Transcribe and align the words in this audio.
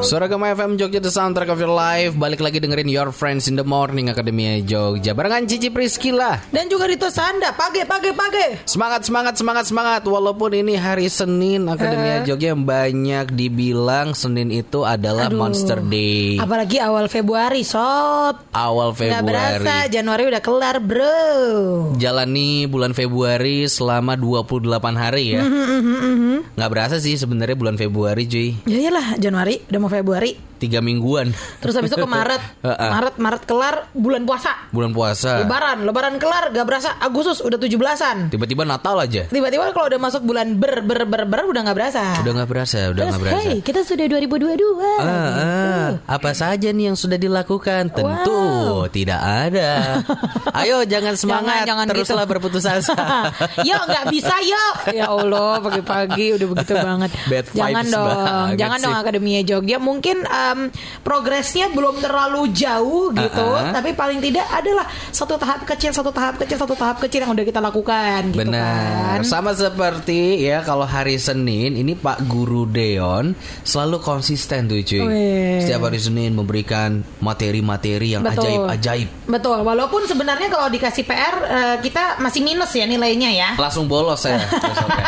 Suara 0.00 0.24
Gema 0.26 0.48
FM 0.48 0.80
Jogja 0.80 0.96
The 0.96 1.12
Soundtrack 1.12 1.52
of 1.52 1.58
Your 1.58 1.68
Life. 1.68 2.16
Balik 2.16 2.40
lagi 2.40 2.56
dengerin 2.56 2.88
Your 2.88 3.10
Friends 3.10 3.44
in 3.44 3.54
the 3.54 3.66
Morning 3.66 4.08
Akademia 4.08 4.62
Jogja. 4.62 5.12
Barengan 5.12 5.44
Cici 5.44 5.68
Priskila 5.68 6.40
Dan 6.48 6.72
juga 6.72 6.88
Rito 6.88 7.12
Sanda, 7.12 7.52
pagi, 7.52 7.84
pagi, 7.84 8.16
pagi. 8.16 8.64
Semangat, 8.64 9.04
semangat, 9.04 9.36
semangat, 9.36 9.64
semangat. 9.66 10.02
Walaupun 10.02 10.56
ini 10.56 10.72
hari 10.74 11.12
Senin 11.12 11.68
Akademia 11.68 12.24
Jogja 12.24 12.56
yang 12.56 12.64
banyak 12.64 13.28
dibilang 13.30 14.16
Senin 14.16 14.48
itu 14.48 14.88
adalah 14.88 15.28
Aduh. 15.28 15.36
Monster 15.36 15.84
Day. 15.84 16.40
Apalagi 16.40 16.80
awal 16.80 17.12
Februari, 17.12 17.60
sob. 17.60 18.40
Awal 18.56 18.96
Nggak 18.96 19.20
berasa, 19.20 19.58
Februari. 19.84 19.92
Januari 19.92 20.22
udah 20.32 20.42
kelar, 20.42 20.76
bro. 20.80 21.16
Jalani 22.00 22.64
bulan 22.64 22.96
Februari 22.96 23.68
selama 23.68 24.16
28 24.16 24.96
hari 24.96 25.36
ya. 25.36 25.42
Mhm, 25.44 26.56
Nggak 26.56 26.70
berasa 26.72 26.96
sih 26.96 27.20
sebenarnya 27.20 27.52
bulan 27.52 27.76
Februari 27.76 28.24
cuy. 28.24 28.56
Ya 28.64 28.88
iyalah, 28.88 29.18
Januari, 29.26 29.58
udah 29.66 29.80
mau 29.82 29.90
Februari. 29.90 30.32
Tiga 30.56 30.80
mingguan 30.80 31.36
Terus 31.60 31.76
habis 31.76 31.92
itu 31.92 32.00
ke 32.00 32.08
Maret. 32.08 32.40
Maret, 32.96 33.20
Maret 33.20 33.42
kelar, 33.44 33.92
bulan 33.92 34.24
puasa. 34.24 34.56
Bulan 34.72 34.96
puasa 34.96 35.44
Lebaran, 35.44 35.84
Lebaran 35.84 36.16
kelar, 36.16 36.48
gak 36.48 36.64
berasa. 36.64 36.96
Agustus 36.96 37.44
udah 37.44 37.60
17-an. 37.60 38.32
Tiba-tiba 38.32 38.64
Natal 38.64 38.96
aja 38.96 39.28
Tiba-tiba 39.28 39.68
kalau 39.76 39.92
udah 39.92 40.00
masuk 40.00 40.24
bulan 40.24 40.56
ber, 40.56 40.80
ber, 40.80 41.04
ber, 41.04 41.28
ber, 41.28 41.44
udah 41.44 41.60
gak 41.60 41.76
berasa. 41.76 42.24
Udah 42.24 42.32
nggak 42.40 42.48
berasa 42.48 42.78
Udah 42.88 43.04
Terus, 43.04 43.10
nggak 43.12 43.20
berasa 43.20 43.40
hey, 43.44 43.56
kita 43.60 43.80
sudah 43.84 44.06
2022. 44.08 44.80
Ah, 44.80 45.04
ah, 45.04 45.88
apa 46.08 46.30
saja 46.32 46.72
nih 46.72 46.88
yang 46.88 46.96
sudah 46.96 47.20
dilakukan? 47.20 47.92
Tentu 47.92 48.40
tidak 48.96 49.20
ada. 49.20 50.00
Ayo 50.64 50.88
jangan 50.88 51.20
semangat, 51.20 51.68
Jangan, 51.68 51.84
jangan 51.84 51.86
teruslah 51.92 52.24
gitu. 52.24 52.32
berputus 52.32 52.64
asa. 52.64 52.96
yo 53.68 53.76
nggak 53.76 54.04
bisa 54.08 54.34
yo 54.40 54.64
ya 54.94 55.06
Allah 55.12 55.60
pagi-pagi 55.60 56.26
udah 56.38 56.46
begitu 56.48 56.74
banget 56.76 57.10
Bad 57.28 57.44
jangan 57.52 57.84
dong 57.88 58.06
banget 58.06 58.56
jangan 58.56 58.78
dong 58.80 58.94
sih. 59.16 59.22
akademinya 59.26 59.42
Jogja 59.42 59.76
mungkin 59.78 60.16
em, 60.22 60.58
progresnya 61.00 61.70
belum 61.70 61.98
terlalu 61.98 62.52
jauh 62.52 63.10
gitu 63.10 63.40
Uh-uh. 63.46 63.72
tapi 63.72 63.92
paling 63.92 64.20
tidak 64.20 64.44
adalah 64.50 64.84
satu 65.08 65.36
tahap 65.36 65.64
kecil 65.64 65.90
satu 65.90 66.10
tahap 66.10 66.36
kecil 66.36 66.56
satu 66.56 66.74
tahap 66.74 67.00
kecil 67.00 67.24
yang 67.24 67.32
udah 67.32 67.44
kita 67.44 67.60
lakukan 67.60 68.20
gitu 68.30 68.42
Benar. 68.44 69.22
kan 69.22 69.24
Sama 69.24 69.52
seperti 69.52 70.42
ya 70.42 70.60
kalau 70.60 70.84
hari 70.84 71.16
Senin 71.16 71.74
ini 71.74 71.94
Pak 71.94 72.26
Guru 72.26 72.66
Deon 72.66 73.32
selalu 73.62 73.98
konsisten 73.98 74.66
tuh 74.66 74.82
cuy. 74.82 75.00
Wih. 75.00 75.62
Setiap 75.62 75.86
hari 75.86 75.98
Senin 75.98 76.34
memberikan 76.34 77.00
materi-materi 77.18 78.12
yang 78.12 78.22
ajaib-ajaib. 78.22 79.08
betul 79.26 79.62
walaupun 79.62 80.04
sebenarnya 80.04 80.48
kalau 80.48 80.68
dikasih 80.68 81.04
PR 81.04 81.34
eh, 81.42 81.76
kita 81.80 82.18
masih 82.18 82.40
minus 82.42 82.72
ya 82.72 82.84
nilainya 82.84 83.30
ya 83.30 83.50
Langsung 83.56 83.86
bolos 83.86 84.22
besoknya. 84.22 85.04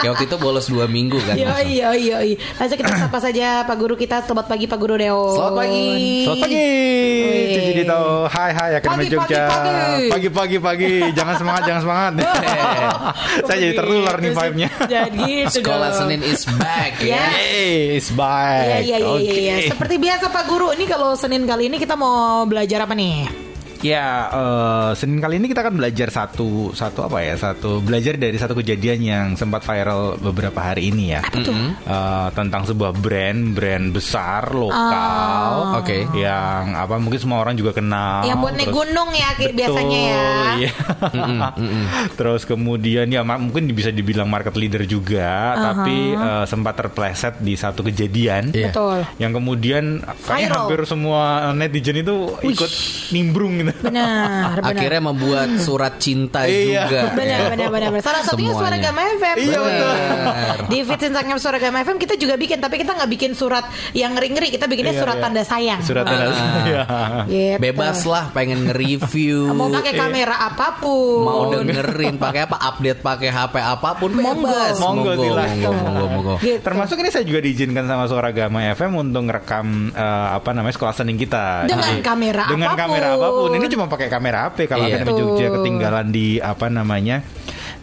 Kayak 0.00 0.10
waktu 0.14 0.24
itu 0.26 0.36
bolos 0.38 0.66
dua 0.68 0.86
minggu 0.86 1.18
kan. 1.22 1.34
Iya 1.34 1.54
iya 1.64 1.88
iya 1.94 2.18
iya. 2.22 2.36
Langsung 2.56 2.78
kita 2.78 2.92
sapa 2.96 3.18
saja 3.18 3.33
Pak 3.34 3.74
Guru 3.74 3.98
kita 3.98 4.22
Selamat 4.22 4.46
pagi 4.46 4.70
Pak 4.70 4.78
Guru 4.78 4.94
Deo. 4.94 5.34
Selamat 5.34 5.66
pagi. 5.66 5.86
Selamat 6.22 6.46
pagi, 6.46 7.72
Dito. 7.74 8.02
Hai 8.30 8.50
hai 8.54 8.70
Akademi 8.78 9.02
Pagi, 9.02 9.10
Jogja. 9.10 9.42
pagi, 9.50 9.70
pagi. 9.74 10.06
Pagi 10.06 10.28
pagi 10.30 10.56
pagi. 10.62 10.92
jangan 11.10 11.34
semangat, 11.42 11.62
jangan 11.66 11.80
semangat. 11.82 12.12
Saya 13.50 13.58
jadi 13.58 13.74
tertular 13.74 14.16
nih 14.22 14.30
vibe-nya. 14.30 14.70
Jadi 14.86 15.22
gitu 15.50 15.54
Sekolah 15.58 15.90
dong. 15.90 15.98
Senin 16.06 16.20
is 16.22 16.42
back 16.54 17.02
Ya. 17.02 17.34
Hey, 17.34 17.98
it's 17.98 18.14
back. 18.14 18.86
Iya 18.86 18.98
iya 18.98 18.98
iya 19.02 19.18
iya. 19.18 19.54
iya. 19.58 19.70
Seperti 19.74 19.98
biasa 19.98 20.30
Pak 20.30 20.44
Guru, 20.46 20.70
ini 20.70 20.86
kalau 20.86 21.18
Senin 21.18 21.42
kali 21.42 21.66
ini 21.66 21.82
kita 21.82 21.98
mau 21.98 22.46
belajar 22.46 22.86
apa 22.86 22.94
nih? 22.94 23.43
Ya, 23.84 24.32
eh, 24.32 24.90
Senin 24.96 25.20
kali 25.20 25.36
ini 25.36 25.44
kita 25.44 25.60
akan 25.60 25.76
belajar 25.76 26.08
satu 26.08 26.72
satu 26.72 27.04
apa 27.04 27.20
ya? 27.20 27.36
Satu 27.36 27.84
belajar 27.84 28.16
dari 28.16 28.32
satu 28.34 28.56
kejadian 28.56 28.98
yang 28.98 29.26
sempat 29.34 29.60
viral 29.60 30.16
beberapa 30.16 30.56
hari 30.56 30.88
ini 30.88 31.12
ya. 31.12 31.20
Eh, 31.20 32.28
tentang 32.32 32.64
sebuah 32.64 32.96
brand, 32.96 33.52
brand 33.52 33.92
besar 33.92 34.56
lokal. 34.56 35.76
Oke. 35.84 36.08
Yang 36.16 36.64
apa 36.72 36.94
mungkin 36.96 37.20
semua 37.20 37.44
orang 37.44 37.54
juga 37.54 37.76
kenal. 37.76 38.24
Yang 38.24 38.38
buat 38.40 38.54
naik 38.56 38.72
gunung 38.72 39.10
ya 39.12 39.28
ki- 39.36 39.52
biasanya 39.52 39.98
ya. 40.00 40.16
Betul, 40.16 40.48
iya. 40.56 40.72
Terus 42.16 42.42
kemudian 42.48 43.06
ya 43.06 43.20
mungkin 43.20 43.68
bisa 43.68 43.92
dibilang 43.92 44.26
market 44.26 44.56
leader 44.56 44.88
juga, 44.88 45.52
tapi 45.60 46.16
eh, 46.16 46.44
sempat 46.46 46.72
terpleset 46.74 47.36
di 47.38 47.52
satu 47.52 47.84
kejadian 47.84 48.48
Iya. 48.48 48.72
Betul. 48.72 49.04
yang 49.20 49.36
kemudian 49.36 49.84
Viral. 50.24 50.48
hampir 50.48 50.88
semua 50.88 51.52
netizen 51.52 52.00
itu 52.00 52.32
ikut 52.40 52.70
nimbrung 53.12 53.60
gitu. 53.60 53.73
Benar, 53.80 54.56
benar. 54.56 54.70
Akhirnya 54.70 55.02
membuat 55.02 55.48
surat 55.58 55.96
cinta 55.96 56.44
Iya. 56.44 56.86
juga. 56.86 57.00
Benar, 57.12 57.40
benar, 57.48 57.68
benar, 57.68 57.88
benar. 57.90 58.02
Salah 58.02 58.22
satunya 58.22 58.52
suara 58.52 58.74
Semuanya. 58.74 58.90
Gama 58.90 59.02
FM. 59.14 59.36
Iya, 59.36 59.58
betul. 59.58 59.94
Di 60.66 60.78
feed 60.82 61.00
Instagram 61.04 61.38
suara 61.38 61.58
Gama 61.58 61.78
FM 61.80 61.98
kita 61.98 62.14
juga 62.14 62.34
bikin, 62.34 62.58
tapi 62.58 62.76
kita 62.76 62.92
nggak 62.92 63.10
bikin 63.10 63.32
surat 63.32 63.64
yang 63.92 64.12
ngeri-ngeri. 64.12 64.48
Kita 64.50 64.64
bikinnya 64.64 64.92
Iya, 64.92 65.00
surat 65.00 65.16
iya. 65.16 65.22
tanda 65.22 65.42
sayang. 65.42 65.80
Surat 65.80 66.04
tanda 66.04 66.24
Ah. 66.24 67.24
Iya. 67.26 67.56
Gitu. 67.56 67.60
Bebas 67.60 67.98
lah 68.04 68.24
pengen 68.30 68.64
nge-review. 68.64 69.50
Mau 69.50 69.68
pakai 69.70 69.92
kamera 69.94 70.36
apa 70.42 70.78
pun. 70.78 71.24
mau 71.24 71.48
dengerin 71.48 72.16
pakai 72.16 72.44
apa 72.44 72.56
update 72.58 73.00
pakai 73.00 73.28
HP 73.28 73.54
apa 73.56 73.90
pun 73.94 74.10
Monggo. 74.12 74.44
bebas 74.44 74.76
Monggo, 74.76 75.12
monggo 75.12 75.34
monggo 75.34 75.70
monggo, 75.72 76.04
monggo. 76.08 76.34
Gitu. 76.38 76.60
Termasuk 76.60 76.96
ini 76.98 77.08
saya 77.08 77.24
juga 77.24 77.40
diizinkan 77.40 77.84
sama 77.84 78.04
Suara 78.04 78.30
Gama 78.30 78.60
FM 78.70 78.92
untuk 78.98 79.22
ngerekam 79.24 79.66
eh, 79.90 80.02
apa 80.32 80.50
namanya 80.50 80.74
sekolah 80.74 80.92
sening 80.92 81.16
kita. 81.16 81.64
Dengan 81.64 82.00
kamera 82.00 82.44
dengan 82.46 82.68
apa 82.68 82.76
pun. 82.76 82.82
kamera 82.82 83.06
apa 83.14 83.28
pun. 83.30 83.50
Ini 83.54 83.63
cuma 83.68 83.86
pakai 83.86 84.08
kamera 84.08 84.48
HP 84.48 84.66
kalau 84.66 84.84
Iya. 84.84 85.00
Akademi 85.00 85.12
Jogja 85.14 85.46
Betul. 85.46 85.54
ketinggalan 85.60 86.06
di 86.08 86.26
apa 86.38 86.66
namanya 86.68 87.16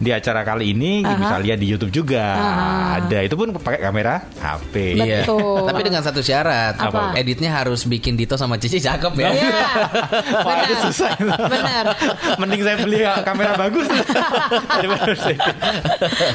di 0.02 0.10
acara 0.10 0.42
kali 0.42 0.74
ini 0.74 1.06
Aha. 1.06 1.14
bisa 1.14 1.34
lihat 1.38 1.58
di 1.62 1.66
YouTube 1.70 1.94
juga. 1.94 2.22
Aha. 2.34 2.98
Ada 2.98 3.18
itu 3.22 3.34
pun 3.38 3.54
pakai 3.54 3.78
kamera 3.78 4.26
HP. 4.42 4.98
Iya. 4.98 5.22
Betul. 5.22 5.62
Tapi 5.70 5.80
dengan 5.86 6.02
satu 6.02 6.20
syarat. 6.20 6.74
Apa? 6.76 7.14
Editnya 7.14 7.54
harus 7.54 7.86
bikin 7.86 8.18
Dito 8.18 8.34
sama 8.34 8.58
Cici 8.58 8.82
cakep 8.82 9.12
ya. 9.14 9.30
Iya. 9.30 9.58
Benar. 10.46 10.78
susah. 10.90 11.12
Benar. 11.22 11.84
Mending 12.42 12.62
saya 12.66 12.76
beli 12.82 12.98
kamera 13.22 13.54
bagus. 13.54 13.86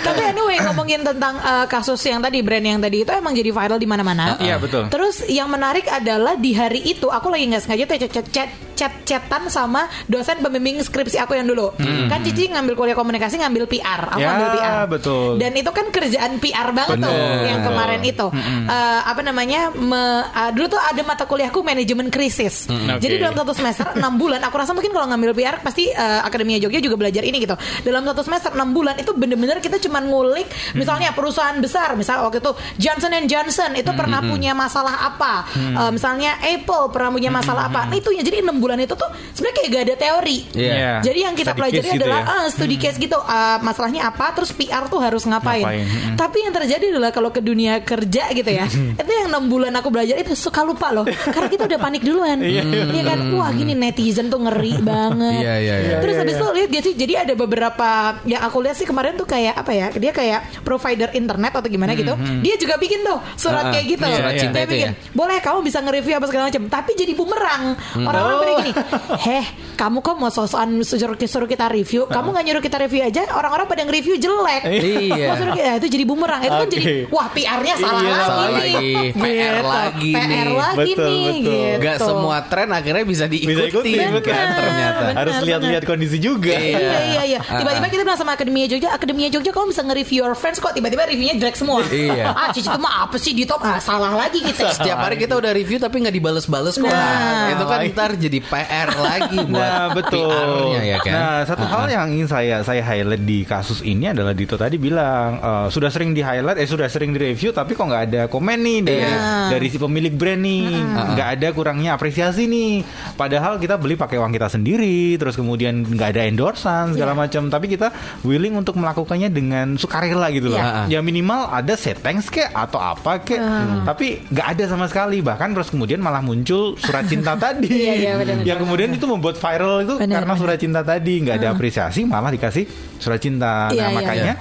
Tapi 0.02 0.22
anyway 0.24 0.58
ngomongin 0.64 1.04
tentang 1.04 1.36
uh, 1.44 1.66
kasus 1.68 2.00
yang 2.08 2.24
tadi 2.24 2.40
brand 2.40 2.64
yang 2.64 2.80
tadi 2.80 3.04
itu 3.04 3.12
emang 3.12 3.36
jadi 3.36 3.52
viral 3.52 3.78
di 3.78 3.88
mana-mana. 3.90 4.40
Iya, 4.40 4.62
betul. 4.62 4.88
Terus 4.88 5.28
yang 5.28 5.52
menarik 5.52 5.90
adalah 5.92 6.40
di 6.40 6.56
hari 6.56 6.86
itu 6.88 7.12
aku 7.12 7.28
lagi 7.28 7.52
nggak 7.52 7.64
sengaja 7.68 7.84
tuh 7.84 7.98
chat 8.00 8.12
chat 8.14 8.28
chat 8.32 8.50
chat 8.78 8.94
chatan 9.10 9.50
sama 9.50 9.90
dosen 10.06 10.38
pembimbing 10.38 10.78
skripsi 10.80 11.18
aku 11.18 11.34
yang 11.34 11.50
dulu. 11.50 11.74
Kan 12.08 12.22
Cici 12.22 12.54
ngambil 12.54 12.78
kuliah 12.78 12.94
komunikasi 12.94 13.42
ngambil 13.42 13.57
PR, 13.66 14.02
aku 14.08 14.20
Ya, 14.20 14.28
ngambil 14.30 14.50
PR. 14.54 14.84
betul. 14.88 15.30
Dan 15.38 15.52
itu 15.56 15.72
kan 15.72 15.86
kerjaan 15.88 16.32
PR 16.38 16.70
banget 16.70 16.98
tuh 17.00 17.10
Bener. 17.10 17.48
yang 17.48 17.62
kemarin 17.64 18.02
itu. 18.04 18.28
Eh, 18.68 19.02
apa 19.04 19.22
namanya? 19.24 19.62
me- 19.72 19.96
eh, 20.28 20.52
dulu 20.52 20.68
tuh 20.70 20.82
ada 20.84 21.02
mata 21.02 21.24
kuliahku 21.24 21.60
manajemen 21.62 22.08
krisis. 22.08 22.68
Oke. 22.68 23.00
Jadi 23.00 23.18
dalam 23.18 23.34
satu 23.34 23.54
semester 23.54 23.88
6 23.94 24.04
bulan 24.16 24.44
aku 24.44 24.56
rasa 24.56 24.72
mungkin 24.72 24.92
kalau 24.92 25.08
ngambil 25.08 25.32
PR 25.32 25.58
pasti 25.58 25.88
eh, 25.88 26.20
Akademia 26.20 26.60
Jogja 26.60 26.78
juga 26.78 27.00
belajar 27.00 27.24
ini 27.24 27.40
gitu 27.40 27.56
dalam 27.82 28.04
satu 28.04 28.22
semester 28.22 28.52
6 28.52 28.60
bulan 28.70 28.96
itu 28.96 29.14
bener-bener 29.14 29.58
kita 29.58 29.80
cuman 29.80 30.04
ngulik 30.04 30.46
misalnya 30.74 31.12
perusahaan 31.12 31.56
besar 31.56 31.94
misal 31.94 32.22
waktu 32.22 32.38
itu 32.38 32.52
Johnson 32.78 33.14
Johnson 33.24 33.72
itu 33.74 33.88
pernah 33.90 34.20
punya 34.20 34.52
masalah 34.52 35.08
apa 35.08 35.48
Eh, 35.56 35.92
misalnya 35.92 36.36
Apple 36.40 36.90
pernah 36.90 37.08
punya 37.08 37.30
masalah 37.30 37.68
apa 37.68 37.86
nah 37.86 37.96
itu 37.96 38.10
ya 38.10 38.20
jadi 38.20 38.42
6 38.42 38.58
bulan 38.58 38.76
itu 38.78 38.92
tuh 38.92 39.06
sebenarnya 39.32 39.56
kayak 39.56 39.70
gak 39.70 39.84
ada 39.84 39.96
teori 39.98 40.38
Iya. 40.52 41.00
jadi 41.02 41.20
yang 41.22 41.34
kita 41.34 41.52
Study 41.52 41.60
pelajari 41.60 41.88
gitu 41.88 42.02
adalah 42.02 42.20
ya. 42.20 42.34
ah, 42.36 42.46
studi 42.48 42.76
case 42.76 42.98
gitu 42.98 43.18
Ah, 43.48 43.64
masalahnya 43.64 44.04
apa 44.04 44.36
terus 44.36 44.52
PR 44.52 44.92
tuh 44.92 45.00
harus 45.00 45.24
ngapain, 45.24 45.64
Ngapain, 45.64 45.88
mm-mm. 45.88 46.16
tapi 46.20 46.44
yang 46.44 46.52
terjadi 46.52 46.92
adalah 46.92 47.16
kalau 47.16 47.32
ke 47.32 47.40
dunia 47.40 47.80
kerja 47.80 48.28
gitu 48.36 48.52
ya 48.52 48.68
itu 48.68 49.08
yang 49.08 49.32
6 49.32 49.48
bulan 49.48 49.72
aku 49.80 49.88
belajar 49.88 50.20
itu 50.20 50.36
suka 50.36 50.68
lupa 50.68 50.92
loh. 50.92 51.08
Karena 51.08 51.48
kita 51.48 51.64
udah 51.64 51.80
panik 51.80 52.04
duluan. 52.04 52.44
Iya 52.44 52.68
kan? 53.08 53.20
Wah 53.32 53.48
gini 53.56 53.72
netizen 53.72 54.28
tuh 54.28 54.44
ngeri 54.44 54.84
banget. 54.84 55.48
Iya, 55.48 55.56
iya, 55.64 55.76
iya. 55.80 55.98
terus 56.04 56.14
Iya, 56.18 56.22
habis 56.28 56.36
iya. 56.36 56.42
itu 56.44 56.48
lihat 56.52 56.70
gak 56.70 56.84
sih? 56.84 56.94
Jadi 56.98 57.14
ada 57.16 57.34
beberapa 57.38 57.90
yang 58.28 58.42
aku 58.44 58.58
lihat 58.60 58.76
sih 58.76 58.84
kemarin 58.84 59.16
tuh 59.16 59.24
kayak 59.24 59.56
apa 59.56 59.72
ya? 59.72 59.88
Dia 59.96 60.12
kayak 60.12 60.40
provider 60.68 61.14
internet 61.16 61.56
atau 61.56 61.70
gimana 61.72 61.96
gitu. 61.96 62.12
Dia 62.44 62.56
juga 62.60 62.76
bikin 62.76 63.08
tuh 63.08 63.22
surat 63.40 63.64
Ah, 63.64 63.70
ah. 63.70 63.72
kayak 63.72 63.86
gitu. 63.88 64.04
Surat 64.04 64.34
Dia 64.34 64.42
cinta 64.44 64.58
itu 64.60 64.74
bikin, 64.76 64.90
ya? 64.92 64.92
boleh 65.16 65.38
kamu 65.40 65.60
bisa 65.64 65.78
nge-review 65.80 66.14
apa 66.20 66.26
segala 66.28 66.44
macam. 66.50 66.64
Tapi 66.68 66.92
jadi 66.94 67.14
bumerang. 67.16 67.64
Orang-orang 67.96 68.36
Oh. 68.38 68.60
gini 68.60 68.72
heh 69.20 69.46
kamu 69.78 70.02
kok 70.02 70.16
mau 70.18 70.34
sosokan 70.34 70.82
suruh, 70.82 71.14
suruh 71.16 71.46
kita 71.46 71.70
review? 71.70 72.10
Kamu 72.10 72.34
nggak 72.34 72.46
nyuruh 72.50 72.64
kita 72.64 72.82
review 72.82 73.06
aja 73.06 73.27
orang-orang 73.30 73.66
pada 73.66 73.82
nge-review 73.84 74.16
jelek 74.18 74.62
Iya. 74.68 75.28
Suruh 75.34 75.54
kita- 75.54 75.78
itu 75.78 75.88
jadi 75.90 76.04
bumerang 76.04 76.42
itu 76.42 76.52
kan 76.52 76.64
Oke. 76.64 76.74
jadi 76.74 76.86
wah 77.08 77.28
PR-nya 77.30 77.74
salah 77.76 77.92
Iya, 77.98 78.10
lagi 78.10 78.24
salah 78.24 78.48
nih 78.48 78.56
lagi. 78.58 78.94
PR 79.14 79.28
Gitu. 79.58 79.68
lagi 79.68 80.12
PR 80.12 80.28
nih. 80.28 80.46
lagi 80.54 80.78
Betul, 80.90 81.08
nih 81.08 81.18
betul. 81.18 81.54
gitu. 81.58 81.84
Gak 81.84 81.98
semua 82.00 82.38
tren 82.44 82.68
akhirnya 82.70 83.04
bisa 83.04 83.26
diikuti, 83.26 83.50
Bisa 83.50 83.64
ikuti, 83.66 83.92
kan 83.94 84.12
betul. 84.14 84.32
ternyata. 84.56 85.00
Benar, 85.00 85.16
Harus 85.18 85.36
lihat-lihat 85.42 85.84
kondisi 85.84 86.18
juga. 86.18 86.54
Iya. 86.54 86.78
Iya 86.78 87.00
iya 87.06 87.22
iya. 87.28 87.40
Ah, 87.40 87.60
Tiba-tiba 87.60 87.84
ah. 87.84 87.92
kita 87.92 88.02
bilang 88.04 88.18
sama 88.18 88.32
Akademia 88.34 88.66
Jogja, 88.66 88.90
Akademia 88.90 89.28
Jogja 89.28 89.52
kamu 89.52 89.66
bisa 89.70 89.82
nge-review 89.82 90.20
your 90.22 90.34
friends 90.34 90.58
kok. 90.58 90.72
Tiba-tiba 90.72 91.04
reviewnya 91.04 91.36
jelek 91.38 91.56
semua. 91.56 91.82
Iya. 91.86 92.26
Ah 92.38 92.50
Cici 92.50 92.66
itu 92.66 92.78
mah 92.78 93.04
apa 93.04 93.18
sih 93.18 93.32
di 93.32 93.44
top? 93.44 93.60
Ah, 93.60 93.78
salah 93.78 94.14
lagi 94.14 94.40
kita. 94.40 94.70
Setiap 94.72 94.98
hari 95.00 95.18
kita 95.18 95.34
udah 95.34 95.52
review 95.52 95.78
tapi 95.78 96.00
nggak 96.00 96.14
dibales-bales 96.14 96.76
kok. 96.76 96.86
Nah. 96.88 97.50
itu 97.50 97.64
kan 97.64 97.80
ntar 97.88 98.12
jadi 98.14 98.40
PR 98.40 98.90
lagi 98.94 99.38
buat 99.44 99.58
Nah 99.64 99.86
betul. 99.92 100.30
PR-nya 100.30 100.82
ya 100.86 100.98
kan. 101.00 101.14
Nah 101.14 101.38
satu 101.44 101.66
hal 101.66 101.86
yang 101.88 102.08
ingin 102.10 102.28
saya 102.28 102.62
saya 102.62 102.82
highlight 102.82 103.17
di 103.18 103.42
kasus 103.42 103.82
ini 103.82 104.08
adalah 104.08 104.32
Dito 104.32 104.54
tadi 104.54 104.78
bilang 104.78 105.38
eh, 105.38 105.68
sudah 105.68 105.90
sering 105.90 106.12
di 106.12 106.22
highlight, 106.22 106.56
eh 106.56 106.66
sudah 106.66 106.86
sering 106.86 107.12
di 107.12 107.20
review, 107.24 107.50
tapi 107.50 107.74
kok 107.74 107.84
nggak 107.84 108.04
ada 108.06 108.22
komen 108.26 108.60
nih 108.60 108.80
dari 108.82 108.96
Iya. 109.00 109.50
dari 109.50 109.68
si 109.68 109.78
pemilik 109.78 110.12
brand 110.12 110.40
nih, 110.40 110.66
nggak 111.14 111.30
ada 111.36 111.48
kurangnya 111.52 111.94
apresiasi 111.94 112.46
nih. 112.46 112.82
Padahal 113.14 113.58
kita 113.58 113.76
beli 113.76 113.94
pakai 113.94 114.18
uang 114.18 114.30
kita 114.30 114.48
sendiri, 114.48 115.16
terus 115.16 115.34
kemudian 115.34 115.82
nggak 115.82 116.10
ada 116.12 116.22
endorsan 116.24 116.94
segala 116.94 117.12
Iya. 117.12 117.20
macam, 117.20 117.44
tapi 117.48 117.66
kita 117.68 117.90
willing 118.22 118.54
untuk 118.54 118.76
melakukannya 118.76 119.28
dengan 119.28 119.76
sukarela 119.76 120.30
gitu 120.30 120.50
loh. 120.50 120.60
Iya. 120.60 120.86
Ya 120.88 121.00
minimal 121.02 121.50
ada 121.50 121.74
say 121.74 121.94
thanks 121.94 122.28
kek 122.28 122.50
atau 122.50 122.78
apa 122.78 123.20
kek, 123.20 123.40
tapi 123.84 124.22
nggak 124.28 124.48
ada 124.54 124.64
sama 124.68 124.86
sekali. 124.86 125.20
Bahkan 125.20 125.50
terus 125.52 125.68
kemudian 125.68 125.98
malah 125.98 126.22
muncul 126.22 126.78
surat 126.78 127.06
cinta 127.06 127.34
tadi, 127.40 127.68
Iya, 127.68 127.94
iya, 127.94 128.12
benar, 128.16 128.44
yang 128.44 128.60
kemudian 128.60 128.90
itu 128.90 129.06
membuat 129.06 129.36
viral 129.36 129.82
itu 129.82 129.96
Benar, 129.98 130.22
karena 130.22 130.34
surat 130.36 130.58
cinta 130.58 130.82
tadi. 130.82 131.20
Nggak 131.20 131.36
ada 131.38 131.50
apresiasi, 131.52 132.04
malah 132.04 132.30
dikasih 132.30 132.68
surat 133.08 133.22
cinta. 133.24 133.72
Iya, 133.72 133.88
nah 133.88 133.90
iya, 133.90 133.96
makanya 133.96 134.34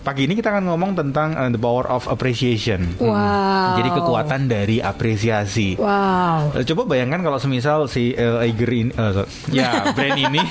pagi 0.00 0.24
ini 0.24 0.32
kita 0.32 0.48
akan 0.48 0.64
ngomong 0.66 0.96
tentang 0.96 1.36
uh, 1.36 1.48
the 1.48 1.56
power 1.56 1.84
of 1.84 2.08
appreciation. 2.08 2.96
Wow. 2.96 3.76
Jadi 3.76 3.88
kekuatan 3.92 4.40
dari 4.46 4.76
apresiasi. 4.80 5.76
Wow. 5.76 6.56
Eh, 6.56 6.64
Coba 6.64 6.88
bayangkan 6.88 7.20
kalau 7.20 7.36
semisal 7.36 7.84
si 7.84 8.12
uh, 8.12 8.40
Eiger 8.40 8.70
ini, 8.70 8.90
eh, 8.90 9.10
so- 9.12 9.28
ya 9.48 9.92
brand 9.92 10.16
ini, 10.16 10.40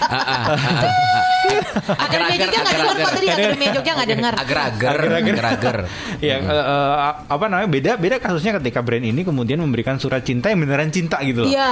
Akademi 1.89 2.35
Jogja 2.35 2.59
nggak 2.59 2.75
dengar 2.75 2.95
kok 2.95 3.11
tadi 3.15 3.27
Akademi 3.27 3.65
Jogja 3.71 3.91
nggak 3.95 4.09
dengar. 4.11 4.33
Agar-agar, 4.35 4.93
Agar-agar. 4.93 5.33
agar-agar. 5.33 5.77
ya 6.27 6.35
eh, 6.37 6.45
eh, 6.45 6.95
apa 7.25 7.45
namanya 7.47 7.69
beda 7.69 7.91
beda 7.95 8.15
kasusnya 8.19 8.57
ketika 8.59 8.81
brand 8.81 9.01
ini 9.01 9.21
kemudian 9.23 9.57
memberikan 9.57 9.97
surat 9.97 10.21
cinta 10.21 10.49
yang 10.49 10.61
beneran 10.61 10.89
cinta 10.89 11.17
gitu 11.21 11.45
loh. 11.45 11.49
Iya. 11.49 11.71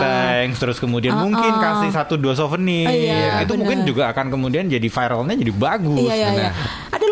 Thanks, 0.00 0.56
terus 0.56 0.78
kemudian 0.78 1.12
Ah, 1.14 1.20
mungkin 1.20 1.52
ah. 1.52 1.60
kasih 1.60 1.90
satu 1.92 2.14
dua 2.16 2.32
souvenir. 2.32 2.88
Iya, 2.88 3.44
itu 3.44 3.52
benar. 3.52 3.60
mungkin 3.60 3.78
juga 3.84 4.08
akan 4.08 4.26
kemudian 4.30 4.64
jadi 4.66 4.88
viralnya 4.88 5.34
jadi 5.36 5.52
bagus. 5.52 6.00
Iya 6.00 6.14
iya 6.16 6.28
iya. 6.32 6.50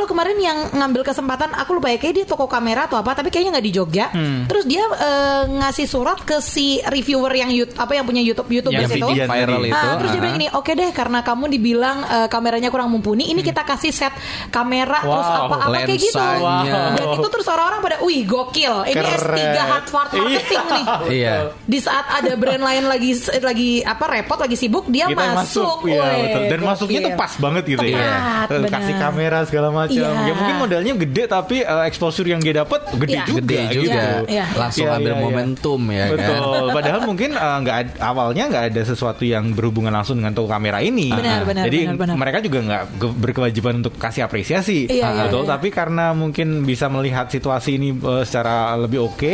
Kemarin 0.09 0.39
yang 0.41 0.59
ngambil 0.73 1.05
kesempatan 1.05 1.53
aku 1.53 1.77
lupa 1.77 1.93
ya 1.93 2.01
kayak 2.01 2.15
dia 2.17 2.25
toko 2.25 2.49
kamera 2.49 2.89
atau 2.89 2.97
apa 2.97 3.13
tapi 3.13 3.29
kayaknya 3.29 3.61
nggak 3.61 3.67
di 3.69 3.73
Jogja. 3.73 4.07
Hmm. 4.11 4.49
Terus 4.49 4.65
dia 4.65 4.83
eh, 4.89 5.43
ngasih 5.61 5.85
surat 5.85 6.19
ke 6.25 6.41
si 6.41 6.81
reviewer 6.81 7.31
yang 7.31 7.53
YouTube 7.53 7.77
apa 7.77 7.93
yang 7.93 8.09
punya 8.09 8.23
YouTube 8.25 8.49
YouTube 8.49 8.73
Yang 8.73 8.97
itu. 8.97 9.07
viral 9.29 9.61
tadi. 9.61 9.69
itu. 9.69 9.77
Ah, 9.77 9.95
terus 10.01 10.11
dia 10.11 10.21
bilang 10.21 10.35
ah. 10.35 10.39
gini, 10.41 10.49
oke 10.51 10.73
deh 10.73 10.91
karena 10.91 11.19
kamu 11.21 11.45
dibilang 11.53 11.97
eh, 12.03 12.29
kameranya 12.29 12.69
kurang 12.73 12.89
mumpuni, 12.89 13.29
ini 13.29 13.45
kita 13.45 13.63
kasih 13.63 13.93
set 13.93 14.15
kamera 14.49 15.05
terus 15.05 15.29
Wow, 15.29 15.47
apa-apa 15.51 15.67
kayak 15.85 15.99
gitu. 16.01 16.17
lensanya. 16.17 16.97
Dan 16.97 17.07
itu 17.13 17.29
terus 17.29 17.47
orang-orang 17.47 17.81
pada, 17.85 17.97
wih 18.01 18.23
gokil, 18.25 18.75
ini 18.87 18.97
Keren. 18.97 19.37
S3 19.37 19.39
Harvard 19.59 20.09
marketing 20.15 20.65
nih. 20.73 20.87
Iya. 21.19 21.35
Di 21.63 21.79
saat 21.79 22.07
ada 22.09 22.33
brand 22.35 22.63
lain 22.63 22.85
lagi 22.87 23.11
lagi 23.43 23.71
apa 23.83 24.05
repot 24.09 24.39
lagi 24.39 24.57
sibuk, 24.57 24.87
dia 24.89 25.05
kita 25.07 25.35
masuk. 25.35 25.85
ya 25.85 26.01
Weh, 26.01 26.21
betul. 26.25 26.43
dan 26.49 26.61
masuknya 26.63 26.99
tuh 27.01 27.13
gokil. 27.13 27.21
pas 27.21 27.33
banget 27.39 27.63
gitu 27.67 27.85
ya 27.85 27.99
Tepat, 27.99 28.49
benar. 28.49 28.71
kasih 28.71 28.95
kamera 28.97 29.39
segala 29.45 29.69
macam 29.69 29.98
Iya. 30.01 30.25
ya 30.25 30.33
mungkin 30.33 30.57
modalnya 30.59 30.93
gede 30.97 31.23
tapi 31.27 31.57
eh, 31.61 31.83
exposure 31.85 32.25
yang 32.25 32.39
dia 32.39 32.55
dapat 32.57 32.81
gede 32.95 33.11
Iya. 33.11 33.25
juga 33.25 33.41
Gede 33.41 33.59
juga. 33.69 33.83
gitu. 33.83 34.07
Iya. 34.29 34.45
Langsung 34.55 34.85
Iya, 34.85 34.95
ambil 34.95 35.07
iya, 35.07 35.15
iya. 35.15 35.25
momentum 35.25 35.81
ya 35.85 36.05
kan. 36.05 36.13
Betul. 36.15 36.65
Padahal 36.71 37.01
mungkin 37.03 37.31
eh, 37.33 37.57
nggak 37.59 37.77
ad- 37.77 37.97
awalnya 38.01 38.45
nggak 38.47 38.65
ada 38.69 38.83
sesuatu 38.85 39.23
yang 39.23 39.45
berhubungan 39.51 39.91
langsung 39.91 40.17
dengan 40.17 40.33
toko 40.33 40.49
kamera 40.49 40.79
ini. 40.81 41.09
Benar, 41.09 41.43
benar, 41.43 41.65
Jadi 41.65 41.79
benar, 41.85 41.97
benar. 41.99 42.15
mereka 42.17 42.39
juga 42.41 42.59
nggak 42.61 42.83
berkewajiban 43.17 43.75
untuk 43.79 43.95
kasih 43.97 44.23
apresiasi. 44.23 44.87
Iya, 44.87 45.03
Ah, 45.03 45.11
iya, 45.11 45.23
betul. 45.27 45.43
iya. 45.43 45.51
Tapi 45.51 45.69
karena 45.71 46.05
mungkin 46.13 46.49
bisa 46.63 46.87
melihat 46.87 47.27
situasi 47.27 47.71
ini 47.75 47.89
eh, 47.93 48.23
secara 48.23 48.55
lebih 48.77 49.05
oke, 49.05 49.33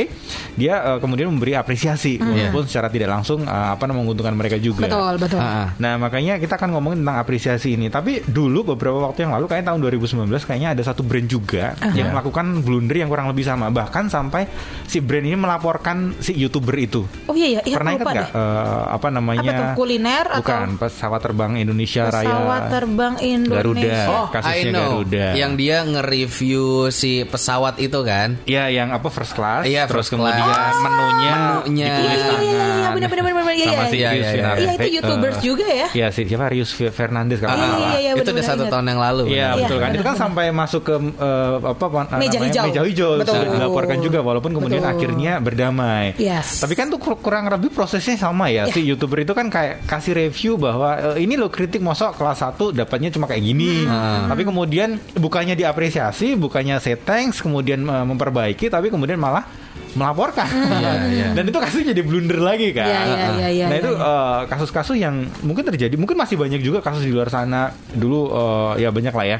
dia 0.54 0.74
eh, 0.86 0.98
kemudian 0.98 1.28
memberi 1.28 1.54
apresiasi 1.54 2.16
walaupun 2.16 2.64
secara 2.64 2.88
tidak 2.88 3.10
langsung 3.10 3.42
eh, 3.42 3.50
apa 3.70 3.84
namanya 3.84 4.02
menguntungkan 4.04 4.34
mereka 4.34 4.56
juga. 4.56 4.86
Betul, 4.86 5.14
betul. 5.18 5.40
Ah, 5.40 5.46
ah. 5.46 5.68
Nah 5.76 5.96
makanya 5.96 6.36
kita 6.36 6.54
akan 6.54 6.70
ngomongin 6.70 7.00
tentang 7.00 7.18
apresiasi 7.18 7.74
ini. 7.74 7.86
Tapi 7.86 8.24
dulu 8.24 8.74
beberapa 8.74 9.00
waktu 9.02 9.24
yang 9.24 9.32
lalu 9.32 9.46
kayaknya 9.46 9.70
tahun 9.70 9.80
2019 9.82 10.28
kayaknya 10.54 10.70
ada 10.70 10.82
satu 10.84 11.02
brand 11.02 11.26
juga 11.26 11.74
yang 11.92 12.14
melakukan 12.14 12.62
blunder 12.62 12.94
yang 12.96 13.10
kurang 13.10 13.26
lebih 13.26 13.42
sama. 13.42 13.66
Bahkan 13.68 14.06
sampai 14.06 14.46
si 14.84 14.98
brand 14.98 15.26
ini 15.26 15.34
melaporkan 15.34 16.14
si 16.16 16.30
youtuber 16.32 16.78
itu. 16.78 17.02
Oh 17.26 17.34
iya 17.34 17.58
iya, 17.58 17.60
iya 17.64 17.74
Pernah 17.74 17.92
ingat 17.92 18.00
lupa 18.00 18.12
nggak 18.14 18.28
eh, 18.30 18.82
apa 18.88 19.08
namanya? 19.10 19.42
Apa 19.42 19.52
tuh, 19.52 19.66
kuliner 19.76 20.24
atau- 20.24 20.38
Bukan 20.40 20.68
pesawat 20.78 21.20
terbang 21.20 21.52
Indonesia 21.56 22.02
Pesawat 22.06 22.22
Raya. 22.62 22.70
terbang 22.70 23.14
Indonesia. 23.18 23.58
Garuda. 23.58 23.98
Oh, 24.08 24.26
Kasusnya 24.30 24.54
I 24.54 24.70
know. 24.70 24.86
Garuda. 24.94 25.26
Yang 25.34 25.52
dia 25.56 25.76
nge-review 25.82 26.64
si 26.88 27.10
pesawat 27.24 27.74
itu 27.78 27.98
kan. 28.00 28.38
Ya, 28.44 28.68
yang 28.68 28.90
apa 28.90 29.08
first 29.08 29.32
class, 29.32 29.64
Iya, 29.64 29.84
terus 29.84 30.06
first 30.06 30.14
kemudian 30.14 30.38
class. 30.38 30.76
menunya, 30.78 31.32
Menunya. 31.34 31.86
ditulis 31.88 32.14
Iya, 32.14 32.22
iya, 32.22 32.38
iya, 32.38 32.52
iya, 32.54 32.54
tangan. 32.54 32.94
benar, 32.94 33.08
benar, 33.10 33.24
benar, 33.24 33.42
benar, 33.42 33.54
iya, 33.54 33.66
sama 33.66 33.74
iya, 33.74 33.88
si 33.88 33.96
iya, 33.96 34.08
Rius 34.08 34.22
iya, 34.22 34.32
Finardi. 34.32 34.60
Iya, 34.60 34.70
itu 34.70 34.84
Eh, 34.84 34.92
YouTubers 34.94 35.36
juga 35.40 35.66
ya. 35.66 35.86
Iya 35.90 36.06
sih, 36.10 36.24
siapa 36.24 36.46
Rius 36.46 36.70
Fernandes 36.70 37.38
kalau 37.40 37.54
Iya, 37.54 37.64
salah. 37.64 37.78
iya, 37.80 37.98
iya, 37.98 38.10
itu 38.10 38.14
benar, 38.14 38.24
udah 38.24 38.34
benar, 38.36 38.50
satu 38.50 38.64
tahun 38.68 38.86
yang 38.86 39.00
lalu. 39.00 39.22
Iya 39.26 39.32
Iya, 39.34 39.48
betul 39.58 39.76
kan 39.76 39.88
itu 39.90 39.98
kan 39.98 40.14
benar-benar. 40.14 40.20
Sampai 40.44 40.52
masuk 40.52 40.82
ke 40.84 40.94
eh, 41.00 41.56
apa 41.64 41.84
Meja 41.88 42.04
namanya? 42.04 42.40
hijau. 42.44 42.64
meja 42.68 42.80
hijau 42.84 43.10
Betul. 43.16 43.32
sudah 43.32 43.50
dilaporkan 43.56 43.98
juga 44.04 44.18
walaupun 44.20 44.52
kemudian 44.52 44.84
Betul. 44.84 44.92
akhirnya 44.92 45.32
berdamai. 45.40 46.04
Yes. 46.20 46.60
Tapi 46.60 46.74
kan 46.76 46.92
tuh 46.92 47.00
kur- 47.00 47.16
kurang 47.16 47.48
lebih 47.48 47.72
prosesnya 47.72 48.20
sama 48.20 48.52
ya. 48.52 48.68
Iya. 48.68 48.74
Si 48.76 48.80
youtuber 48.84 49.24
itu 49.24 49.32
kan 49.32 49.48
kayak 49.48 49.88
kasih 49.88 50.12
review 50.12 50.60
bahwa 50.60 51.16
e, 51.16 51.24
ini 51.24 51.40
lo 51.40 51.48
kritik 51.48 51.80
mosok 51.80 52.20
kelas 52.20 52.44
1 52.44 52.76
dapatnya 52.76 53.08
cuma 53.08 53.24
kayak 53.24 53.40
gini. 53.40 53.88
Tapi 54.28 54.42
kemudian 54.44 55.00
bukannya 55.16 55.56
diapresiasi, 55.56 56.36
bukannya 56.36 56.76
say 56.78 56.98
thanks, 57.00 57.40
kemudian 57.40 57.80
eh, 57.80 58.04
memperbaiki, 58.04 58.68
tapi 58.68 58.92
kemudian 58.92 59.16
malah 59.16 59.48
melaporkan. 59.94 60.46
Iya, 60.74 60.92
iya. 61.08 61.26
Dan 61.32 61.48
itu 61.48 61.58
kasusnya 61.58 61.94
jadi 61.94 62.02
blunder 62.02 62.40
lagi 62.42 62.74
kan. 62.74 62.84
Iya, 62.84 63.00
iya, 63.06 63.26
iya, 63.38 63.48
iya, 63.48 63.66
nah 63.70 63.76
itu 63.78 63.92
iya. 63.94 64.04
eh, 64.04 64.40
kasus-kasus 64.50 64.96
yang 64.98 65.14
mungkin 65.40 65.64
terjadi, 65.64 65.94
mungkin 65.94 66.18
masih 66.18 66.36
banyak 66.36 66.60
juga 66.60 66.82
kasus 66.82 67.06
di 67.06 67.12
luar 67.14 67.30
sana. 67.30 67.70
Dulu 67.94 68.20
eh, 68.30 68.84
ya 68.84 68.90
banyak 68.90 69.14
lah 69.14 69.26
ya 69.26 69.38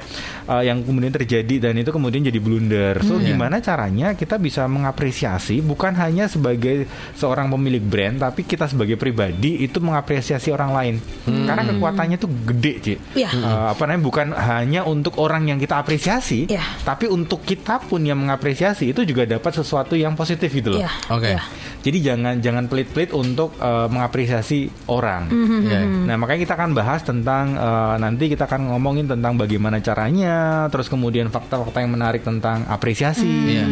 eh, 0.49 0.62
yang 0.65 0.81
kemudian 0.81 1.11
terjadi 1.11 1.69
dan 1.69 1.75
itu 1.77 1.91
kemudian 1.91 2.23
jadi 2.23 2.39
blunder. 2.39 3.03
So 3.03 3.19
Iya. 3.19 3.35
gimana 3.35 3.59
caranya 3.61 4.15
kita 4.15 4.39
bisa 4.39 4.65
mengapresiasi 4.65 5.61
bukan 5.61 5.97
hanya 5.97 6.31
sebagai 6.31 6.87
seorang 7.15 7.50
pemilik 7.50 7.83
brand, 7.83 8.21
tapi 8.21 8.45
kita 8.45 8.69
sebagai 8.69 8.95
pribadi 8.95 9.61
itu 9.61 9.83
mengapresiasi 9.83 10.49
orang 10.49 10.71
lain. 10.73 10.95
Karena 11.25 11.62
kekuatannya 11.67 12.17
tuh 12.17 12.31
gede, 12.47 12.73
Ci. 12.81 12.95
Iya. 13.17 13.29
Eh, 13.33 13.67
apa 13.73 13.83
namanya 13.85 14.03
bukan 14.03 14.27
hanya 14.33 14.81
untuk 14.85 15.19
orang 15.19 15.49
yang 15.49 15.59
kita 15.59 15.77
apresiasi, 15.77 16.47
Iya. 16.47 16.62
tapi 16.85 17.11
untuk 17.11 17.43
kita 17.43 17.83
pun 17.83 18.00
yang 18.00 18.21
mengapresiasi 18.21 18.91
itu 18.91 19.03
juga 19.03 19.27
dapat 19.27 19.50
sesuatu 19.53 19.97
yang 19.97 20.15
positif 20.15 20.44
gitu 20.52 20.69
loh. 20.76 20.81
Iya. 20.82 20.91
Oke. 21.12 21.31
iya. 21.32 21.43
Jadi 21.85 21.99
jangan 22.00 22.35
jangan 22.41 22.64
pelit-pelit 22.64 23.12
untuk 23.12 23.56
eh, 23.61 23.88
mengapresiasi 23.93 24.88
orang. 24.88 25.29
Mhm. 25.29 25.58
Iya. 25.69 25.81
Nah 26.08 26.17
makanya 26.17 26.41
kita 26.49 26.55
akan 26.56 26.70
bahas 26.73 27.00
tentang 27.05 27.56
eh, 27.56 27.94
nanti 28.00 28.25
kita 28.32 28.49
akan 28.49 28.73
ngomongin 28.73 29.05
tentang 29.05 29.37
bagaimana 29.37 29.81
caranya, 29.85 30.67
terus 30.73 30.88
kemudian 30.88 31.29
fakta-fakta 31.29 31.85
yang 31.85 31.93
menarik 31.93 32.25
tentang 32.25 32.64
apresiasi. 32.69 33.29
Iya. 33.29 33.64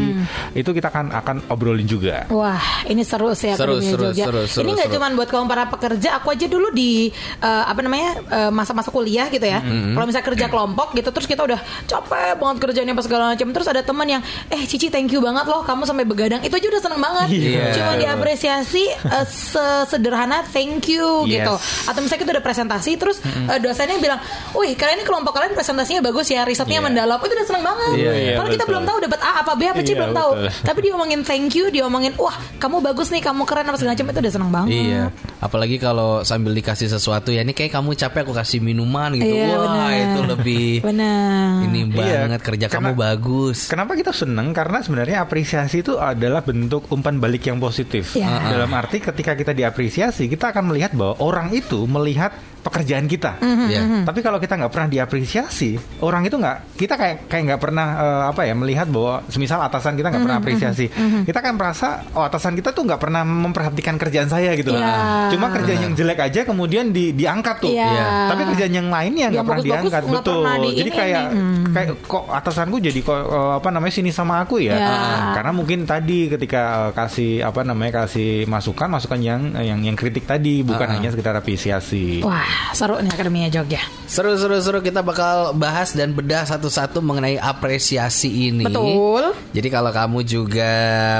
Itu 0.52 0.76
kita 0.76 0.92
akan 0.92 1.12
akan 1.12 1.36
obrolin 1.48 1.88
juga. 1.88 2.28
Wah, 2.28 2.84
ini 2.84 3.00
seru 3.02 3.32
sih 3.32 3.52
Seru, 3.56 3.80
seru, 3.80 4.12
Jogja. 4.12 4.24
seru, 4.28 4.42
seru, 4.44 4.62
ini 4.64 4.70
nggak 4.76 4.90
cuma 4.92 5.08
buat 5.16 5.28
kaum 5.32 5.48
para 5.48 5.64
pekerja, 5.68 6.20
aku 6.20 6.32
aja 6.36 6.46
dulu 6.48 6.68
di 6.72 7.08
eh, 7.40 7.64
apa 7.64 7.80
namanya 7.80 8.10
eh, 8.28 8.50
masa-masa 8.52 8.92
kuliah 8.92 9.32
gitu 9.32 9.44
ya. 9.44 9.60
Mm-hmm. 9.64 9.92
Kalau 9.96 10.04
misalnya 10.08 10.26
kerja 10.28 10.46
kelompok 10.52 10.88
gitu, 10.94 11.08
terus 11.10 11.26
kita 11.26 11.42
udah 11.48 11.60
capek 11.88 12.36
banget 12.36 12.56
kerjanya 12.60 12.92
apa 12.92 13.02
segala 13.02 13.24
macam, 13.32 13.48
terus 13.50 13.68
ada 13.68 13.80
teman 13.80 14.06
yang, 14.08 14.22
eh 14.52 14.62
Cici 14.68 14.92
thank 14.92 15.10
you 15.10 15.20
banget 15.24 15.48
loh, 15.48 15.64
kamu 15.64 15.82
sampai 15.88 16.04
begadang. 16.04 16.40
Itu 16.44 16.56
aja 16.62 16.68
udah 16.70 16.80
seneng 16.80 17.00
banget. 17.00 17.28
Iya. 17.28 17.64
Cuma 17.74 17.92
diapresiasi 17.96 18.84
eh, 18.86 19.26
sesederhana 19.26 20.46
thank 20.46 20.86
you 20.86 21.24
Yes. 21.24 21.42
gitu. 21.42 21.54
Atau 21.86 22.00
misalnya 22.00 22.20
kita 22.20 22.32
udah 22.32 22.44
presentasi, 22.44 22.90
terus 22.94 23.18
eh, 23.24 23.58
dosennya 23.58 23.98
bilang, 23.98 24.22
wih 24.52 24.72
kalian 24.72 25.00
ini 25.00 25.04
kelompok 25.04 25.32
kalian 25.32 25.52
presentasinya 25.52 25.98
bagus 26.00 26.28
ya, 26.28 26.42
risetnya 26.42 26.78
Iya. 26.78 26.84
mendalam. 26.84 27.18
Itu 27.18 27.32
udah 27.32 27.46
seneng 27.46 27.64
banget. 27.64 27.90
Iya, 27.96 28.12
iya, 28.14 28.32
Kalau 28.36 28.48
kita 28.48 28.64
belum 28.64 28.84
tahu 28.84 28.98
dapat 29.02 29.20
A 29.20 29.32
apa 29.42 29.52
B 29.52 29.62
apa 29.64 29.80
C 29.80 29.90
Iya, 29.90 29.96
belum 29.98 30.12
tahu. 30.12 30.30
betul. 30.32 30.50
Tapi 30.62 30.78
dia 30.78 30.90
ngomongin 30.94 31.20
thank 31.22 31.50
you, 31.52 31.64
dia 31.68 31.82
ngomongin 31.82 32.12
wah 32.14 32.36
kamu 32.56 32.76
bagus 32.78 33.10
nih, 33.10 33.20
kamu 33.20 33.42
keren 33.42 33.66
apa 33.66 33.76
segala 33.76 33.92
macam 33.92 34.06
itu 34.08 34.20
udah 34.20 34.32
seneng 34.32 34.50
banget. 34.50 34.70
Iya, 34.72 35.02
apalagi 35.38 35.76
kalau 35.76 36.22
sambil 36.22 36.52
dikasih 36.52 36.86
sesuatu 36.86 37.28
ya 37.28 37.42
ini 37.42 37.50
kayak 37.50 37.72
kamu 37.72 37.94
capek 37.94 38.22
aku 38.22 38.32
kasih 38.32 38.60
minuman 38.60 39.10
gitu. 39.14 39.26
Iya, 39.32 39.46
Wah, 39.50 39.64
benar. 39.66 39.90
itu 39.98 40.20
lebih 40.22 40.70
Benar. 40.80 41.66
ini 41.66 41.80
Iya, 41.82 41.96
banget 42.28 42.40
kerja 42.42 42.66
karena- 42.68 42.92
kamu 42.92 43.00
bagus. 43.00 43.58
Kenapa 43.66 43.92
kita 43.92 44.12
seneng? 44.12 44.52
Karena 44.52 44.78
sebenarnya 44.80 45.16
apresiasi 45.18 45.80
itu 45.80 45.96
adalah 45.96 46.44
bentuk 46.52 46.84
umpan 46.92 47.16
balik 47.16 47.48
yang 47.48 47.56
positif. 47.56 48.12
Iya. 48.12 48.52
Dalam 48.52 48.68
arti 48.76 49.00
ketika 49.00 49.32
kita 49.32 49.56
diapresiasi, 49.56 50.28
kita 50.28 50.52
akan 50.52 50.68
melihat 50.68 50.92
bahwa 50.92 51.16
orang 51.24 51.48
itu 51.56 51.88
melihat 51.88 52.36
pekerjaan 52.62 53.06
kita. 53.10 53.42
Iya. 53.42 54.06
Tapi 54.06 54.22
kalau 54.22 54.38
kita 54.38 54.54
nggak 54.56 54.72
pernah 54.72 54.88
diapresiasi, 54.88 56.00
orang 56.02 56.26
itu 56.26 56.38
nggak, 56.38 56.78
kita 56.78 56.94
kayak 56.94 57.16
kayak 57.26 57.42
nggak 57.52 57.60
pernah 57.60 57.86
eh, 57.98 58.22
apa 58.30 58.42
ya 58.46 58.54
melihat 58.54 58.86
bahwa 58.88 59.26
semisal 59.26 59.60
atasan 59.62 59.98
kita 59.98 60.08
nggak 60.14 60.24
pernah 60.24 60.38
apresiasi, 60.38 60.86
kita 61.28 61.38
kan 61.42 61.54
merasa 61.58 62.06
oh 62.14 62.24
atasan 62.24 62.54
kita 62.54 62.70
tuh 62.70 62.86
nggak 62.86 63.00
pernah 63.02 63.22
memperhatikan 63.26 63.98
kerjaan 63.98 64.30
saya 64.30 64.54
gitu. 64.54 64.72
Iya. 64.74 65.28
Cuma 65.34 65.50
kerjaan 65.50 65.90
yang 65.90 65.94
jelek 65.98 66.18
aja 66.22 66.40
kemudian 66.46 66.94
di, 66.94 67.12
diangkat 67.12 67.56
tuh. 67.62 67.72
Iya. 67.72 67.86
Iya. 67.86 68.06
Tapi 68.32 68.42
kerjaan 68.54 68.72
yang 68.72 68.88
lainnya 68.88 69.26
nggak 69.30 69.44
pernah 69.44 69.62
bagus-bagus 69.62 69.90
diangkat, 69.92 70.02
nggak 70.02 70.22
betul. 70.22 70.40
pernah 70.42 70.56
di 70.56 70.70
Jadi 70.72 70.90
ini, 70.90 70.98
kayak 70.98 71.22
ini. 71.22 71.40
Hmm. 71.42 71.64
kayak 71.72 71.88
kok 72.06 72.24
atasanku 72.30 72.76
jadi 72.78 73.00
kok 73.02 73.18
eh, 73.18 73.52
apa 73.58 73.68
namanya 73.74 73.94
sini 73.94 74.10
sama 74.14 74.34
aku 74.42 74.62
ya? 74.62 74.74
Ya. 74.78 74.94
Karena 75.34 75.52
mungkin 75.54 75.84
tadi 75.84 76.30
ketika 76.30 76.62
uh, 76.62 76.90
kasih 76.94 77.44
apa 77.44 77.60
namanya 77.66 78.04
kasih 78.04 78.46
masukan 78.46 78.88
masukan 78.88 79.20
yang 79.20 79.42
yang 79.58 79.80
yang 79.82 79.96
kritik 79.96 80.24
tadi 80.24 80.62
bukan 80.62 80.86
ah. 80.88 80.92
hanya 80.98 81.08
sekedar 81.12 81.34
apresiasi. 81.36 82.22
Wah, 82.22 82.51
seru 82.72 82.98
nih 82.98 83.12
Akademia 83.12 83.48
Jogja. 83.48 83.80
Seru 84.06 84.36
seru 84.36 84.60
seru 84.60 84.78
kita 84.80 85.00
bakal 85.00 85.56
bahas 85.56 85.92
dan 85.92 86.12
bedah 86.12 86.44
satu-satu 86.44 87.00
mengenai 87.00 87.36
apresiasi 87.36 88.52
ini. 88.52 88.68
Betul. 88.68 89.32
Jadi 89.52 89.68
kalau 89.68 89.88
kamu 89.88 90.18
juga 90.22 90.72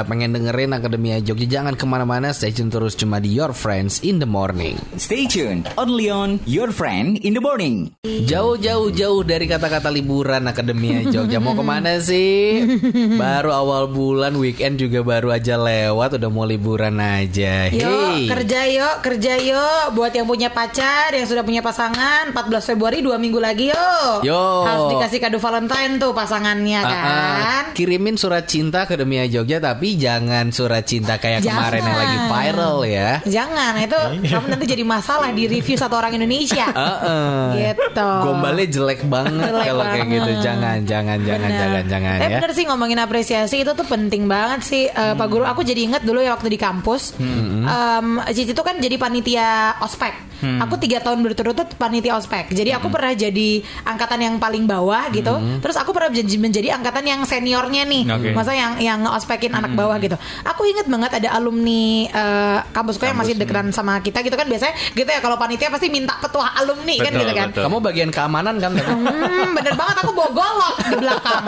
pengen 0.05 0.33
dengerin 0.33 0.73
Akademia 0.73 1.17
Jogja 1.19 1.61
jangan 1.61 1.73
ke 1.73 1.85
mana-mana 1.85 2.29
stay 2.31 2.53
tune 2.53 2.69
terus 2.69 2.93
cuma 2.93 3.17
di 3.17 3.33
Your 3.33 3.51
Friends 3.51 4.01
in 4.01 4.21
the 4.21 4.29
Morning. 4.29 4.77
Stay 4.95 5.25
tuned 5.25 5.69
only 5.75 6.07
on 6.07 6.37
Your 6.45 6.69
Friend 6.69 7.17
in 7.17 7.33
the 7.33 7.41
Morning. 7.41 7.89
Jauh-jauh 8.05 8.93
jauh 8.93 9.21
dari 9.21 9.45
kata-kata 9.45 9.89
liburan 9.89 10.45
Akademia 10.45 11.05
Jogja 11.09 11.41
mau 11.41 11.57
ke 11.57 11.63
mana 11.63 11.97
sih? 11.97 12.61
Baru 13.21 13.49
awal 13.49 13.89
bulan 13.89 14.37
weekend 14.37 14.77
juga 14.77 15.01
baru 15.01 15.33
aja 15.33 15.57
lewat 15.57 16.17
udah 16.17 16.29
mau 16.29 16.45
liburan 16.45 16.97
aja. 16.97 17.69
Yuk 17.69 17.91
Hey. 18.13 18.29
kerja 18.29 18.61
yuk 18.69 18.95
kerja 19.01 19.33
yuk 19.41 19.97
buat 19.97 20.13
yang 20.13 20.29
punya 20.29 20.49
pacar 20.49 21.09
yang 21.13 21.22
sudah 21.25 21.41
punya 21.41 21.59
pasangan 21.59 22.29
14 22.29 22.39
Februari 22.65 22.99
dua 22.99 23.15
minggu 23.15 23.37
lagi 23.37 23.69
yuk. 23.69 24.19
Yo. 24.21 24.63
Harus 24.63 24.85
dikasih 24.91 25.19
kado 25.19 25.37
Valentine 25.37 25.95
tuh 25.95 26.11
pasangannya 26.11 26.79
Ah, 26.79 26.89
kan. 26.89 27.63
Kirimin 27.73 28.15
surat 28.15 28.43
cinta 28.43 28.83
ke 28.83 28.93
Akademia 28.93 29.25
Jogja 29.25 29.57
tapi 29.57 29.95
jangan 29.95 30.49
surat 30.49 30.83
cinta 30.83 31.17
kayak 31.17 31.41
Jangan. 31.41 31.49
kemarin 31.59 31.81
yang 31.81 31.97
lagi 31.97 32.17
viral 32.23 32.77
ya. 32.83 33.09
Jangan 33.23 33.73
itu 33.79 33.99
kamu 34.31 34.45
nanti 34.47 34.65
jadi 34.67 34.83
masalah 34.83 35.29
di 35.29 35.43
review 35.47 35.73
satu 35.73 35.95
orang 35.95 36.13
Indonesia. 36.13 36.67
Heeh. 36.67 37.45
Gitu. 37.73 38.09
Gombalnya 38.19 38.65
jelek 38.65 39.01
banget 39.05 39.45
Jelek 39.45 39.65
kalau 39.65 39.83
kayak 39.83 39.97
banget. 39.99 40.13
gitu. 40.15 40.31
Jangan, 40.41 40.77
jangan, 40.83 41.17
jangan, 41.19 41.41
Bener. 41.43 41.59
jangan, 41.59 41.83
jangan 41.87 42.15
Eh 42.15 42.23
ya. 42.23 42.37
bener 42.37 42.51
sih 42.51 42.63
ngomongin 42.63 42.97
apresiasi 42.97 43.55
itu 43.59 43.71
tuh 43.71 43.83
penting 43.83 44.25
banget 44.25 44.61
sih 44.63 44.83
Eh, 44.85 45.13
Pak 45.13 45.27
Guru. 45.27 45.43
Aku 45.43 45.61
jadi 45.61 45.81
inget 45.83 46.01
dulu 46.01 46.19
ya 46.19 46.31
waktu 46.31 46.47
di 46.47 46.57
kampus. 46.57 47.17
Em, 47.17 48.07
Cici 48.27 48.51
tuh 48.51 48.61
kan 48.61 48.77
jadi 48.77 48.95
panitia 48.95 49.49
ospek. 49.79 50.13
Aku 50.43 50.75
tiga 50.75 50.99
tahun 50.99 51.12
berturut-turut 51.21 51.69
panitia 51.75 52.15
ospek. 52.15 52.49
Jadi 52.49 52.71
aku 52.71 52.89
pernah 52.89 53.13
jadi 53.13 53.49
angkatan 53.83 54.19
yang 54.19 54.35
paling 54.37 54.65
bawah 54.65 55.11
gitu. 55.11 55.33
Terus 55.59 55.75
aku 55.75 55.91
pernah 55.91 56.09
menjadi, 56.09 56.37
menjadi 56.39 56.67
angkatan 56.73 57.03
yang 57.03 57.21
seniornya 57.23 57.83
nih. 57.83 58.03
Oke. 58.07 58.29
Masa 58.31 58.51
yang 58.53 58.79
yang 58.79 59.05
ospekin 59.05 59.51
anak 59.51 59.73
bawah 59.73 59.99
gitu. 59.99 60.15
Aku 60.43 60.63
inget 60.63 60.87
banget 60.87 61.11
ada 61.19 61.35
alumni 61.35 61.83
eh, 62.05 62.59
kampusku 62.71 63.03
yang 63.03 63.13
masih 63.13 63.35
deketan 63.35 63.69
sama 63.69 63.99
kita 63.99 64.21
gitu 64.21 64.33
kan 64.33 64.47
biasanya 64.47 64.73
gitu 64.93 65.05
ya 65.05 65.19
kalau 65.19 65.35
panitia 65.35 65.67
pasti 65.67 65.91
minta 65.91 66.15
petua 66.17 66.55
alumni 66.55 66.95
kan 66.97 67.11
Betul, 67.11 67.21
gitu 67.21 67.33
kan. 67.35 67.47
betul. 67.51 67.63
Kamu 67.67 67.77
bagian 67.79 68.09
keamanan 68.09 68.55
kan? 68.57 68.71
Hmm, 68.73 69.51
bener 69.51 69.73
banget 69.75 69.95
aku 69.99 70.11
bawa 70.11 70.29
golok 70.31 70.75
di 70.83 70.95
belakang. 70.95 71.45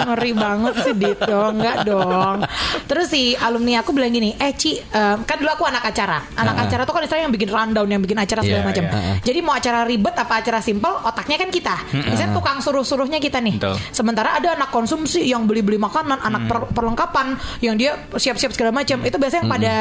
Ngeri 0.00 0.32
banget 0.32 0.74
sih 0.80 0.94
Dito, 0.94 1.40
enggak 1.50 1.76
dong. 1.84 2.36
Terus 2.86 3.06
si 3.06 3.34
alumni 3.34 3.80
aku 3.80 3.92
bilang 3.92 4.08
gini, 4.08 4.32
eh 4.34 4.52
Ci, 4.52 4.78
eh, 4.78 5.16
kan 5.20 5.36
dulu 5.36 5.50
aku 5.50 5.64
anak 5.66 5.84
acara. 5.84 6.22
Anak 6.34 6.54
Ah. 6.56 6.64
acara 6.64 6.82
tuh 6.82 6.92
kan 6.92 7.02
istilahnya 7.02 7.26
yang 7.26 7.34
bikin 7.34 7.50
rundown, 7.50 7.88
yang 7.88 8.00
bikin 8.00 8.16
acara 8.16 8.40
segala 8.40 8.62
Iya, 8.62 8.68
macam. 8.68 8.79
Iya. 8.80 9.14
Jadi 9.20 9.38
mau 9.44 9.54
acara 9.54 9.84
ribet 9.84 10.14
apa 10.16 10.40
acara 10.40 10.58
simpel, 10.60 10.92
otaknya 11.04 11.36
kan 11.36 11.50
kita. 11.52 11.76
Misalnya 11.92 12.32
tukang 12.32 12.58
suruh-suruhnya 12.60 13.18
kita 13.18 13.38
nih. 13.38 13.60
Betul. 13.60 13.76
Sementara 13.92 14.36
ada 14.36 14.56
anak 14.56 14.70
konsumsi 14.70 15.24
yang 15.24 15.44
beli-beli 15.44 15.76
makanan, 15.76 16.18
anak 16.20 16.42
per- 16.48 16.68
perlengkapan 16.72 17.34
yang 17.60 17.76
dia 17.76 17.96
siap-siap 18.10 18.52
segala 18.52 18.72
macam. 18.74 19.00
Itu 19.02 19.16
biasanya 19.16 19.42
yang 19.44 19.52
pada 19.52 19.74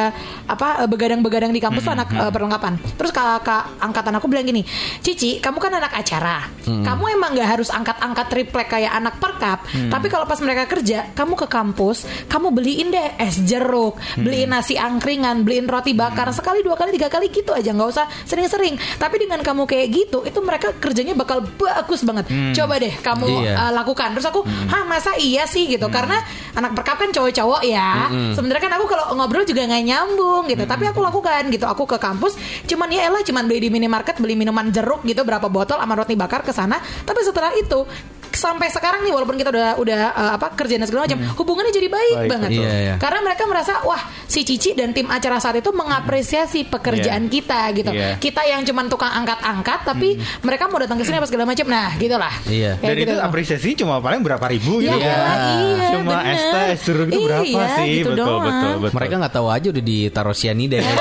apa 0.48 0.68
eh, 0.86 0.90
begadang-begadang 0.90 1.52
di 1.52 1.60
kampus 1.60 1.84
tuh 1.84 1.94
anak 1.94 2.10
eh, 2.12 2.32
perlengkapan. 2.32 2.74
Terus 2.96 3.12
kakak 3.12 3.80
angkatan 3.80 4.14
aku 4.16 4.26
bilang 4.28 4.46
gini, 4.46 4.64
Cici, 5.00 5.40
kamu 5.40 5.58
kan 5.60 5.72
anak 5.76 5.94
acara. 5.96 6.48
Kamu 6.66 7.04
emang 7.10 7.34
nggak 7.34 7.50
harus 7.50 7.70
angkat-angkat 7.70 8.26
triplek 8.30 8.68
kayak 8.70 8.94
anak 8.94 9.18
perkap. 9.18 9.66
Tapi 9.90 10.08
kalau 10.08 10.26
pas 10.26 10.40
mereka 10.40 10.70
kerja, 10.70 11.12
kamu 11.14 11.34
ke 11.36 11.48
kampus, 11.50 12.06
kamu 12.30 12.54
beliin 12.54 12.88
deh 12.90 13.18
es 13.18 13.42
jeruk, 13.42 13.98
beliin 14.16 14.50
nasi 14.50 14.76
angkringan, 14.76 15.42
beliin 15.44 15.66
roti 15.66 15.94
bakar 15.94 16.30
sekali, 16.32 16.62
dua 16.62 16.78
kali, 16.78 16.94
tiga 16.94 17.10
kali 17.10 17.30
gitu 17.30 17.52
aja, 17.52 17.70
nggak 17.70 17.90
usah 17.90 18.06
sering-sering. 18.26 18.78
Tapi 18.98 19.16
dengan 19.22 19.44
kamu 19.44 19.70
kayak 19.70 19.88
gitu, 19.92 20.26
itu 20.26 20.40
mereka 20.42 20.74
kerjanya 20.80 21.14
bakal 21.14 21.44
bagus 21.46 22.02
banget. 22.02 22.26
Coba 22.58 22.82
deh 22.82 22.94
kamu 22.98 23.26
Iya. 23.46 23.54
uh, 23.60 23.72
lakukan. 23.76 24.16
Terus 24.18 24.26
aku, 24.26 24.42
hah 24.48 24.84
masa 24.90 25.14
iya 25.20 25.46
sih 25.46 25.70
gitu? 25.70 25.86
Karena 25.92 26.18
anak 26.58 26.74
perkap 26.74 26.98
kan 26.98 27.10
cowok-cowok 27.14 27.62
ya. 27.68 28.10
Sebenarnya 28.34 28.64
kan 28.66 28.74
aku 28.80 28.86
kalau 28.90 29.06
ngobrol 29.14 29.46
juga 29.46 29.68
nggak 29.68 29.84
nyambung 29.86 30.44
gitu. 30.50 30.64
Tapi 30.66 30.84
aku 30.90 31.00
lakukan 31.04 31.52
gitu. 31.54 31.66
Aku 31.70 31.84
ke 31.86 32.00
kampus, 32.02 32.40
cuman 32.66 32.90
ya 32.90 33.12
elah, 33.12 33.22
cuman 33.22 33.46
beli 33.46 33.68
di 33.68 33.70
minimarket, 33.70 34.18
beli 34.18 34.34
minuman 34.34 34.72
jeruk 34.74 35.06
gitu, 35.06 35.22
berapa 35.28 35.46
botol 35.52 35.78
sama 35.78 35.94
roti 35.94 36.16
bakar 36.18 36.42
ke 36.42 36.56
sana. 36.56 36.80
Tapi 36.80 37.20
setelah 37.22 37.52
itu 37.54 37.86
sampai 38.32 38.68
sekarang 38.68 39.02
nih 39.02 39.12
walaupun 39.12 39.36
kita 39.36 39.50
udah 39.50 39.70
udah 39.76 40.00
uh, 40.12 40.32
apa 40.34 40.54
kerja 40.54 40.76
dan 40.76 40.86
segala 40.86 41.06
macam 41.06 41.20
hubungannya 41.34 41.72
jadi 41.72 41.88
baik, 41.88 42.16
Baik, 42.16 42.30
banget 42.30 42.50
betul. 42.52 42.64
Iya, 42.64 42.76
iya. 42.80 42.96
karena 42.96 43.20
mereka 43.22 43.44
merasa 43.46 43.74
wah 43.82 44.00
si 44.24 44.42
Cici 44.42 44.72
dan 44.72 44.90
tim 44.90 45.06
acara 45.06 45.38
saat 45.38 45.56
itu 45.56 45.70
mengapresiasi 45.70 46.66
pekerjaan 46.66 46.98
Iya. 47.22 47.32
kita 47.32 47.60
gitu 47.74 47.92
Iya. 47.92 48.10
kita 48.18 48.42
yang 48.44 48.62
cuman 48.64 48.86
tukang 48.86 49.12
angkat-angkat 49.14 49.80
tapi 49.84 50.10
mereka 50.40 50.66
mau 50.66 50.78
datang 50.78 50.96
ke 50.96 51.04
sini 51.04 51.18
apa 51.18 51.26
segala 51.26 51.46
macam 51.46 51.66
nah 51.66 51.90
gitulah 51.94 52.34
Iya. 52.46 52.78
Dan 52.78 52.96
gitu 52.96 53.10
itu 53.10 53.16
apresiasi 53.20 53.70
cuma 53.76 53.98
paling 53.98 54.20
berapa 54.20 54.46
ribu 54.46 54.80
Ya 54.80 54.94
gitu 54.94 55.02
elah, 55.02 55.36
iya, 55.58 55.88
Cuma 55.92 56.12
bener. 56.16 56.30
es 56.30 56.44
teh, 56.44 56.66
es 56.70 56.82
jeruk 56.82 57.08
itu 57.08 57.20
berapa 57.22 57.44
Iya, 57.46 57.66
sih? 57.76 57.90
gitu 57.98 58.10
betul, 58.10 58.20
doang. 58.20 58.44
betul, 58.44 58.74
betul. 58.80 58.96
Mereka 58.96 59.14
nggak 59.18 59.34
tahu 59.34 59.48
aja 59.48 59.68
udah 59.70 59.84
ditaruh 59.84 60.34
cyanida 60.34 60.78
ya. 60.78 60.94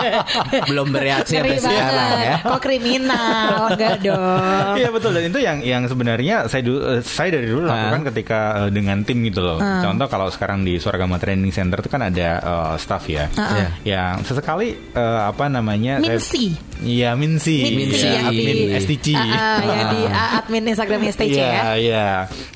Belum 0.68 0.86
bereaksi 0.88 1.34
sampai 1.36 1.58
sekarang 1.58 2.16
ya. 2.20 2.36
Kok 2.42 2.60
kriminal 2.60 3.54
enggak 3.70 3.96
dong. 4.06 4.74
Iya 4.76 4.88
betul 4.90 5.10
dan 5.10 5.24
itu 5.26 5.38
yang 5.38 5.58
yang 5.60 5.82
sebenarnya 5.84 6.36
saya 6.46 6.59
du- 6.60 6.80
eh, 6.80 7.00
saya 7.00 7.32
dari 7.32 7.46
dulu 7.46 7.64
Ah. 7.64 7.88
lakukan 7.88 8.12
ketika 8.12 8.38
eh, 8.58 8.70
dengan 8.70 9.00
tim 9.00 9.20
gitu 9.22 9.40
loh. 9.40 9.56
Ah. 9.56 9.80
Contoh 9.80 10.06
kalau 10.06 10.28
sekarang 10.28 10.60
di 10.60 10.76
Suaragama 10.76 11.16
Training 11.16 11.50
Center 11.50 11.78
itu 11.78 11.88
kan 11.88 12.02
ada 12.02 12.28
eh, 12.36 12.74
staff 12.76 13.04
ya, 13.04 13.28
Ah, 13.34 13.42
ah. 13.58 13.70
yang 13.82 14.20
sesekali 14.20 14.72
eh, 14.90 15.20
apa 15.22 15.46
namanya? 15.46 15.98
saya- 15.98 16.16
Minsi. 16.16 16.44
Iya 16.80 17.12
Minsi, 17.12 17.60
Minsi 17.70 18.02
Iya, 18.02 18.24
di 18.24 18.40
admin 18.40 18.58
STC. 18.74 19.06
Ah, 19.12 19.20
ah, 19.20 19.58
ya 19.60 19.82
di 19.86 20.00
ah, 20.10 20.28
admin 20.38 20.64
Instagram 20.64 21.00
STC 21.06 21.28
Iya, 21.30 21.44
ya. 21.44 21.62
iya. 21.76 22.06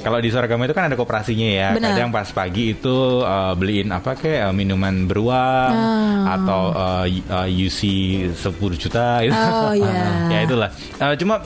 Kalau 0.00 0.16
di 0.16 0.28
Suaragama 0.28 0.64
itu 0.64 0.72
kan 0.72 0.88
ada 0.88 0.96
koperasinya 0.96 1.44
ya. 1.46 1.68
Benar. 1.72 1.92
Kadang 1.92 2.08
pas 2.08 2.28
pagi 2.30 2.72
itu 2.72 2.96
eh, 3.20 3.52
beliin 3.54 3.88
apa 3.90 4.14
kayak 4.14 4.48
eh, 4.48 4.52
minuman 4.52 5.04
beruang 5.04 5.72
Ah. 6.24 6.34
atau 6.34 6.62
y- 7.04 7.20
eh, 7.20 7.48
UC 7.62 7.80
10 8.32 8.48
juta 8.74 9.20
gitu. 9.20 9.36
Oh, 9.36 9.72
iya. 9.72 10.04
ya 10.32 10.38
itulah. 10.42 10.70
Eh, 10.72 11.14
cuma 11.16 11.44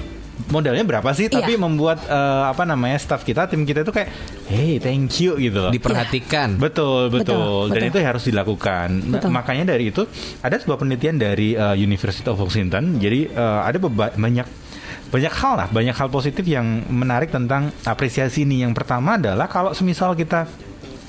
modalnya 0.48 0.82
berapa 0.82 1.06
sih? 1.12 1.26
Tapi 1.26 1.54
Iya. 1.54 1.60
membuat 1.60 1.98
eh, 2.02 2.44
apa 2.46 2.62
namanya 2.62 2.96
staff 2.96 3.22
kita, 3.22 3.46
tim 3.46 3.62
kita 3.62 3.80
itu 3.80 3.90
kayak, 3.90 4.08
hey, 4.46 4.76
thank 4.76 5.08
you 5.16 5.36
gitu 5.36 5.58
loh. 5.58 5.70
Diperhatikan. 5.70 6.56
Betul, 6.56 7.08
betul, 7.08 7.36
Betul, 7.38 7.64
Dan 7.70 7.82
betul. 7.84 7.90
itu 7.90 7.98
harus 8.02 8.22
dilakukan. 8.24 8.88
Betul. 9.08 9.30
makanya 9.30 9.64
dari 9.68 9.88
itu 9.88 10.02
ada 10.38 10.54
sebuah 10.54 10.76
penelitian 10.76 11.16
dari 11.16 11.52
uh, 11.52 11.72
University 11.72 12.26
of 12.26 12.36
Washington. 12.36 12.96
Jadi 12.96 13.28
uh, 13.30 13.62
ada 13.62 13.76
beba- 13.76 14.12
banyak 14.12 14.46
banyak 15.08 15.32
hal 15.32 15.54
lah, 15.56 15.68
banyak 15.68 15.94
hal 15.94 16.08
positif 16.08 16.44
yang 16.44 16.84
menarik 16.86 17.28
tentang 17.28 17.72
apresiasi 17.82 18.44
ini. 18.44 18.60
Yang 18.60 18.76
pertama 18.76 19.16
adalah 19.16 19.48
kalau 19.48 19.72
semisal 19.72 20.12
kita 20.12 20.44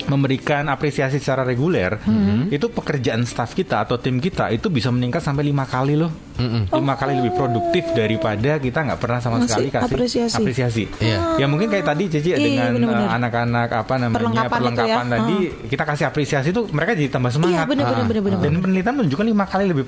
memberikan 0.05 0.63
apresiasi 0.65 1.17
secara 1.17 1.41
reguler, 1.41 1.99
Mm-hmm. 1.99 2.49
itu 2.49 2.65
pekerjaan 2.67 3.21
staff 3.23 3.51
kita 3.51 3.81
atau 3.81 3.95
tim 3.95 4.17
kita 4.17 4.47
itu 4.49 4.67
bisa 4.67 4.87
meningkat 4.87 5.19
sampai 5.19 5.43
lima 5.43 5.63
kali 5.63 5.93
loh, 5.93 6.09
lima 6.69 6.93
kali 6.93 7.15
lebih 7.15 7.33
produktif 7.33 7.83
daripada 7.91 8.55
kita 8.55 8.79
nggak 8.81 8.97
pernah 8.97 9.19
sama 9.19 9.35
Ngasih 9.37 9.49
sekali 9.49 9.67
kasih 9.67 9.85
apresiasi. 9.89 10.35
apresiasi. 10.35 10.83
Iya. 10.99 11.19
Ya 11.35 11.45
mungkin 11.45 11.67
kayak 11.67 11.85
tadi 11.85 12.03
Cici 12.07 12.29
Iya, 12.29 12.69
dengan 12.71 12.87
uh, 12.89 13.09
anak-anak 13.11 13.69
apa 13.75 13.93
namanya 13.95 14.15
Perlengkapan 14.15 14.47
itu 14.47 14.55
perlengkapan, 14.55 15.03
ya. 15.03 15.11
tadi 15.11 15.35
kita 15.67 15.83
kasih 15.83 16.05
apresiasi 16.05 16.49
tuh 16.49 16.63
mereka 16.69 16.91
jadi 16.93 17.09
tambah 17.09 17.29
semangat. 17.29 17.55
Iya, 17.55 17.63
benar, 17.65 17.83
benar, 17.85 17.95
Ah. 17.95 18.07
benar, 18.07 18.21
benar, 18.21 18.37
Dan 18.37 18.49
benar. 18.49 18.61
penelitian 18.63 18.95
menunjukkan 18.95 19.27
lima 19.27 19.45
kali 19.45 19.65
lebih 19.67 19.85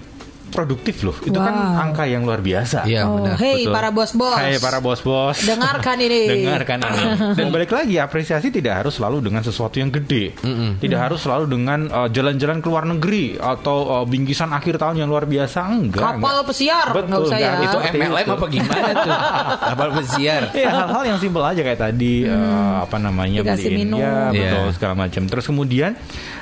produktif 0.51 1.01
loh. 1.01 1.15
Itu 1.17 1.33
kan 1.33 1.49
Wow. 1.51 1.83
angka 1.87 2.03
yang 2.03 2.21
luar 2.21 2.39
biasa. 2.39 2.83
Iya, 2.83 3.03
Oh, 3.03 3.17
benar. 3.17 3.35
Betul. 3.35 3.71
para 3.71 3.89
bos-bos. 3.89 4.35
Hai 4.35 4.57
para 4.57 4.77
bos-bos. 4.77 5.37
Dengarkan 5.41 5.97
ini. 5.97 6.21
Dengarkan 6.37 6.77
ini. 6.79 7.03
Dan 7.37 7.47
balik 7.49 7.71
lagi 7.71 7.95
apresiasi 7.95 8.49
tidak 8.49 8.83
harus 8.83 8.93
selalu 8.93 9.23
dengan 9.23 9.41
sesuatu 9.41 9.75
yang 9.75 9.89
gede. 9.89 10.35
Tidak 10.77 10.99
harus 10.99 11.19
selalu 11.19 11.45
dengan 11.49 11.79
uh, 11.87 12.07
jalan-jalan 12.07 12.59
ke 12.59 12.67
luar 12.67 12.83
negeri 12.85 13.35
atau 13.35 13.77
uh, 13.93 14.05
bingkisan 14.05 14.51
akhir 14.51 14.75
tahun 14.77 14.97
yang 14.97 15.07
luar 15.07 15.23
biasa 15.23 15.63
enggak. 15.63 16.01
Kapal 16.01 16.19
enggak. 16.35 16.45
pesiar, 16.45 16.85
Betul, 16.89 17.07
nggak 17.07 17.21
usah 17.21 17.37
enggak. 17.37 17.53
ya. 17.53 17.63
Itu 17.63 17.77
MLM 17.93 18.19
itu. 18.21 18.31
apa 18.33 18.45
gimana 18.47 18.89
tuh? 18.93 19.15
Kapal 19.71 19.89
pesiar. 19.95 20.41
Ya 20.51 20.69
hal-hal 20.75 21.03
yang 21.05 21.17
simpel 21.17 21.43
aja 21.43 21.61
kayak 21.61 21.79
tadi 21.79 22.13
eh, 22.23 22.39
apa 22.77 22.97
namanya 22.97 23.39
Dikasih 23.41 23.63
beliin 23.65 23.79
minum. 23.87 23.99
ya 23.99 24.11
betul 24.29 24.41
Iya. 24.61 24.73
segala 24.73 24.93
macam. 24.97 25.21
Terus 25.23 25.45
kemudian 25.45 25.91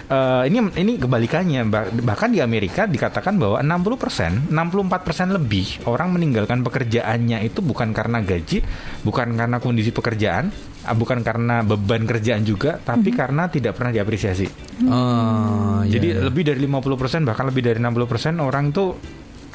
eh, 0.08 0.42
ini 0.48 0.58
ini 0.76 0.92
kebalikannya 0.98 1.62
Bah- 1.66 1.92
bahkan 2.02 2.30
di 2.30 2.40
Amerika 2.40 2.86
dikatakan 2.86 3.36
bahwa 3.36 3.60
60% 3.60 3.99
64% 4.00 5.36
lebih 5.36 5.84
orang 5.86 6.16
meninggalkan 6.16 6.64
pekerjaannya 6.64 7.44
itu 7.44 7.60
bukan 7.60 7.92
karena 7.92 8.24
gaji, 8.24 8.64
bukan 9.04 9.36
karena 9.36 9.60
kondisi 9.60 9.92
pekerjaan, 9.92 10.48
ah, 10.88 10.96
bukan 10.96 11.20
karena 11.20 11.62
beban 11.68 12.08
kerjaan 12.08 12.48
juga, 12.48 12.80
tapi 12.80 13.12
karena 13.12 13.52
tidak 13.52 13.76
pernah 13.76 13.92
diapresiasi. 13.92 14.48
Oh, 14.88 15.84
iya, 15.84 16.00
Jadi 16.00 16.08
iya. 16.16 16.24
lebih 16.24 16.44
dari 16.48 16.60
50% 16.64 17.28
bahkan 17.28 17.46
lebih 17.52 17.62
dari 17.68 17.78
60% 17.84 18.40
orang 18.40 18.72
itu 18.72 18.96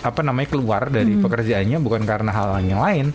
apa 0.05 0.21
namanya 0.21 0.53
keluar 0.53 0.93
dari 0.93 1.17
Hmm. 1.17 1.25
pekerjaannya 1.25 1.79
bukan 1.81 2.05
karena 2.05 2.29
hal 2.29 2.61
yang 2.61 2.85
lain 2.85 3.07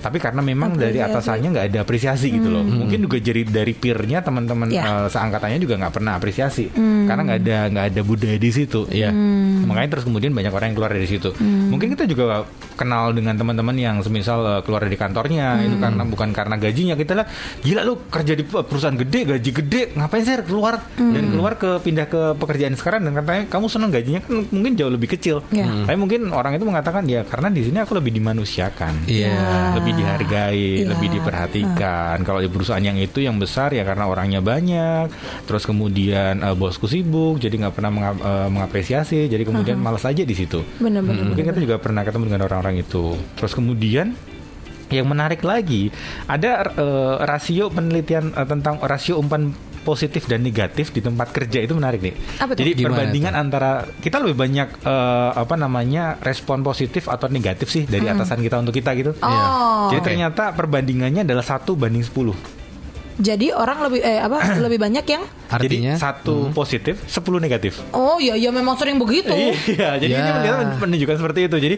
tapi 0.00 0.16
karena 0.16 0.40
memang 0.40 0.74
dari 0.74 0.96
Apresiasi. 0.96 1.12
atasannya 1.12 1.48
nggak 1.50 1.66
ada 1.68 1.78
apresiasi 1.80 2.26
gitu 2.28 2.48
loh. 2.48 2.64
Mungkin 2.64 2.98
juga 3.00 3.16
jadi 3.16 3.42
dari 3.42 3.72
peernya 3.72 4.18
teman-teman 4.20 4.68
Ya. 4.68 4.82
eh, 4.82 5.06
seangkatannya 5.06 5.58
juga 5.58 5.74
nggak 5.76 5.92
pernah 5.92 6.12
apresiasi 6.14 6.72
karena 7.04 7.20
nggak 7.22 7.38
ada 7.38 7.58
nggak 7.68 7.86
ada 7.90 8.00
budaya 8.00 8.36
di 8.36 8.50
situ. 8.50 8.86
Iya. 8.86 9.12
Makanya 9.62 9.88
terus 9.92 10.04
kemudian 10.04 10.30
banyak 10.30 10.48
orang 10.48 10.72
yang 10.72 10.76
keluar 10.76 10.92
dari 10.92 11.04
situ. 11.04 11.30
Mungkin 11.40 11.92
kita 11.92 12.04
juga 12.04 12.42
kenal 12.74 13.12
dengan 13.12 13.36
teman-teman 13.36 13.76
yang 13.76 13.96
semisal 14.00 14.40
eh, 14.42 14.60
keluar 14.62 14.80
dari 14.80 14.96
kantornya 14.96 15.60
itu 15.60 15.76
karena 15.76 16.02
bukan 16.02 16.28
karena 16.30 16.56
gajinya 16.56 16.94
kita 16.94 17.12
lah 17.14 17.26
gila 17.60 17.82
lu 17.82 18.00
kerja 18.06 18.32
di 18.32 18.40
perusahaan 18.42 18.96
gede 18.96 19.20
gaji 19.28 19.50
gede 19.54 19.82
ngapain 19.92 20.22
sih 20.22 20.32
keluar 20.40 20.80
dan 20.96 21.24
keluar 21.28 21.54
ke 21.54 21.76
pindah 21.78 22.06
ke 22.06 22.20
pekerjaan 22.34 22.72
sekarang 22.72 23.02
dan 23.02 23.12
katanya 23.12 23.42
kamu 23.46 23.66
senang 23.66 23.90
gajinya 23.90 24.20
kan 24.20 24.32
mungkin 24.48 24.72
jauh 24.74 24.88
lebih 24.88 25.10
kecil. 25.10 25.44
Iya. 25.50 25.84
Tapi 25.84 25.96
mungkin 25.96 26.30
orang 26.30 26.56
itu 26.56 26.64
mengatakan 26.64 27.04
ya 27.04 27.20
karena 27.22 27.48
di 27.48 27.62
sini 27.62 27.78
aku 27.78 27.92
lebih 27.92 28.12
dimanusiakan 28.12 29.04
Iya. 29.04 29.36
lebih 29.76 29.89
dihargai, 29.92 30.66
Iya. 30.80 30.88
lebih 30.88 31.08
diperhatikan. 31.12 32.20
Kalau 32.20 32.38
di 32.38 32.46
perusahaan 32.46 32.80
yang 32.80 32.96
itu 32.96 33.18
yang 33.18 33.36
besar 33.36 33.70
ya 33.70 33.82
karena 33.82 34.04
orangnya 34.04 34.38
banyak, 34.38 35.10
terus 35.44 35.62
kemudian 35.62 36.38
eh, 36.38 36.54
bosku 36.54 36.84
sibuk, 36.84 37.36
jadi 37.36 37.54
nggak 37.58 37.74
pernah 37.74 37.90
menga- 37.90 38.20
eh, 38.20 38.48
mengapresiasi, 38.48 39.26
jadi 39.26 39.42
kemudian 39.42 39.76
malas 39.76 40.02
aja 40.02 40.20
di 40.20 40.32
situ. 40.32 40.60
Bener-bener. 40.76 41.26
Mungkin 41.26 41.44
kita 41.46 41.58
juga 41.58 41.76
pernah 41.76 42.02
ketemu 42.02 42.24
dengan 42.26 42.42
orang-orang 42.44 42.80
itu. 42.80 43.14
Terus 43.34 43.52
kemudian 43.52 44.12
yang 44.90 45.06
menarik 45.06 45.40
lagi 45.40 45.94
ada 46.26 46.66
eh, 46.66 47.14
rasio 47.22 47.70
penelitian 47.70 48.32
eh, 48.32 48.42
tentang 48.44 48.78
rasio 48.80 49.16
umpan 49.16 49.54
positif 49.80 50.28
dan 50.28 50.44
negatif 50.44 50.92
di 50.92 51.00
tempat 51.00 51.32
kerja 51.32 51.64
itu 51.64 51.72
menarik 51.72 52.00
nih. 52.04 52.14
Apa? 52.40 52.52
Jadi 52.52 52.70
Gimana 52.76 52.84
perbandingan 52.84 53.34
antara 53.34 53.70
kita 54.00 54.20
lebih 54.20 54.36
banyak 54.36 54.68
eh, 54.84 55.30
apa 55.34 55.54
namanya 55.56 56.20
respon 56.20 56.60
positif 56.60 57.08
atau 57.08 57.32
negatif 57.32 57.72
sih 57.72 57.88
dari 57.88 58.06
atasan 58.06 58.44
kita 58.44 58.60
untuk 58.60 58.76
kita 58.76 58.92
gitu. 58.96 59.12
Oh. 59.20 59.88
Jadi 59.88 60.00
ternyata 60.04 60.52
perbandingannya 60.52 61.24
adalah 61.24 61.44
satu 61.44 61.74
banding 61.74 62.04
10. 62.04 62.59
Jadi 63.16 63.50
orang 63.50 63.78
lebih 63.82 64.00
eh 64.00 64.18
apa 64.18 64.38
lebih 64.64 64.78
banyak 64.78 65.04
yang 65.04 65.24
Artinya 65.50 65.98
Jadi 65.98 65.98
satu 65.98 66.54
positif, 66.54 67.02
10 67.02 67.26
negatif. 67.36 67.82
Oh 67.90 68.22
iya 68.22 68.38
iya 68.38 68.48
memang 68.48 68.78
sering 68.78 68.96
begitu. 68.96 69.34
Iya, 69.34 69.98
jadi 69.98 70.06
Ya. 70.06 70.22
ini 70.22 70.30
penelitian 70.30 70.78
menunjukkan 70.78 71.16
seperti 71.18 71.40
itu. 71.44 71.56
Jadi 71.58 71.74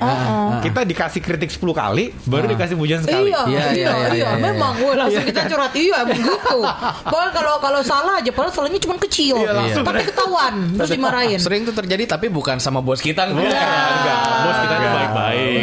kita 0.61 0.81
dikasih 0.85 1.21
kritik 1.21 1.49
10 1.51 1.73
kali, 1.73 2.13
baru 2.23 2.45
dikasih 2.47 2.77
pujian 2.77 3.01
sekali. 3.01 3.33
Iya, 3.33 3.41
Iya, 3.43 3.49
iya, 3.49 3.65
iya, 3.65 3.73
iya, 3.73 3.73
iya, 3.73 4.13
iya, 4.13 4.29
iya. 4.29 4.29
memang 4.37 4.77
gue 4.77 4.93
langsung 4.93 5.25
kita 5.25 5.49
curhat 5.49 5.73
iya 5.73 6.05
emang 6.05 6.21
gitu. 6.21 6.59
Pokoknya 7.09 7.33
kalau 7.33 7.55
kalau 7.59 7.81
salah 7.81 8.21
aja, 8.21 8.29
padahal 8.29 8.53
salahnya 8.53 8.77
cuma 8.77 9.01
kecil, 9.01 9.41
Iya, 9.41 9.57
langsung. 9.57 9.85
tapi 9.89 10.05
ketahuan, 10.05 10.55
terus 10.77 10.91
dimarahin. 10.93 11.39
sering 11.41 11.65
tuh 11.65 11.73
terjadi 11.75 12.05
tapi 12.07 12.29
bukan 12.29 12.61
sama 12.61 12.79
bos 12.79 13.01
kita 13.01 13.25
Enggak, 13.25 13.49
enggak. 13.49 14.21
Bos 14.45 14.57
kita 14.61 14.75
tuh 14.77 14.91
baik-baik. 14.93 15.63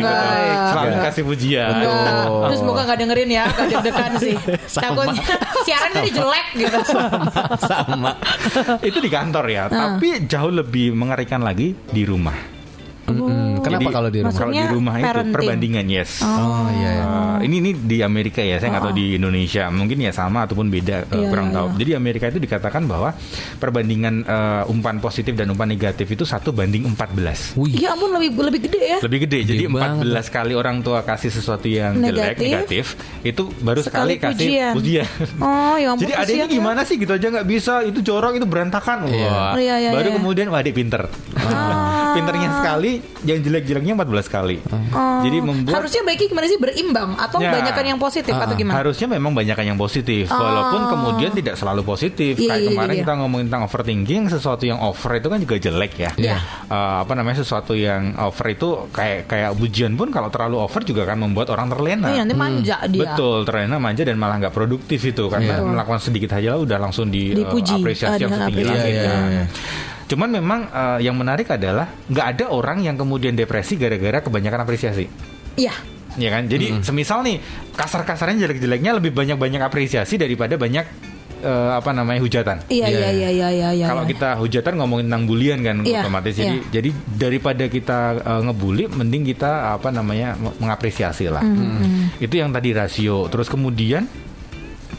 Selalu 0.65 0.95
kasih 1.03 1.23
pujian. 1.23 1.71
Terus 2.41 2.57
semoga 2.57 2.81
gak 2.83 2.97
dengerin 2.97 3.29
ya, 3.29 3.43
gak 3.47 3.65
deg-degan 3.69 4.11
sih. 4.17 4.35
Takutnya 4.75 5.25
siaran 5.65 5.89
jadi 5.95 6.11
jelek 6.11 6.47
gitu. 6.55 6.77
sama. 7.65 8.11
itu 8.83 8.97
di 8.99 9.09
kantor 9.09 9.45
ya, 9.49 9.63
tapi 9.67 10.27
jauh 10.27 10.53
lebih 10.53 10.93
mengerikan 10.93 11.41
lagi 11.41 11.75
di 11.89 12.03
rumah. 12.03 12.58
Mm-mm. 13.11 13.59
Kenapa 13.59 13.81
Jadi, 13.81 13.93
kalau 13.93 14.09
di 14.09 14.19
rumah? 14.19 14.35
Kalau 14.35 14.51
di 14.51 14.65
rumah 14.65 14.93
itu 14.95 15.05
parenting. 15.05 15.33
perbandingan 15.33 15.85
yes. 15.87 16.11
Oh 16.21 16.67
iya. 16.71 16.89
iya. 16.89 17.03
Uh, 17.03 17.37
ini 17.41 17.55
ini 17.59 17.71
di 17.73 17.97
Amerika 17.99 18.39
ya, 18.39 18.55
saya 18.55 18.69
nggak 18.71 18.83
tahu 18.83 18.93
Oh. 18.93 18.97
di 18.97 19.05
Indonesia. 19.15 19.63
Mungkin 19.67 19.97
ya 19.99 20.11
sama 20.11 20.43
ataupun 20.43 20.67
beda, 20.67 21.05
uh, 21.05 21.15
Iya, 21.15 21.27
kurang 21.27 21.47
iya. 21.49 21.55
tahu. 21.55 21.67
Jadi 21.75 21.91
Amerika 21.93 22.25
itu 22.27 22.39
dikatakan 22.39 22.83
bahwa 22.83 23.09
perbandingan 23.57 24.15
uh, 24.23 24.63
umpan 24.67 24.97
positif 24.97 25.33
dan 25.33 25.47
umpan 25.47 25.67
negatif 25.67 26.05
itu 26.05 26.23
satu 26.23 26.49
banding 26.49 26.85
14. 26.87 27.55
Wih. 27.55 27.73
Ya 27.77 27.93
ampun 27.93 28.11
lebih 28.11 28.33
lebih 28.35 28.61
gede 28.65 28.81
ya. 28.81 28.97
Lebih 28.99 29.19
gede. 29.23 29.39
Jadi 29.45 29.63
banget. 29.67 30.05
14 30.05 30.29
kali 30.31 30.53
orang 30.53 30.77
tua 30.79 31.01
kasih 31.01 31.29
sesuatu 31.29 31.65
yang 31.65 31.95
jelek, 31.95 32.35
Negatif. 32.35 32.45
negatif, 32.45 32.85
itu 33.21 33.43
baru 33.59 33.79
Sekali 33.79 34.15
sekali, 34.15 34.35
kasih 34.35 34.47
pujian. 34.47 34.73
pujian. 34.75 35.07
Oh 35.39 35.75
ya 35.75 35.87
ampun. 35.89 36.01
Jadi 36.01 36.13
adiknya 36.15 36.45
ya. 36.45 36.51
gimana 36.51 36.81
sih 36.81 36.95
gitu 36.95 37.11
aja 37.11 37.27
nggak 37.29 37.45
bisa 37.45 37.73
itu 37.81 37.99
jorok 37.99 38.33
itu 38.33 38.45
berantakan 38.45 39.05
Iya. 39.05 39.27
Wah. 39.27 39.51
Oh, 39.51 39.59
iya, 39.59 39.75
iya, 39.77 39.89
baru 39.91 40.09
iya. 40.09 40.15
kemudian 40.15 40.47
wah 40.47 40.59
adik 40.59 40.73
pinter 40.73 41.07
pinternya 42.11 42.49
sekali 42.55 42.91
yang 43.23 43.39
jelek-jeleknya 43.39 43.93
14 43.95 44.27
kali 44.27 44.57
Oh. 44.89 45.21
jadi 45.21 45.37
membuat 45.39 45.75
Harusnya 45.79 46.01
baiknya 46.01 46.27
gimana 46.27 46.45
sih 46.45 46.57
berimbang 46.57 47.09
atau 47.15 47.37
Ya. 47.37 47.51
banyakan 47.51 47.85
yang 47.85 47.99
positif 47.99 48.31
Ah, 48.31 48.43
atau 48.43 48.55
gimana? 48.55 48.75
harusnya 48.77 49.07
memang 49.07 49.31
banyakan 49.31 49.65
yang 49.65 49.77
positif 49.77 50.25
Oh. 50.27 50.35
walaupun 50.35 50.81
kemudian 50.87 51.31
tidak 51.31 51.55
selalu 51.55 51.81
positif 51.83 52.33
Iya, 52.35 52.49
kayak 52.49 52.59
iya, 52.59 52.69
kemarin 52.71 52.91
iya. 52.91 53.01
kita 53.01 53.13
ngomongin 53.15 53.45
tentang 53.47 53.63
overthinking 53.63 54.21
sesuatu 54.27 54.63
yang 54.63 54.79
over 54.79 55.11
itu 55.13 55.27
kan 55.27 55.39
juga 55.39 55.55
jelek 55.57 55.93
ya 55.95 56.11
Iya. 56.15 56.37
Eh, 56.65 56.95
apa 56.99 57.13
namanya 57.13 57.37
sesuatu 57.39 57.73
yang 57.73 58.01
over 58.15 58.45
itu 58.47 58.67
kayak 58.89 59.25
kayak 59.25 59.49
ujian 59.55 59.93
pun 59.93 60.09
kalau 60.09 60.29
terlalu 60.29 60.57
over 60.57 60.81
juga 60.81 61.03
akan 61.03 61.17
membuat 61.21 61.49
orang 61.49 61.67
terlena 61.67 62.09
iya, 62.09 62.21
nanti 62.21 62.35
manja 62.35 62.77
dia. 62.85 63.01
Betul, 63.07 63.43
terlena 63.43 63.77
manja 63.77 64.01
dan 64.01 64.15
malah 64.15 64.37
nggak 64.37 64.51
produktif 64.51 64.99
itu 65.03 65.27
karena 65.27 65.53
Iya. 65.55 65.65
melakukan 65.65 65.99
sedikit 65.99 66.31
aja 66.31 66.49
lah 66.49 66.59
udah 66.59 66.77
langsung 66.79 67.07
di 67.07 67.31
Dipuji. 67.31 67.77
apresiasi 67.77 68.15
Ah, 68.15 68.21
yang 68.21 68.31
setinggi 68.31 68.57
diapresiasi. 68.59 68.79
langit. 68.79 68.93
Iya, 68.95 69.13
iya, 69.13 69.29
iya. 69.29 69.45
Cuman 70.09 70.29
memang 70.33 70.59
eh, 70.67 71.05
yang 71.05 71.13
menarik 71.13 71.53
adalah 71.53 71.85
nggak 72.09 72.25
ada 72.35 72.45
orang 72.49 72.81
yang 72.81 72.97
kemudian 72.97 73.37
depresi 73.37 73.77
gara-gara 73.77 74.25
kebanyakan 74.25 74.65
apresiasi. 74.65 75.05
Iya. 75.53 75.71
Ya 76.17 76.29
kan? 76.33 76.49
Jadi 76.49 76.81
semisal 76.81 77.21
nih 77.21 77.37
kasar-kasarnya 77.77 78.49
jelek-jeleknya 78.49 78.97
lebih 78.97 79.13
banyak-banyak 79.13 79.61
apresiasi 79.61 80.17
daripada 80.17 80.57
banyak 80.57 80.81
eh, 81.45 81.71
apa 81.77 81.93
namanya 81.93 82.19
hujatan. 82.25 82.65
Iya 82.67 82.89
Iya, 82.89 82.97
iya 82.97 83.09
iya 83.13 83.29
iya 83.29 83.49
iya 83.53 83.69
iya. 83.77 83.85
Kalau 83.85 84.03
kita 84.09 84.35
hujatan 84.41 84.73
ngomongin 84.81 85.05
tentang 85.07 85.23
bulian 85.29 85.59
kan 85.61 85.77
Iya, 85.85 86.01
otomatis 86.03 86.33
jadi 86.33 86.57
iya. 86.57 86.69
jadi 86.73 86.89
daripada 87.13 87.63
kita 87.69 87.99
eh, 88.17 88.41
ngebully 88.49 88.89
mending 88.89 89.23
kita 89.29 89.77
apa 89.77 89.93
namanya 89.93 90.33
mengapresiasi 90.35 91.29
lah. 91.29 91.45
Mm-hmm. 91.45 92.17
Itu 92.25 92.33
yang 92.33 92.49
tadi 92.49 92.73
rasio. 92.73 93.29
Terus 93.29 93.45
kemudian 93.45 94.09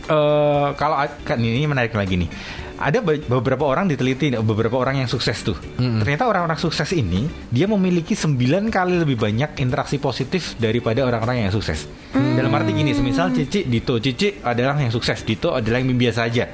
eh 0.07 0.69
kalau 0.79 0.97
kan 1.27 1.39
ini 1.43 1.67
menarik 1.67 1.93
lagi 1.99 2.15
nih. 2.15 2.31
Ada 2.81 3.05
be- 3.05 3.21
beberapa 3.21 3.69
orang 3.69 3.87
diteliti 3.87 4.33
beberapa 4.41 4.75
orang 4.75 5.05
yang 5.05 5.07
sukses 5.07 5.45
tuh. 5.45 5.53
Ternyata 5.77 6.25
orang-orang 6.25 6.57
sukses 6.57 6.89
ini 6.91 7.29
dia 7.47 7.69
memiliki 7.69 8.17
9 8.17 8.41
kali 8.69 8.97
lebih 8.97 9.21
banyak 9.21 9.61
interaksi 9.61 10.01
positif 10.01 10.57
daripada 10.57 11.05
orang-orang 11.05 11.45
yang 11.45 11.53
sukses. 11.53 11.85
Mm. 12.11 12.35
Dalam 12.35 12.51
arti 12.51 12.73
gini, 12.73 12.91
semisal 12.91 13.31
Cici, 13.31 13.69
Dito, 13.69 14.01
Cici 14.01 14.41
adalah 14.41 14.81
yang 14.81 14.89
sukses, 14.89 15.21
Dito 15.21 15.53
adalah 15.53 15.77
yang 15.77 15.93
biasa 15.93 16.21
aja. 16.25 16.49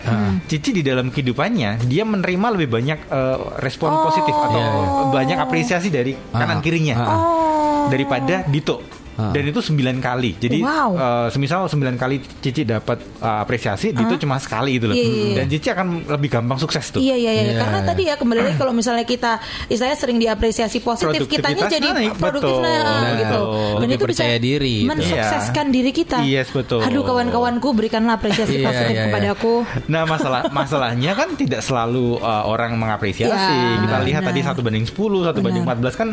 Cici 0.44 0.74
di 0.74 0.82
dalam 0.82 1.08
kehidupannya 1.08 1.86
dia 1.86 2.02
menerima 2.02 2.46
lebih 2.52 2.68
banyak 2.68 2.98
eh, 3.06 3.38
respon 3.62 3.88
Oh. 3.88 4.10
positif 4.10 4.34
atau 4.34 4.58
Iya, 4.58 4.66
iya. 4.66 5.04
banyak 5.08 5.38
apresiasi 5.38 5.88
dari 5.88 6.12
kanan 6.28 6.58
Ah, 6.58 6.60
kirinya 6.60 6.94
ah, 6.96 7.06
Oh. 7.06 7.86
daripada 7.86 8.42
Dito. 8.44 8.82
Ah. 9.16 9.32
Dan 9.32 9.48
itu 9.48 9.58
9 9.58 9.72
kali. 9.98 10.36
Jadi 10.36 10.60
Wow. 10.60 10.90
eh, 10.92 11.28
semisal 11.28 11.64
9 11.66 11.96
kali 11.96 12.20
Cici 12.38 12.62
dapat 12.62 13.00
eh, 13.00 13.38
apresiasi, 13.40 13.90
Dito 13.90 14.14
cuma 14.16 14.36
sekali 14.36 14.76
itu 14.76 14.84
loh. 14.84 14.92
Iya, 14.92 15.02
iya, 15.02 15.24
iya. 15.24 15.34
Dan 15.34 15.46
Cici 15.48 15.68
akan 15.68 15.86
lebih 16.06 16.28
gampang 16.28 16.58
sukses 16.58 16.84
tuh. 16.90 17.00
Iya 17.00 17.16
iya 17.16 17.32
iya 17.32 17.42
Iya, 17.46 17.54
karena 17.56 17.80
iya. 17.80 17.88
tadi 17.88 18.02
ya 18.04 18.14
kembali 18.14 18.40
lagi 18.42 18.56
kalau 18.56 18.72
misalnya 18.72 19.02
kita 19.02 19.40
istilahnya 19.66 19.96
sering 19.96 20.18
diapresiasi 20.18 20.78
positif 20.78 21.24
kitanya 21.24 21.64
jadi 21.66 21.88
naik, 21.88 22.18
produktif 22.18 22.52
betul, 22.52 22.60
nah, 22.60 22.76
betul. 22.76 23.16
gitu. 23.16 23.40
Lebih 23.80 23.98
percaya 23.98 24.36
diri 24.36 24.74
gitu. 24.84 24.90
mensukseskan 24.90 25.66
diri 25.70 25.90
kita. 25.90 26.18
Yes, 26.20 26.52
betul. 26.52 26.84
Aduh 26.84 27.02
kawan-kawanku 27.02 27.68
berikanlah 27.72 28.20
apresiasi 28.20 28.60
Iya, 28.60 28.66
positif 28.68 28.92
iya, 28.92 29.00
iya. 29.00 29.06
kepadaku. 29.08 29.54
Nah 29.88 30.02
masalah 30.04 30.40
masalahnya 30.50 31.12
kan 31.14 31.32
tidak 31.34 31.64
selalu 31.64 32.20
uh, 32.20 32.44
orang 32.44 32.76
mengapresiasi. 32.76 33.32
Ya, 33.32 33.80
kita 33.80 33.96
lihat 34.04 34.22
benar. 34.22 34.30
tadi 34.34 34.40
satu 34.44 34.60
banding 34.60 34.84
10, 34.84 34.92
satu 35.24 35.38
banding 35.40 35.64
14 35.64 35.96
kan 35.96 36.08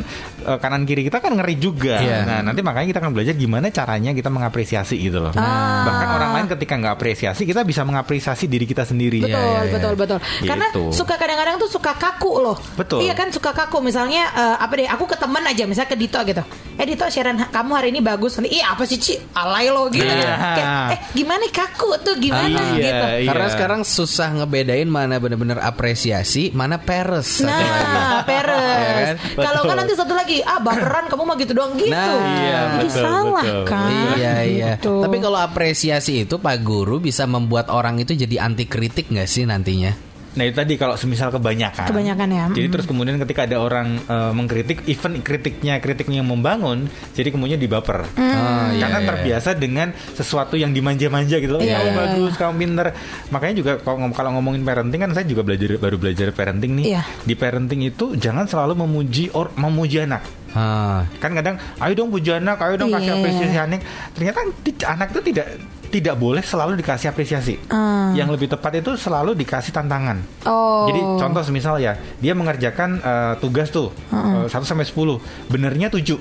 uh, 0.46 0.58
kanan 0.58 0.84
kiri 0.86 1.04
kita 1.04 1.20
kan 1.20 1.36
ngeri 1.36 1.56
juga. 1.58 2.00
Iya. 2.00 2.18
Nah 2.24 2.40
nanti 2.42 2.62
makanya 2.62 2.93
kita 2.94 3.02
akan 3.02 3.12
belajar 3.12 3.34
gimana 3.34 3.74
caranya 3.74 4.14
kita 4.14 4.30
mengapresiasi 4.30 5.02
gitu 5.02 5.18
loh. 5.18 5.34
Ah. 5.34 5.82
Bahkan 5.90 6.08
orang 6.14 6.32
lain 6.38 6.48
ketika 6.54 6.78
nggak 6.78 6.94
apresiasi 6.94 7.42
kita 7.44 7.66
bisa 7.66 7.82
mengapresiasi 7.82 8.46
diri 8.46 8.70
kita 8.70 8.86
sendiri. 8.86 9.26
Betul, 9.26 9.34
Iya, 9.34 9.42
iya, 9.42 9.62
iya. 9.66 9.74
betul, 9.74 9.94
betul. 9.98 10.20
Karena 10.46 10.68
Gitu. 10.70 10.84
suka 10.94 11.18
kadang-kadang 11.18 11.58
tuh 11.58 11.70
suka 11.74 11.98
kaku 11.98 12.32
loh. 12.38 12.58
Betul. 12.78 13.02
Iya 13.02 13.18
kan 13.18 13.34
suka 13.34 13.50
kaku. 13.50 13.82
Misalnya 13.82 14.30
eh, 14.30 14.56
apa 14.62 14.74
deh? 14.78 14.86
Aku 14.86 15.10
ke 15.10 15.18
temen 15.18 15.42
aja, 15.42 15.66
misalnya 15.66 15.90
ke 15.90 15.98
Dito 15.98 16.22
gitu. 16.22 16.46
Eh 16.74 16.86
Dito, 16.86 17.06
siaran 17.06 17.38
kamu 17.38 17.72
hari 17.74 17.88
ini 17.90 18.00
bagus. 18.00 18.36
Nanti, 18.36 18.58
iya 18.58 18.74
apa 18.74 18.84
sih 18.84 18.98
Ci? 18.98 19.14
Alay 19.32 19.70
lo 19.70 19.88
gitu. 19.88 20.04
Iya. 20.04 20.34
Kayak, 20.34 20.70
eh 20.90 21.00
gimana 21.14 21.46
kaku 21.48 21.90
tuh 22.00 22.16
gimana 22.18 22.50
Iya, 22.50 22.82
gitu. 22.82 23.06
iya. 23.22 23.28
Karena 23.30 23.48
sekarang 23.48 23.82
susah 23.84 24.30
ngebedain 24.34 24.90
mana 24.90 25.18
bener-bener 25.18 25.58
apresiasi, 25.58 26.50
mana 26.52 26.78
peres. 26.78 27.40
lagi. 27.40 27.62
Nah, 27.62 28.22
peres. 28.30 28.58
Iya 28.58 28.94
kan? 29.06 29.16
Kalau 29.38 29.62
kan 29.64 29.76
nanti 29.78 29.94
satu 29.94 30.14
lagi, 30.14 30.38
ah 30.42 30.58
baperan 30.58 31.06
kamu 31.08 31.22
mah 31.24 31.36
gitu 31.38 31.52
doang 31.54 31.74
gitu. 31.78 31.94
Nah, 31.94 32.10
iya, 32.42 32.60
Jadi 32.74 32.88
betul, 32.90 33.04
salah 33.06 33.44
betul. 33.46 33.64
kan? 33.66 33.90
Iya 34.18 34.34
iya. 34.44 34.72
Gitu. 34.76 34.94
Tapi 35.02 35.18
kalau 35.22 35.40
apresiasi 35.40 36.14
itu 36.26 36.36
Pak 36.38 36.58
Guru 36.62 36.98
bisa 36.98 37.24
membuat 37.24 37.70
orang 37.70 38.02
itu 38.02 38.14
jadi 38.14 38.42
anti 38.42 38.66
kritik 38.66 39.08
nggak 39.08 39.30
sih 39.30 39.46
nantinya? 39.46 40.13
Nah 40.34 40.44
itu 40.44 40.56
tadi 40.56 40.74
kalau 40.76 40.98
semisal 40.98 41.30
kebanyakan. 41.30 41.88
Kebanyakan 41.88 42.28
ya. 42.28 42.46
Jadi 42.50 42.68
Mm. 42.68 42.74
terus 42.74 42.86
kemudian 42.86 43.16
ketika 43.22 43.46
ada 43.46 43.58
orang 43.58 44.02
uh, 44.06 44.32
mengkritik, 44.32 44.82
even 44.86 45.22
kritiknya 45.22 45.78
kritiknya 45.78 46.20
yang 46.20 46.30
membangun, 46.30 46.90
jadi 47.14 47.30
kemudian 47.30 47.58
dibaper. 47.58 48.02
Oh, 48.04 48.26
iya, 48.74 48.82
Karena 48.82 49.00
iya, 49.00 49.08
terbiasa 49.08 49.50
dengan 49.54 49.88
sesuatu 50.12 50.58
yang 50.58 50.74
dimanja-manja 50.74 51.38
gitu 51.38 51.54
loh. 51.54 51.62
Iya, 51.62 51.78
kamu 51.78 51.86
iya, 51.86 51.98
bagus, 51.98 52.34
kamu 52.36 52.54
pinter. 52.58 52.88
Makanya 53.30 53.54
juga 53.56 53.72
kalau, 53.78 53.98
ngom- 54.02 54.16
kalau 54.16 54.30
ngomongin 54.34 54.62
parenting 54.62 55.02
kan 55.02 55.12
saya 55.14 55.26
juga 55.26 55.46
belajar 55.46 55.78
baru 55.78 55.98
belajar 55.98 56.28
parenting 56.32 56.72
nih. 56.82 56.86
Iya. 56.98 57.02
Di 57.22 57.34
parenting 57.34 57.82
itu 57.86 58.18
jangan 58.18 58.50
selalu 58.50 58.74
memuji 58.80 59.30
or 59.32 59.54
memuji 59.54 60.02
anak. 60.02 60.26
Ah. 60.54 61.06
Kan 61.18 61.34
kadang 61.34 61.58
ayo 61.82 61.94
dong 61.94 62.10
puji 62.14 62.38
anak, 62.38 62.62
ayo 62.62 62.78
dong 62.78 62.94
kasih 62.94 63.14
Iya. 63.14 63.20
apresiasi 63.20 63.58
anak. 63.58 63.82
Ternyata 64.14 64.40
anak 64.88 65.08
itu 65.12 65.22
tidak 65.34 65.48
tidak 65.94 66.18
boleh 66.18 66.42
selalu 66.42 66.74
dikasih 66.82 67.14
apresiasi. 67.14 67.58
Ah. 67.70 68.10
Yang 68.18 68.38
lebih 68.38 68.48
tepat 68.50 68.82
itu 68.82 68.98
selalu 68.98 69.38
dikasih 69.38 69.70
tantangan. 69.70 70.22
Oh. 70.46 70.90
Jadi 70.90 71.00
contoh 71.22 71.42
semisal 71.46 71.78
ya, 71.78 71.94
dia 72.18 72.34
mengerjakan 72.34 72.98
eh, 72.98 73.34
tugas 73.38 73.70
tuh 73.70 73.94
eh, 74.10 74.46
1 74.50 74.66
sampai 74.66 74.86
10, 74.86 75.22
benernya 75.50 75.94
7. 75.94 76.18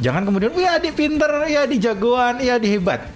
Jangan 0.00 0.22
kemudian, 0.24 0.52
"Wih, 0.56 0.64
adik 0.64 0.96
pinter, 0.96 1.28
ya 1.48 1.68
adik 1.68 1.80
jagoan, 1.80 2.40
ya 2.40 2.56
adik 2.56 2.80
hebat." 2.80 3.13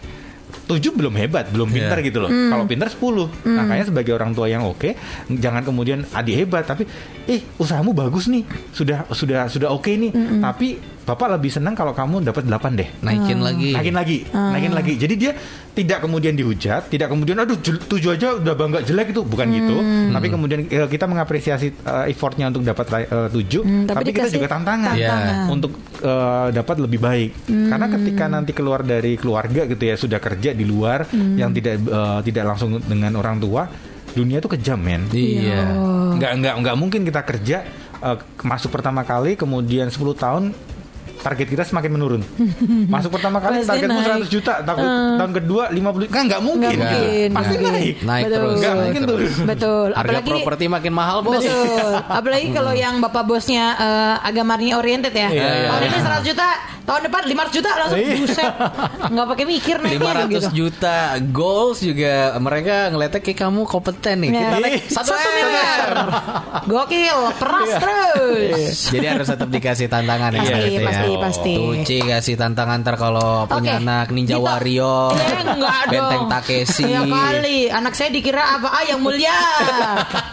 7 0.68 0.92
belum 0.92 1.14
hebat, 1.16 1.48
belum 1.48 1.68
Iya. 1.72 2.04
gitu 2.04 2.18
loh. 2.20 2.28
Kalau 2.28 2.64
pinter 2.68 2.88
10. 2.88 3.28
Makanya 3.44 3.84
sebagai 3.88 4.12
orang 4.12 4.36
tua 4.36 4.48
yang 4.48 4.64
oke, 4.64 4.92
jangan 5.32 5.64
kemudian 5.64 6.04
adik 6.12 6.44
hebat 6.44 6.64
tapi 6.64 6.84
eh 7.24 7.40
usahamu 7.56 7.96
bagus 7.96 8.28
nih. 8.28 8.44
Sudah 8.72 9.08
sudah 9.12 9.48
sudah 9.48 9.68
oke 9.72 9.88
nih. 9.88 10.12
Tapi 10.40 10.97
Bapak 11.08 11.40
lebih 11.40 11.48
senang 11.48 11.72
kalau 11.72 11.96
kamu 11.96 12.20
dapat 12.20 12.44
8 12.44 12.76
deh. 12.76 12.88
Naikin 13.00 13.40
lagi. 13.40 13.72
Naikin 13.72 13.96
lagi, 13.96 14.16
naikin 14.28 14.72
lagi. 14.76 14.92
Jadi 15.00 15.14
dia 15.16 15.32
tidak 15.72 16.04
kemudian 16.04 16.36
dihujat, 16.36 16.92
tidak 16.92 17.08
kemudian 17.08 17.40
aduh 17.40 17.56
tujuh 17.62 18.12
aja 18.12 18.36
udah 18.36 18.52
bangga 18.52 18.84
jelek 18.84 19.16
itu, 19.16 19.24
bukan 19.24 19.46
gitu. 19.48 19.76
Tapi 20.12 20.26
kemudian 20.28 20.60
eh, 20.68 20.84
kita 20.84 21.08
mengapresiasi 21.08 21.72
eh, 21.72 22.12
effortnya 22.12 22.52
untuk 22.52 22.60
dapat 22.60 23.08
eh, 23.08 23.28
tujuh, 23.32 23.62
Hmm, 23.64 23.88
tapi 23.88 24.04
tapi, 24.04 24.20
kita 24.20 24.28
juga 24.28 24.52
tantangan 24.52 24.92
Iya. 24.92 25.08
tantangan. 25.08 25.46
untuk 25.48 25.72
eh, 25.96 26.46
dapat 26.52 26.76
lebih 26.76 27.00
baik. 27.00 27.30
Karena 27.48 27.86
ketika 27.88 28.24
nanti 28.28 28.52
keluar 28.52 28.80
dari 28.84 29.16
keluarga 29.16 29.64
gitu 29.64 29.80
ya 29.80 29.96
sudah 29.96 30.20
kerja 30.20 30.52
di 30.52 30.68
luar 30.68 31.08
yang 31.14 31.56
tidak 31.56 31.80
eh, 31.80 32.20
tidak 32.20 32.44
langsung 32.52 32.84
dengan 32.84 33.16
orang 33.16 33.40
tua, 33.40 33.64
dunia 34.12 34.44
itu 34.44 34.48
kejam 34.50 34.76
men. 34.76 35.08
Iya. 35.08 35.72
Nggak 36.20 36.32
nggak 36.36 36.54
nggak 36.60 36.76
mungkin 36.76 37.00
kita 37.08 37.24
kerja 37.24 37.56
eh, 37.96 38.16
masuk 38.44 38.68
pertama 38.68 39.08
kali 39.08 39.40
kemudian 39.40 39.88
10 39.88 39.96
tahun 40.12 40.44
target 41.18 41.46
kita 41.48 41.62
semakin 41.62 41.90
menurun. 41.90 42.22
Masuk 42.92 43.10
pertama 43.12 43.38
kali 43.38 43.60
Pasti 43.60 43.68
targetmu 43.68 43.98
naik. 43.98 44.26
100 44.26 44.34
juta, 44.34 44.52
tahun, 44.62 44.86
tahun 45.18 45.32
kedua 45.36 45.64
50 45.68 46.08
kan 46.08 46.22
nggak 46.24 46.42
mungkin. 46.42 46.68
Nggak 46.68 46.92
mungkin, 46.94 47.28
Pasti 47.32 47.54
nggak 47.54 47.72
naik. 47.72 47.96
Naik 48.00 48.22
Betul. 48.24 48.34
terus. 48.36 48.56
Nggak 48.58 48.72
naik 48.72 48.82
mungkin 48.82 49.02
terus. 49.02 49.32
turun. 49.34 49.46
Betul. 49.46 49.88
Harga 49.90 50.00
Apalagi 50.00 50.30
properti 50.30 50.64
makin 50.66 50.92
mahal 50.92 51.18
bos. 51.20 51.42
Betul. 51.42 51.92
Apalagi 52.18 52.48
kalau 52.50 52.72
yang 52.72 52.94
bapak 52.98 53.24
bosnya 53.24 53.64
eh, 53.76 54.28
agamanya 54.28 54.74
oriented 54.76 55.12
ya. 55.12 55.28
Iya, 55.28 55.44
iya. 55.44 55.68
Tahun 55.68 55.82
ini 55.84 55.98
100 55.98 56.28
juta, 56.28 56.46
tahun 56.82 57.00
depan 57.06 57.22
500 57.26 57.56
juta 57.56 57.70
langsung 57.76 57.98
Iya. 57.98 58.14
buset. 58.16 58.52
Nggak 59.08 59.26
pakai 59.28 59.44
mikir 59.44 59.76
naiknya 59.78 59.98
500 59.98 60.28
gitu. 60.28 60.48
juta 60.54 60.96
goals 61.28 61.78
juga 61.80 62.14
mereka 62.38 62.76
ngeliatnya 62.88 63.20
kayak 63.20 63.38
kamu 63.38 63.60
kompeten 63.64 64.16
nih. 64.20 64.30
Ya. 64.30 64.40
Kita 64.40 64.56
naik 64.58 64.82
Satu, 64.88 65.10
satu, 65.12 65.28
M. 65.28 65.34
miliar. 65.36 65.88
Gokil, 66.70 67.18
keras 67.36 67.70
terus. 67.78 68.58
Jadi 68.88 69.06
harus 69.06 69.26
tetap 69.26 69.48
dikasih 69.48 69.86
tantangan 69.88 70.30
ya. 70.30 70.40
Pasti, 70.40 70.60
gitu 70.68 70.80
ya. 70.80 71.07
Pasti, 71.16 71.54
pasti. 71.54 71.54
Tuci 71.56 71.98
kasih 72.04 72.34
tantangan 72.36 72.76
ntar 72.80 72.94
kalau 72.94 73.46
punya 73.46 73.78
Oke. 73.78 73.82
anak 73.82 74.06
Ninja 74.10 74.36
Dito. 74.36 74.44
Warrior, 74.44 75.14
Eh, 75.14 75.42
enggak 75.46 75.80
dong. 75.80 75.92
Benteng 75.92 76.24
Takeshi. 76.28 76.84
Ya 76.84 77.02
kali, 77.02 77.58
anak 77.68 77.92
saya 77.94 78.10
dikira 78.10 78.44
apa? 78.54 78.68
Ah, 78.68 78.84
yang 78.84 79.00
mulia. 79.00 79.38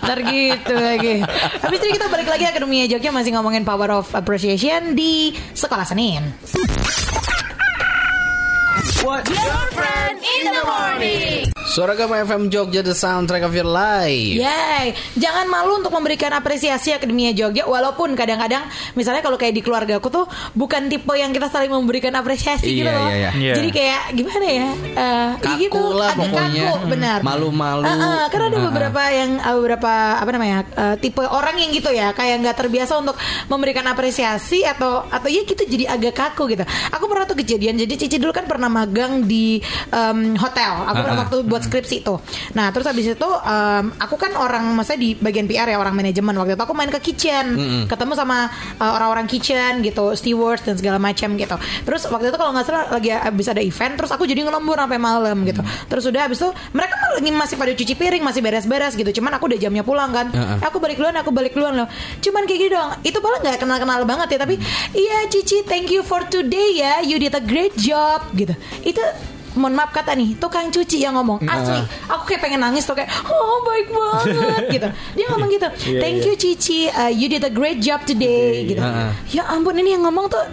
Ntar 0.01 0.19
gitu 0.21 0.73
lagi. 0.73 1.15
Habis 1.61 1.77
itu 1.79 1.87
kita 1.93 2.07
balik 2.07 2.27
lagi 2.27 2.43
Akademi 2.43 2.83
Jogja 2.85 3.09
masih 3.09 3.31
ngomongin 3.31 3.63
power 3.63 3.91
of 3.93 4.11
appreciation 4.11 4.91
di 4.93 5.31
Sekolah 5.53 5.85
Senin. 5.85 6.33
Suara 11.67 11.91
Gama 11.93 12.15
FM 12.17 12.47
Jogja 12.47 12.79
The 12.79 12.95
Soundtrack 12.95 13.43
of 13.43 13.51
Your 13.51 13.67
Life. 13.67 14.39
Yay, 14.39 14.85
jangan 15.13 15.43
malu 15.45 15.75
untuk 15.75 15.91
memberikan 15.91 16.31
apresiasi 16.31 16.89
Akademia 16.89 17.29
Jogja 17.29 17.67
walaupun 17.67 18.15
kadang-kadang 18.15 18.63
misalnya 18.93 19.19
kalau 19.19 19.35
kayak 19.35 19.51
di 19.51 19.61
keluarga 19.61 19.99
aku 19.99 20.07
tuh 20.07 20.23
bukan 20.53 20.87
tipe 20.87 21.11
yang 21.11 21.29
kita 21.29 21.45
saling 21.45 21.67
memberikan 21.67 22.15
apresiasi 22.15 22.71
gitu 22.71 22.87
Iya, 22.87 22.95
loh. 22.95 23.05
iya, 23.05 23.13
iya. 23.13 23.29
Iya. 23.35 23.53
Jadi 23.59 23.69
kayak 23.69 24.01
gimana 24.15 24.45
ya? 24.47 24.53
eh, 24.55 24.69
ya 24.95 25.37
Kaku 25.37 25.59
gitu, 25.59 25.81
lah 25.91 26.09
agak 26.09 26.21
pokoknya. 26.23 26.63
kaku, 26.63 26.75
benar. 26.87 27.19
Malu-malu. 27.21 27.83
Ah, 27.83 27.91
ah, 27.91 28.23
karena 28.31 28.45
ada 28.45 28.55
Ah, 28.55 28.57
ah. 28.57 28.65
beberapa 28.65 29.01
yang 29.11 29.29
ah, 29.37 29.53
beberapa 29.53 29.91
apa 30.15 30.29
namanya? 30.31 30.57
eh, 30.65 30.95
tipe 30.97 31.21
orang 31.21 31.55
yang 31.59 31.69
gitu 31.69 31.91
ya, 31.91 32.09
kayak 32.09 32.39
nggak 32.41 32.57
terbiasa 32.57 32.93
untuk 32.95 33.19
memberikan 33.45 33.83
apresiasi 33.85 34.63
atau 34.63 35.03
atau 35.05 35.27
ya 35.27 35.43
gitu 35.43 35.59
jadi 35.61 35.91
agak 35.91 36.15
kaku 36.15 36.49
gitu. 36.49 36.63
Aku 36.89 37.05
pernah 37.05 37.27
tuh 37.27 37.35
kejadian. 37.35 37.75
Jadi 37.75 37.99
Cici 37.99 38.15
dulu 38.15 38.31
kan 38.31 38.47
pernah 38.47 38.71
magang 38.71 38.94
di 39.25 39.59
em, 39.91 40.35
hotel. 40.39 40.73
Aku 40.87 41.01
Ah, 41.05 41.11
ah. 41.11 41.17
waktu 41.27 41.37
buat 41.43 41.61
skripsi 41.61 42.01
itu. 42.01 42.15
Nah, 42.55 42.71
terus 42.71 42.87
habis 42.87 43.05
itu 43.05 43.29
em, 43.43 43.91
aku 43.99 44.15
kan 44.15 44.31
orang 44.35 44.71
maksudnya 44.73 44.99
di 45.01 45.09
bagian 45.19 45.45
PR 45.45 45.67
ya, 45.69 45.77
orang 45.77 45.93
manajemen 45.93 46.33
waktu 46.35 46.55
itu 46.55 46.63
aku 46.63 46.73
main 46.73 46.89
ke 46.89 46.99
kitchen, 47.03 47.45
ketemu 47.85 48.13
sama 48.15 48.47
eh, 48.79 48.91
orang-orang 48.91 49.27
kitchen 49.27 49.83
gitu, 49.83 50.15
stewards 50.15 50.63
dan 50.63 50.79
segala 50.79 50.97
macam 50.97 51.35
gitu. 51.35 51.55
Terus 51.83 52.07
waktu 52.07 52.31
itu 52.31 52.37
kalau 52.39 52.51
nggak 52.55 52.65
salah 52.65 52.83
lagi 52.89 53.09
habis 53.11 53.47
ada 53.51 53.61
event, 53.61 53.99
terus 53.99 54.11
aku 54.11 54.23
jadi 54.23 54.47
ngelembur 54.47 54.79
sampai 54.79 54.99
malam 54.99 55.43
gitu. 55.43 55.61
Terus 55.91 56.03
udah 56.07 56.21
habis 56.25 56.39
itu 56.39 56.49
mereka 56.71 56.95
masih 57.21 57.55
pada 57.59 57.71
cuci 57.75 57.93
piring, 57.95 58.23
masih 58.23 58.41
beres-beres 58.41 58.93
gitu. 58.95 59.21
Cuman 59.21 59.35
aku 59.35 59.51
udah 59.51 59.59
jamnya 59.59 59.83
pulang 59.83 60.11
kan. 60.15 60.31
Heeh. 60.31 60.57
Eh, 60.61 60.65
aku 60.67 60.77
balik 60.79 60.97
duluan, 60.99 61.15
aku 61.17 61.29
balik 61.35 61.53
duluan 61.53 61.75
loh. 61.75 61.87
Cuman 62.21 62.47
kayak 62.47 62.59
gitu 62.61 62.71
dong. 62.75 62.91
Itu 63.03 63.17
malah 63.19 63.39
nggak 63.43 63.57
kenal-kenal 63.59 64.01
banget 64.07 64.27
ya, 64.35 64.39
tapi 64.41 64.55
iya 64.95 65.27
Cici, 65.27 65.65
thank 65.65 65.89
you 65.91 66.05
for 66.05 66.21
today 66.27 66.79
ya. 66.79 67.01
You 67.01 67.17
did 67.19 67.33
a 67.35 67.43
great 67.43 67.75
job 67.75 68.23
gitu. 68.37 68.53
Itu 68.81 69.01
mohon 69.55 69.71
maaf 69.71 69.95
kata 69.95 70.11
nih 70.11 70.35
tukang 70.35 70.67
cuci 70.67 70.99
yang 70.99 71.15
ngomong 71.15 71.39
asli. 71.47 71.79
Aku 72.11 72.27
kayak 72.27 72.43
pengen 72.43 72.59
nangis 72.59 72.83
tuh 72.83 72.91
kayak 72.91 73.07
oh 73.23 73.63
baik 73.63 73.87
banget 73.87 74.63
gitu. 74.75 74.89
Dia 75.15 75.25
ngomong 75.31 75.47
gitu 75.47 75.67
Iya, 75.95 75.99
thank 76.03 76.27
you 76.27 76.35
Cici 76.35 76.91
uh, 76.91 77.07
you 77.07 77.31
did 77.31 77.39
a 77.39 77.49
great 77.49 77.79
job 77.79 78.03
today 78.03 78.67
gitu. 78.67 78.83
Heeh. 78.83 79.11
ya 79.31 79.47
ampun 79.47 79.79
ini 79.79 79.95
yang 79.95 80.03
ngomong 80.03 80.27
tuh 80.27 80.43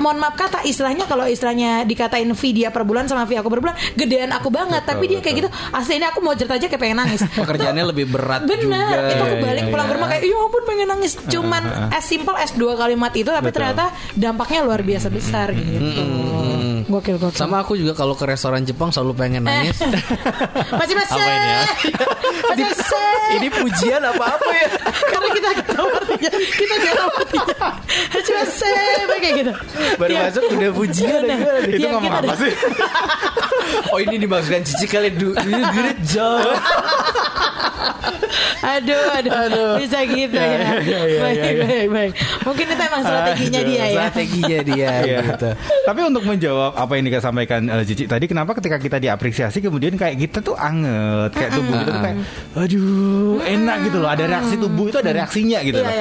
mohon 0.00 0.16
maaf 0.16 0.34
kata 0.34 0.64
istilahnya 0.64 1.04
kalau 1.04 1.28
istilahnya 1.28 1.84
dikatain 1.84 2.32
fee 2.32 2.54
dia 2.54 2.72
per 2.72 2.86
bulan 2.86 3.04
sama 3.04 3.28
fee 3.28 3.36
aku 3.36 3.52
per 3.52 3.60
bulan 3.60 3.76
gedean 3.92 4.32
aku 4.32 4.48
banget 4.48 4.82
tapi 4.84 5.04
dia 5.08 5.20
kayak 5.20 5.44
gitu 5.44 5.48
asli 5.72 6.00
ini 6.00 6.06
aku 6.08 6.24
mau 6.24 6.32
cerita 6.32 6.56
aja 6.56 6.66
kayak 6.70 6.80
pengen 6.80 6.98
nangis 7.02 7.20
Pekerjaannya 7.42 7.84
lebih 7.92 8.06
berat 8.08 8.44
Bener, 8.44 8.62
juga. 8.62 9.10
itu 9.12 9.22
aku 9.22 9.36
Iya, 9.42 9.44
balik 9.44 9.64
iya, 9.66 9.72
pulang 9.72 9.86
ke 9.86 9.90
iya. 9.90 9.96
rumah 9.98 10.08
kayak, 10.08 10.22
ya 10.22 10.36
ampun 10.38 10.62
pengen 10.64 10.86
nangis. 10.86 11.12
Cuman 11.26 11.62
as 11.90 12.04
simple 12.06 12.36
as 12.36 12.50
dua 12.54 12.72
kalimat 12.76 13.10
itu, 13.12 13.26
tapi 13.26 13.50
Betul. 13.50 13.56
ternyata 13.58 13.84
dampaknya 14.14 14.60
luar 14.62 14.80
biasa 14.84 15.08
besar 15.10 15.50
gitu. 15.50 15.78
Gokil, 16.82 17.16
gokil. 17.16 17.38
Sama 17.38 17.62
aku 17.62 17.78
juga 17.78 17.94
kalau 17.94 18.12
ke 18.12 18.26
restoran 18.26 18.62
Jepang 18.62 18.90
selalu 18.90 19.12
pengen 19.16 19.42
nangis. 19.46 19.78
masih 20.80 20.94
masih, 20.94 21.14
Apa 21.14 21.30
ini 21.30 21.48
ya? 21.48 21.62
masih 22.50 22.64
masih. 22.68 23.10
Ini 23.32 23.48
pujian 23.48 24.02
apa 24.02 24.24
apa 24.36 24.50
ya? 24.52 24.68
Karena 25.08 25.28
kita 25.32 25.46
gak 25.56 25.68
tahu 25.72 25.88
artinya, 25.88 26.30
kita 26.36 26.74
gak 26.76 26.94
tahu 26.94 27.10
artinya. 27.16 27.56
Masih 28.12 28.32
masih, 28.36 28.74
kayak 29.08 29.34
gitu. 29.40 29.52
Baru 29.94 30.12
Iya. 30.12 30.22
masuk 30.26 30.42
udah 30.48 30.70
pujian 30.72 31.20
Iya, 31.20 31.34
ya. 31.34 31.36
Itu 31.64 31.76
Iya, 31.78 31.88
ngomong 31.90 32.02
kita 32.04 32.18
apa 32.20 32.34
sih? 32.36 32.52
Oh 33.88 33.98
ini 33.98 34.16
dimaksudkan 34.18 34.62
Cici 34.62 34.86
kali 34.86 35.08
du 35.10 35.32
du- 35.32 35.70
great 35.70 36.00
job. 36.04 36.42
Aduh, 38.62 39.04
aduh, 39.12 39.74
bisa 39.76 40.06
gitu 40.06 40.38
ya. 40.38 40.78
iya, 40.80 41.00
iya, 41.02 41.20
baik, 41.20 41.34
iya, 41.34 41.50
iya. 41.50 41.64
baik, 41.66 41.88
baik. 41.90 42.12
Mungkin 42.42 42.64
itu 42.68 42.82
emang 42.82 43.02
strateginya 43.02 43.60
Aduh, 43.60 43.68
dia 43.68 43.82
ya. 43.82 43.90
Strateginya 43.92 44.58
dia 44.64 44.90
Iya. 45.02 45.18
gitu. 45.26 45.48
Tapi 45.82 46.00
untuk 46.00 46.22
menjawab 46.22 46.72
apa 46.72 46.92
yang 46.94 47.04
disampaikan 47.04 47.60
eh, 47.66 47.82
Cici 47.82 48.04
tadi, 48.06 48.24
kenapa 48.24 48.54
ketika 48.54 48.78
kita 48.78 48.96
diapresiasi 48.98 49.58
kemudian 49.58 49.94
kayak 49.94 50.14
kita 50.16 50.38
tuh 50.40 50.54
anget, 50.54 51.30
kayak 51.34 51.50
tubuh 51.52 51.74
kita 51.76 51.90
tuh 51.90 52.02
kayak, 52.02 52.16
aduh 52.54 53.36
enak 53.42 53.76
gitu 53.82 53.96
loh. 53.98 54.08
Ada 54.08 54.24
reaksi 54.28 54.54
tubuh 54.56 54.84
itu 54.86 54.98
ada 54.98 55.12
reaksinya 55.12 55.58
gitu 55.60 55.78
Iya, 55.78 55.84
loh. 55.84 55.92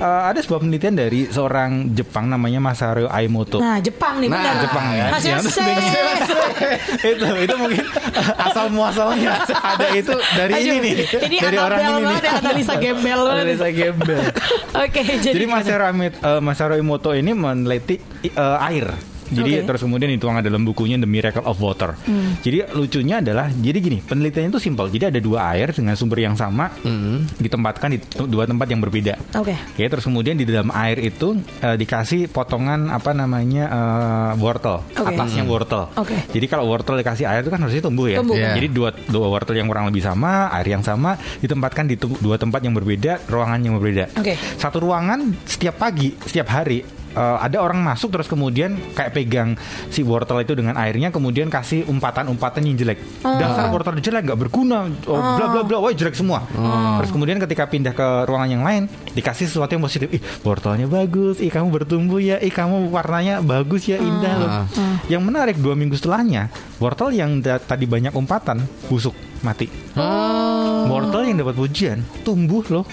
Eh, 0.00 0.22
ada 0.26 0.38
sebuah 0.40 0.60
penelitian 0.62 0.94
dari 0.96 1.20
seorang 1.28 1.70
Jepang 1.92 2.26
namanya 2.26 2.58
Masaru 2.58 3.06
Aimoto. 3.26 3.58
Nah, 3.58 3.76
Jepang 3.78 4.18
nih, 4.18 4.28
Nah, 4.30 4.38
benar. 4.38 4.54
Jepang 4.62 4.86
ya. 4.88 5.06
Yang- 5.12 5.44
masih. 5.44 5.64
itu 6.96 7.26
itu 7.42 7.54
mungkin 7.56 7.84
asal 8.38 8.66
muasalnya 8.68 9.32
ada 9.42 9.86
itu 9.92 10.14
dari 10.32 10.52
ini 10.56 10.70
Aduh, 10.70 10.80
nih 10.80 10.94
ini 11.26 11.36
dari 11.36 11.56
orang 11.58 11.78
ini 11.82 11.92
nih. 12.00 12.16
ya, 12.16 12.32
analisa 12.38 12.74
gembel. 12.76 13.20
Analisa 13.26 13.68
gembel. 13.68 14.22
Oke, 14.72 15.00
jadi, 15.18 15.34
Jadi 15.34 15.46
Masaru, 15.46 15.84
Amit- 15.84 16.18
eh, 16.18 16.40
Masaru 16.40 16.74
Emoto 16.76 17.10
ini 17.10 17.32
meneliti 17.32 17.98
eh, 18.24 18.56
air. 18.62 19.15
Jadi. 19.32 19.52
Hmm. 19.56 19.66
terus 19.66 19.82
kemudian 19.82 20.10
dituangkan 20.14 20.44
dalam 20.44 20.62
bukunya 20.62 21.00
The 21.00 21.08
Miracle 21.08 21.44
of 21.46 21.58
Water. 21.58 21.96
Jadi 22.44 22.66
lucunya 22.76 23.18
adalah 23.18 23.50
jadi 23.50 23.78
gini 23.78 23.98
penelitiannya 24.04 24.50
itu 24.52 24.60
simpel. 24.62 24.86
Jadi 24.92 25.16
ada 25.16 25.20
dua 25.22 25.52
air 25.54 25.72
dengan 25.72 25.94
sumber 25.98 26.22
yang 26.22 26.36
sama 26.38 26.70
ditempatkan 27.40 27.88
di 27.94 27.98
dua 28.26 28.46
tempat 28.46 28.66
yang 28.70 28.80
berbeda. 28.82 29.14
Oke. 29.38 29.54
Oke, 29.56 29.84
terus 29.86 30.04
kemudian 30.06 30.38
di 30.38 30.44
dalam 30.46 30.70
air 30.72 31.00
itu 31.02 31.38
eh, 31.62 31.76
dikasih 31.76 32.30
potongan 32.30 32.90
apa 32.92 33.12
namanya 33.12 33.64
eh, 33.66 34.32
wortel, 34.40 34.82
Oke. 34.96 35.14
atasnya 35.14 35.42
wortel. 35.46 35.90
Oke. 35.96 36.16
Jadi 36.30 36.46
kalau 36.46 36.68
wortel 36.68 36.98
dikasih 37.00 37.26
air 37.26 37.42
itu 37.42 37.50
kan 37.52 37.60
harusnya 37.62 37.82
tumbuh 37.82 38.06
ya. 38.08 38.18
Tumbuh. 38.20 38.36
Iya. 38.36 38.54
Jadi 38.56 38.68
dua 38.70 38.90
dua 39.08 39.26
wortel 39.30 39.56
yang 39.58 39.68
kurang 39.70 39.88
lebih 39.88 40.02
sama, 40.04 40.48
air 40.54 40.68
yang 40.70 40.84
sama 40.84 41.18
ditempatkan 41.42 41.84
di 41.90 41.96
dua 41.98 42.36
tempat 42.38 42.60
yang 42.62 42.74
berbeda, 42.76 43.26
ruangan 43.28 43.60
yang 43.62 43.74
berbeda. 43.78 44.12
Oke. 44.18 44.34
Satu 44.56 44.82
ruangan 44.82 45.34
setiap 45.46 45.80
pagi, 45.80 46.14
setiap 46.24 46.48
hari 46.52 46.82
eh, 47.16 47.36
ada 47.40 47.64
orang 47.64 47.80
masuk 47.80 48.12
terus 48.12 48.28
kemudian 48.28 48.76
kayak 48.92 49.16
pegang 49.16 49.56
si 49.88 50.04
wortel 50.04 50.44
itu 50.44 50.52
dengan 50.52 50.76
airnya 50.76 51.08
kemudian 51.08 51.48
kasih 51.48 51.88
umpatan-umpatan 51.88 52.60
yang 52.68 52.76
jelek. 52.76 53.00
Dasar 53.24 53.72
wortel 53.72 53.96
jelek 53.98 54.28
nggak 54.28 54.40
berguna, 54.46 54.86
oh, 55.08 55.16
bla 55.16 55.46
bla 55.48 55.62
bla, 55.64 55.80
wah 55.80 55.90
jelek 55.90 56.12
semua. 56.12 56.44
Terus 57.00 57.10
kemudian 57.10 57.40
ketika 57.40 57.64
pindah 57.64 57.96
ke 57.96 58.28
ruangan 58.28 58.50
yang 58.52 58.64
lain 58.64 58.92
dikasih 59.16 59.48
sesuatu 59.48 59.72
yang 59.72 59.82
positif. 59.82 60.12
Ih, 60.12 60.20
wortelnya 60.44 60.84
bagus, 60.86 61.40
ih 61.40 61.48
kamu 61.48 61.72
bertumbuh 61.72 62.20
ya, 62.20 62.36
ih 62.36 62.52
kamu 62.52 62.92
warnanya 62.92 63.40
bagus 63.40 63.88
ya, 63.88 63.96
indah 63.96 64.34
loh. 64.36 64.50
Yang 65.08 65.22
menarik 65.24 65.56
dua 65.56 65.72
minggu 65.72 65.96
setelahnya, 65.96 66.52
wortel 66.76 67.14
yang 67.14 67.40
tadi 67.40 67.88
banyak 67.88 68.12
umpatan 68.12 68.60
busuk 68.90 69.16
mati. 69.40 69.70
Wortel 70.86 71.32
yang 71.32 71.40
dapat 71.40 71.54
pujian 71.56 71.98
tumbuh 72.22 72.62
loh. 72.68 72.84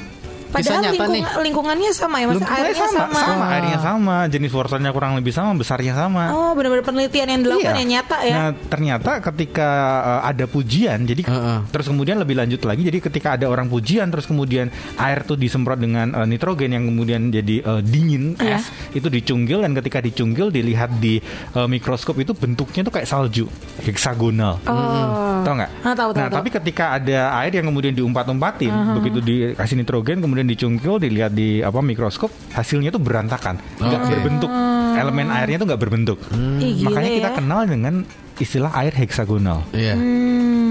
Padahal 0.54 0.80
nyata 0.80 0.94
lingkung- 0.94 1.16
nih. 1.18 1.24
lingkungannya 1.42 1.90
sama 1.92 2.16
ya, 2.18 2.26
Mas. 2.30 2.40
Airnya 2.40 2.86
sama. 2.88 3.20
sama, 3.20 3.46
airnya 3.50 3.80
sama, 3.80 4.16
jenis 4.28 4.52
wortelnya 4.52 4.92
kurang 4.92 5.18
lebih 5.18 5.34
sama, 5.34 5.52
besarnya 5.54 5.94
sama. 5.94 6.30
Oh, 6.30 6.52
benar-benar 6.54 6.86
penelitian 6.86 7.28
yang 7.28 7.42
dilakukan 7.42 7.74
Iya. 7.74 7.82
yang 7.82 7.90
nyata 7.92 8.18
ya. 8.22 8.34
Nah 8.34 8.48
ternyata 8.64 9.12
ketika 9.24 9.70
uh, 10.00 10.22
ada 10.24 10.46
pujian, 10.46 11.04
jadi 11.04 11.22
Heeh. 11.24 11.58
terus 11.68 11.88
kemudian 11.88 12.16
lebih 12.16 12.38
lanjut 12.38 12.62
lagi, 12.62 12.86
jadi 12.86 13.02
ketika 13.02 13.34
ada 13.34 13.50
orang 13.50 13.66
pujian, 13.66 14.08
terus 14.08 14.24
kemudian 14.24 14.70
air 14.96 15.20
tuh 15.24 15.34
disemprot 15.34 15.76
dengan 15.76 16.14
uh, 16.14 16.24
nitrogen 16.24 16.70
yang 16.70 16.86
kemudian 16.86 17.28
jadi 17.28 17.56
uh, 17.64 17.82
dingin 17.82 18.38
Iya. 18.38 18.58
es, 18.58 18.70
itu 18.94 19.10
dicunggil 19.10 19.60
dan 19.60 19.74
ketika 19.74 20.00
dicunggil 20.00 20.48
dilihat 20.48 20.94
di 20.96 21.18
uh, 21.54 21.66
mikroskop 21.66 22.14
itu 22.18 22.32
bentuknya 22.32 22.84
tuh 22.84 22.94
kayak 22.94 23.08
salju, 23.08 23.50
heksagonal. 23.82 24.62
Oh. 24.66 25.42
Tahu 25.42 25.54
nggak? 25.56 25.72
Ah, 25.82 25.92
tahu, 25.92 26.10
tahu, 26.10 26.10
nah, 26.16 26.28
tahu. 26.28 26.38
tapi 26.38 26.50
ketika 26.52 26.86
ada 26.94 27.18
air 27.38 27.52
yang 27.54 27.68
kemudian 27.68 27.92
diumpat-umpatin, 27.92 28.72
begitu 28.96 29.20
dikasih 29.20 29.76
nitrogen, 29.76 30.20
kemudian 30.20 30.43
dicungkil, 30.48 31.02
dilihat 31.02 31.34
di 31.34 31.64
apa 31.64 31.80
mikroskop, 31.80 32.30
hasilnya 32.54 32.94
tuh 32.94 33.02
berantakan, 33.02 33.58
nggak 33.80 34.02
Oke. 34.04 34.10
berbentuk. 34.18 34.52
Elemen 34.94 35.28
airnya 35.34 35.58
tuh 35.58 35.68
nggak 35.68 35.82
berbentuk. 35.82 36.18
Ih, 36.62 36.78
gile 36.78 36.88
Makanya 36.94 37.10
kita 37.18 37.30
ya. 37.34 37.36
kenal 37.38 37.60
dengan 37.66 37.94
istilah 38.36 38.72
air 38.74 38.92
heksagonal. 38.92 39.62
Iya. 39.72 39.94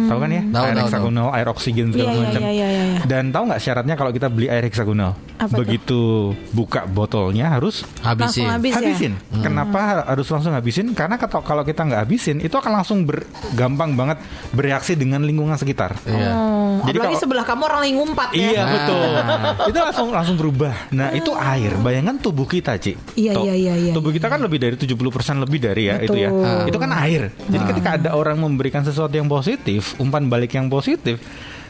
Tahu 0.02 0.18
kan 0.18 0.30
ya? 0.30 0.42
Tahu, 0.44 0.62
air 0.62 0.74
tahu, 0.74 0.82
heksagonal, 0.82 1.26
air 1.30 1.46
oksigen 1.48 1.86
segala 1.88 2.04
Iya, 2.04 2.12
iya, 2.12 2.22
macam. 2.22 2.40
iya, 2.42 2.50
iya, 2.50 2.68
iya. 2.68 3.00
Dan 3.04 3.24
tahu 3.30 3.42
nggak 3.48 3.60
syaratnya 3.60 3.94
kalau 3.94 4.10
kita 4.10 4.26
beli 4.26 4.46
air 4.46 4.62
heksagonal? 4.62 5.14
Apa 5.36 5.46
tuh? 5.48 5.58
Begitu 5.58 6.00
buka 6.50 6.84
botolnya 6.84 7.50
harus 7.50 7.86
Habisin. 8.00 8.46
Habis 8.46 8.72
ya. 8.72 8.78
habisin. 8.78 9.12
Kenapa 9.40 9.78
harus 10.04 10.26
langsung 10.26 10.52
habisin? 10.52 10.86
Karena 10.92 11.16
kalau 11.18 11.62
kita 11.62 11.82
nggak 11.82 12.00
habisin, 12.02 12.38
itu 12.38 12.52
akan 12.52 12.72
langsung 12.74 13.02
ber- 13.02 13.24
gampang 13.52 13.94
banget 13.94 14.18
bereaksi 14.50 14.94
dengan 14.94 15.22
lingkungan 15.22 15.54
sekitar. 15.54 15.96
Iya. 16.04 16.30
Oh, 16.32 16.82
Jadi 16.82 16.98
apalagi 16.98 17.14
kalau- 17.14 17.22
sebelah 17.22 17.44
kamu 17.44 17.62
orang 17.62 17.80
lagi 17.80 17.94
ngumpat 17.94 18.28
ya. 18.32 18.38
Iya 18.42 18.60
Nah. 18.60 18.70
betul. 18.70 19.08
itu 19.70 19.78
langsung 19.78 20.08
langsung 20.10 20.36
berubah. 20.36 20.72
Nah 20.90 21.08
itu 21.12 21.30
air. 21.32 21.72
Bayangkan 21.76 22.16
tubuh 22.18 22.44
kita, 22.44 22.74
Cik. 22.74 23.14
Iya, 23.14 23.32
iya, 23.40 23.54
iya, 23.54 23.74
iya, 23.78 23.92
Tubuh 23.92 24.10
kita 24.10 24.26
kan 24.26 24.38
lebih 24.38 24.58
dari 24.58 24.74
70% 24.74 24.98
lebih 25.38 25.58
dari 25.58 25.82
ya 25.86 25.96
itu 25.98 26.16
ya. 26.16 26.28
Betul. 26.28 26.68
Itu 26.68 26.78
kan 26.78 26.90
air. 26.98 27.22
Jadi 27.52 27.64
ketika 27.68 27.90
ada 27.94 28.10
orang 28.12 28.36
memberikan 28.36 28.80
sesuatu 28.80 29.12
yang 29.12 29.26
positif, 29.26 29.92
umpan 29.96 30.24
balik 30.24 30.52
yang 30.52 30.66
positif, 30.66 31.20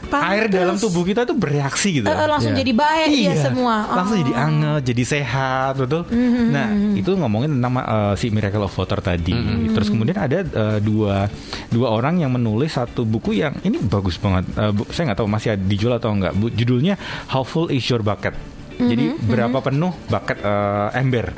Pantes. 0.02 0.28
air 0.28 0.44
dalam 0.46 0.74
tubuh 0.76 1.02
kita 1.02 1.22
itu 1.22 1.30
bereaksi 1.32 1.88
gitu. 1.94 2.06
Eh, 2.06 2.26
langsung 2.26 2.50
Iya. 2.50 2.58
jadi 2.58 2.72
baik 2.74 3.06
dia 3.08 3.22
Iya, 3.28 3.34
semua. 3.40 3.86
langsung 3.88 4.18
Oh. 4.18 4.20
jadi 4.20 4.32
anget, 4.34 4.82
jadi 4.84 5.02
sehat, 5.04 5.72
betul. 5.76 6.02
Nah, 6.48 6.66
itu 6.92 7.10
ngomongin 7.12 7.54
tentang 7.54 7.72
uh, 7.76 8.14
si 8.14 8.26
Miracle 8.28 8.62
of 8.62 8.74
Water 8.74 8.98
tadi. 8.98 9.30
Terus 9.68 9.88
kemudian 9.88 10.16
ada 10.16 10.42
uh, 10.42 10.78
dua 10.78 11.30
dua 11.68 11.88
orang 11.88 12.18
yang 12.18 12.30
menulis 12.30 12.74
satu 12.74 13.02
buku 13.02 13.36
yang 13.36 13.54
ini 13.62 13.78
bagus 13.78 14.16
banget. 14.16 14.42
Uh, 14.52 14.70
bu- 14.72 14.90
saya 14.90 15.10
nggak 15.10 15.18
tahu 15.18 15.30
masih 15.30 15.54
ada 15.54 15.62
dijual 15.62 15.94
atau 15.94 16.10
enggak. 16.10 16.34
Bu, 16.34 16.50
judulnya 16.50 16.98
How 17.28 17.42
Full 17.42 17.70
Is 17.70 17.86
Your 17.86 18.02
Bucket. 18.02 18.34
Jadi 18.78 19.04
berapa 19.24 19.58
penuh 19.60 19.92
bucket 20.08 20.38
uh, 20.42 20.88
ember. 20.94 21.32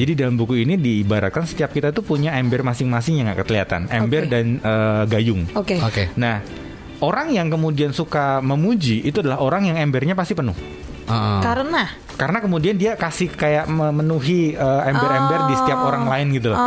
Jadi 0.00 0.12
dalam 0.18 0.34
buku 0.36 0.62
ini 0.62 0.76
diibaratkan 0.76 1.44
setiap 1.44 1.70
kita 1.72 1.92
tuh 1.92 2.04
punya 2.04 2.34
ember 2.36 2.64
masing-masing 2.64 3.20
yang 3.20 3.30
nggak 3.32 3.46
kelihatan, 3.46 3.86
ember 3.92 4.26
Oke. 4.26 4.32
dan 4.32 4.46
uh, 4.62 5.02
gayung. 5.06 5.46
Oke. 5.56 5.78
Oke. 5.82 6.10
Nah, 6.18 6.42
orang 7.02 7.34
yang 7.34 7.50
kemudian 7.50 7.90
suka 7.90 8.38
memuji 8.40 9.02
itu 9.02 9.20
adalah 9.20 9.42
orang 9.42 9.68
yang 9.68 9.76
embernya 9.78 10.14
pasti 10.14 10.32
penuh. 10.32 10.54
Heeh. 11.08 11.40
Karena 11.42 11.90
Karena 12.22 12.38
kemudian 12.38 12.78
dia 12.78 12.94
kasih 12.94 13.34
kayak 13.34 13.66
memenuhi 13.66 14.54
uh, 14.54 14.86
ember-ember 14.86 15.50
di 15.50 15.54
setiap 15.58 15.82
orang 15.82 16.06
lain 16.06 16.26
gitu 16.38 16.54
loh. 16.54 16.58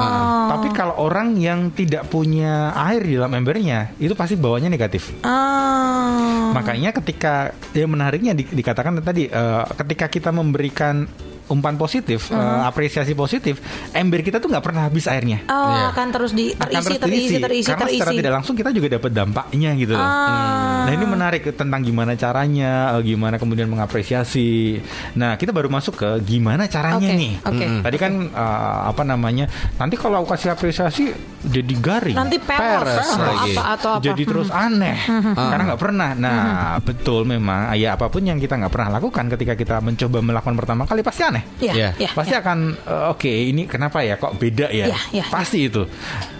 Tapi 0.52 0.68
kalau 0.76 1.00
orang 1.00 1.40
yang 1.40 1.72
tidak 1.72 2.12
punya 2.12 2.76
air 2.76 3.00
di 3.00 3.16
dalam 3.16 3.32
embernya, 3.32 3.96
itu 3.96 4.12
pasti 4.20 4.36
bawanya 4.36 4.68
negatif. 4.68 5.16
ah, 5.24 6.52
Makanya 6.52 6.92
ketika 6.92 7.56
yang 7.72 7.88
menariknya 7.96 8.36
di- 8.36 8.52
dikatakan 8.52 9.00
tadi 9.00 9.32
uh, 9.32 9.64
ketika 9.80 10.12
kita 10.12 10.36
memberikan 10.36 11.08
umpan 11.46 11.76
positif, 11.76 12.30
uh, 12.30 12.66
apresiasi 12.66 13.14
positif, 13.14 13.62
ember 13.92 14.20
kita 14.20 14.38
tuh 14.38 14.50
nggak 14.50 14.64
pernah 14.64 14.86
habis 14.86 15.06
airnya. 15.06 15.46
oh, 15.46 15.70
Iya. 15.70 15.94
akan 15.94 16.08
terus 16.10 16.32
di 16.32 16.52
Akan 16.52 16.66
terisi, 16.66 16.88
terus 16.88 17.00
terisi, 17.00 17.16
diisi. 17.16 17.36
terisi, 17.38 17.68
Karena 17.68 17.86
terisi. 17.86 17.98
secara 17.98 18.12
tidak 18.14 18.34
langsung 18.34 18.56
kita 18.56 18.70
juga 18.70 18.88
dapat 18.92 19.12
dampaknya 19.12 19.70
gitu 19.76 19.94
loh. 19.94 20.02
Ah. 20.02 20.84
Nah 20.86 20.92
ini 20.92 21.06
menarik 21.06 21.42
tentang 21.52 21.82
gimana 21.82 22.14
caranya, 22.16 22.72
eh, 22.96 23.02
gimana 23.04 23.36
kemudian 23.36 23.66
mengapresiasi. 23.68 24.82
Nah 25.16 25.36
kita 25.36 25.50
baru 25.50 25.68
masuk 25.68 25.96
ke 25.96 26.10
gimana 26.24 26.66
caranya 26.66 27.10
Oke, 27.10 27.18
nih. 27.18 27.34
oke. 27.42 27.66
Mm-mm. 27.66 27.82
Tadi 27.84 27.98
kan 27.98 28.14
eh, 28.26 28.80
apa 28.88 29.04
namanya? 29.04 29.46
Nanti 29.78 29.96
kalau 29.96 30.22
aku 30.22 30.34
kasih 30.34 30.54
apresiasi 30.54 31.10
jadi 31.42 31.74
garing. 31.78 32.18
Nanti 32.18 32.38
peres, 32.38 33.06
lagi. 33.16 33.54
apa 33.54 33.64
atau 33.76 33.90
apa. 33.98 34.04
jadi 34.04 34.24
terus 34.24 34.50
aneh 34.50 34.98
karena 35.36 35.64
nggak 35.74 35.82
pernah. 35.82 36.10
Nah 36.14 36.38
betul 36.82 37.26
memang 37.26 37.74
ya 37.76 37.94
apa 37.94 38.08
pun 38.08 38.24
yang 38.24 38.38
kita 38.38 38.56
nggak 38.56 38.72
pernah 38.72 38.98
lakukan 38.98 39.26
ketika 39.36 39.54
kita 39.54 39.76
mencoba 39.82 40.18
melakukan 40.22 40.56
pertama 40.56 40.84
kali 40.86 41.02
pasti 41.02 41.22
aneh 41.22 41.35
Iya, 41.58 41.74
Iya. 41.74 41.90
iya. 41.98 42.10
pasti 42.14 42.34
akan 42.34 42.58
eh, 42.76 43.12
oke 43.12 43.32
ini 43.32 43.66
kenapa 43.66 44.02
ya? 44.02 44.16
Kok 44.16 44.38
beda 44.38 44.68
ya? 44.70 44.86
Iya, 44.92 45.00
iya, 45.12 45.24
pasti 45.28 45.68
itu. 45.68 45.84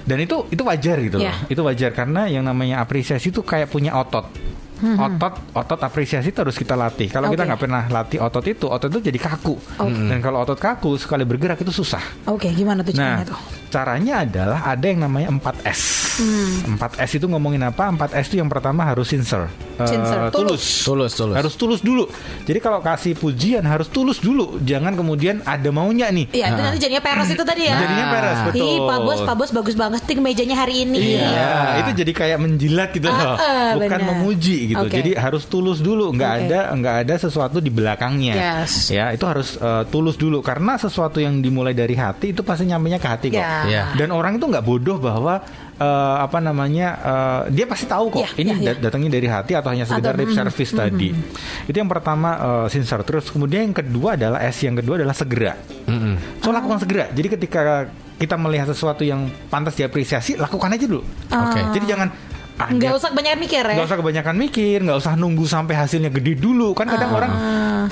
Dan 0.06 0.22
itu 0.22 0.46
itu 0.50 0.62
wajar 0.62 0.98
gitu 1.02 1.18
loh. 1.18 1.26
Iya. 1.26 1.34
itu 1.50 1.62
wajar 1.62 1.92
karena 1.92 2.30
yang 2.30 2.46
namanya 2.46 2.80
apresiasi 2.80 3.34
itu 3.34 3.42
kayak 3.42 3.68
punya 3.68 3.96
otot 3.96 4.30
otot 4.78 5.34
otot 5.52 5.80
apresiasi 5.80 6.30
itu 6.30 6.40
harus 6.40 6.54
kita 6.54 6.74
latih 6.74 7.08
kalau 7.08 7.28
kita 7.28 7.44
Oke. 7.44 7.50
nggak 7.50 7.62
pernah 7.62 7.84
latih 7.88 8.20
otot 8.20 8.44
itu 8.44 8.66
otot 8.68 8.90
itu 8.90 9.08
jadi 9.08 9.20
kaku 9.20 9.56
dan 10.10 10.20
kalau 10.20 10.42
otot 10.42 10.58
kaku 10.58 10.96
sekali 10.96 11.24
bergerak 11.24 11.58
itu 11.58 11.72
susah 11.72 12.02
Oke, 12.28 12.52
gimana 12.52 12.82
tuh 12.82 12.92
Nah, 12.96 13.20
caranya 13.20 13.26
tuh? 13.28 13.40
caranya 13.66 14.14
adalah 14.24 14.60
ada 14.66 14.86
yang 14.88 15.00
namanya 15.04 15.28
4S. 15.32 15.82
4S 16.66 17.20
itu 17.20 17.26
ngomongin 17.28 17.60
apa? 17.62 17.92
4S 17.92 18.32
itu 18.32 18.38
yang 18.40 18.48
pertama 18.48 18.88
harus 18.88 19.12
sincere. 19.12 19.52
Eh, 19.76 19.84
Sincere, 19.84 20.32
tulus. 20.32 20.88
Tulus, 20.88 21.12
tulus. 21.12 21.36
Harus 21.36 21.54
tulus 21.60 21.80
dulu. 21.84 22.08
Jadi 22.48 22.60
kalau 22.64 22.80
kasih 22.80 23.20
pujian 23.20 23.68
harus 23.68 23.92
tulus 23.92 24.24
dulu. 24.24 24.64
Jangan 24.64 24.96
kemudian 24.96 25.44
ada 25.44 25.68
maunya 25.70 26.08
nih. 26.08 26.32
Iya, 26.32 26.56
itu 26.56 26.62
nanti 26.64 26.80
jadinya 26.80 27.04
peres 27.04 27.28
itu 27.28 27.44
tadi 27.44 27.68
ya. 27.68 27.76
Jadinya 27.76 28.06
peres, 28.08 28.38
betul. 28.48 28.64
Ih, 28.64 28.78
Pak 28.80 29.00
Bos, 29.04 29.20
Pak 29.28 29.36
Bos 29.36 29.52
bagus 29.52 29.76
banget 29.76 30.02
ting 30.08 30.20
mejanya 30.24 30.56
hari 30.56 30.88
ini. 30.88 31.20
Iya, 31.20 31.84
itu 31.84 31.92
jadi 32.00 32.12
kayak 32.16 32.38
menjilat 32.40 32.90
gitu 32.96 33.12
loh. 33.12 33.36
Ah, 33.36 33.36
ah, 33.36 33.70
Bukan 33.76 34.00
benar. 34.00 34.08
memuji 34.16 34.65
gitu. 34.68 34.86
Oke. 34.86 34.96
Jadi 34.96 35.12
harus 35.14 35.44
tulus 35.46 35.80
dulu, 35.80 36.10
nggak 36.14 36.32
Oke. 36.32 36.42
ada 36.48 36.60
nggak 36.74 36.96
ada 37.06 37.14
sesuatu 37.20 37.58
di 37.60 37.70
belakangnya. 37.70 38.34
Yes. 38.34 38.90
Ya, 38.90 39.12
itu 39.12 39.24
harus 39.24 39.56
eh, 39.58 39.84
tulus 39.90 40.16
dulu 40.16 40.42
karena 40.42 40.76
sesuatu 40.76 41.20
yang 41.20 41.40
dimulai 41.40 41.74
dari 41.74 41.94
hati 41.94 42.34
itu 42.34 42.42
pasti 42.42 42.66
nyampainya 42.66 42.98
ke 42.98 43.08
hati 43.08 43.28
kok. 43.30 43.42
Ya. 43.42 43.54
Iya. 43.66 43.84
Dan 43.96 44.10
orang 44.12 44.38
itu 44.38 44.46
nggak 44.46 44.66
bodoh 44.66 44.98
bahwa 44.98 45.42
eh, 45.76 46.16
apa 46.22 46.40
namanya 46.40 46.88
eh, 46.98 47.42
dia 47.54 47.66
pasti 47.66 47.86
tahu 47.86 48.10
kok 48.10 48.26
Iya, 48.26 48.30
ini 48.42 48.52
iya. 48.60 48.74
dat- 48.74 48.82
datangnya 48.90 49.12
dari 49.14 49.28
hati 49.28 49.52
atau 49.54 49.70
hanya 49.72 49.86
sekedar 49.86 50.16
Atau, 50.16 50.22
lip 50.24 50.30
mm, 50.32 50.38
service 50.38 50.72
tadi. 50.72 51.10
Itu 51.66 51.76
yang 51.76 51.92
pertama 51.92 52.30
eh, 52.36 52.68
sincere. 52.70 53.04
Terus 53.04 53.30
kemudian 53.30 53.68
yang 53.68 53.76
kedua 53.76 54.16
adalah 54.18 54.40
S 54.42 54.64
yang 54.64 54.76
kedua 54.76 54.98
adalah 55.02 55.16
segera. 55.16 55.54
Mm-mm. 55.86 56.42
So 56.42 56.50
lakukan 56.50 56.82
segera. 56.82 57.12
Jadi 57.12 57.28
ketika 57.28 57.62
kita 58.16 58.40
melihat 58.40 58.72
sesuatu 58.72 59.04
yang 59.04 59.28
pantas 59.52 59.76
diapresiasi, 59.76 60.40
lakukan 60.40 60.72
aja 60.72 60.88
dulu. 60.88 61.04
Oke. 61.28 61.60
Jadi 61.76 61.86
jangan 61.86 62.08
ah, 62.56 62.70
Nggak 62.70 62.94
usah 62.96 63.10
banyak 63.10 63.36
mikir 63.38 63.62
ya. 63.62 63.74
nggak 63.76 63.88
usah 63.88 63.98
kebanyakan 63.98 64.36
mikir, 64.36 64.78
nggak 64.80 64.98
usah 64.98 65.14
nunggu 65.14 65.44
sampai 65.44 65.76
hasilnya 65.76 66.10
gede 66.10 66.36
dulu. 66.36 66.72
Kan 66.72 66.88
kadang 66.88 67.12
orang, 67.12 67.32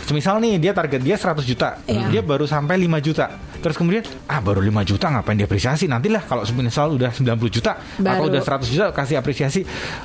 misal 0.10 0.38
nih 0.38 0.58
dia 0.58 0.72
target 0.72 1.00
dia 1.00 1.16
100 1.16 1.44
juta, 1.44 1.78
Ah. 1.78 1.86
Iya. 1.86 2.06
dia 2.10 2.22
baru 2.22 2.44
sampai 2.44 2.78
5 2.78 3.00
juta. 3.00 3.28
Terus 3.60 3.76
kemudian, 3.76 4.04
ah 4.26 4.40
baru 4.40 4.60
5 4.60 4.84
juta 4.84 5.08
ngapain 5.08 5.36
diapresiasi? 5.36 5.88
Nantilah 5.88 6.24
kalau 6.24 6.44
misal 6.54 6.92
udah 6.92 7.10
90 7.10 7.48
juta 7.50 7.80
atau 7.80 8.04
Baru. 8.04 8.28
udah 8.28 8.42
100 8.44 8.68
juta 8.68 8.86
kasih 8.92 9.16
apresiasi, 9.16 9.64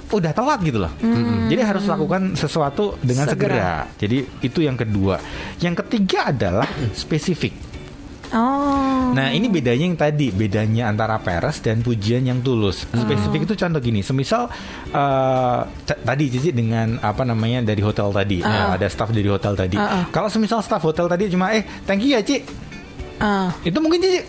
udah 0.09 0.31
telat 0.31 0.62
gitu 0.62 0.79
loh. 0.79 0.92
Jadi 1.47 1.59
harus 1.59 1.83
lakukan 1.85 2.35
sesuatu 2.35 2.94
dengan 3.01 3.27
Hmm. 3.27 3.35
Segera. 3.35 3.55
segera. 3.55 3.99
Jadi 3.99 4.18
itu 4.40 4.59
yang 4.62 4.75
kedua. 4.75 5.18
Yang 5.59 5.75
ketiga 5.83 6.31
adalah 6.31 6.68
spesifik. 6.92 7.67
Oh. 8.31 9.09
Nah 9.11 9.29
ini 9.31 9.49
bedanya 9.49 9.85
yang 9.85 9.97
tadi 9.97 10.29
Bedanya 10.29 10.87
antara 10.87 11.17
peres 11.17 11.59
dan 11.59 11.81
pujian 11.81 12.23
yang 12.23 12.38
tulus 12.38 12.85
Spesifik 12.87 13.45
itu 13.45 13.57
contoh 13.57 13.81
gini 13.81 14.01
Semisal 14.01 14.53
eh, 14.87 15.59
t- 15.83 15.97
Tadi 15.99 16.25
Cici 16.29 16.51
dengan 16.51 16.97
Apa 16.99 17.25
namanya 17.25 17.64
Dari 17.64 17.81
hotel 17.81 18.11
tadi 18.11 18.38
Ah. 18.41 18.53
ya, 18.71 18.77
Ada 18.77 18.87
staff 18.87 19.09
dari 19.09 19.27
hotel 19.27 19.53
tadi 19.55 19.75
Ah, 19.75 19.88
ah. 19.88 20.05
Kalau 20.09 20.29
semisal 20.29 20.61
staff 20.61 20.81
hotel 20.83 21.07
tadi 21.07 21.27
Cuma 21.27 21.51
eh 21.51 21.64
thank 21.83 22.01
you 22.01 22.12
ya 22.12 22.21
Ci 22.21 22.45
Ah. 23.17 23.49
Itu 23.62 23.81
mungkin 23.81 23.99
Cici 23.99 24.21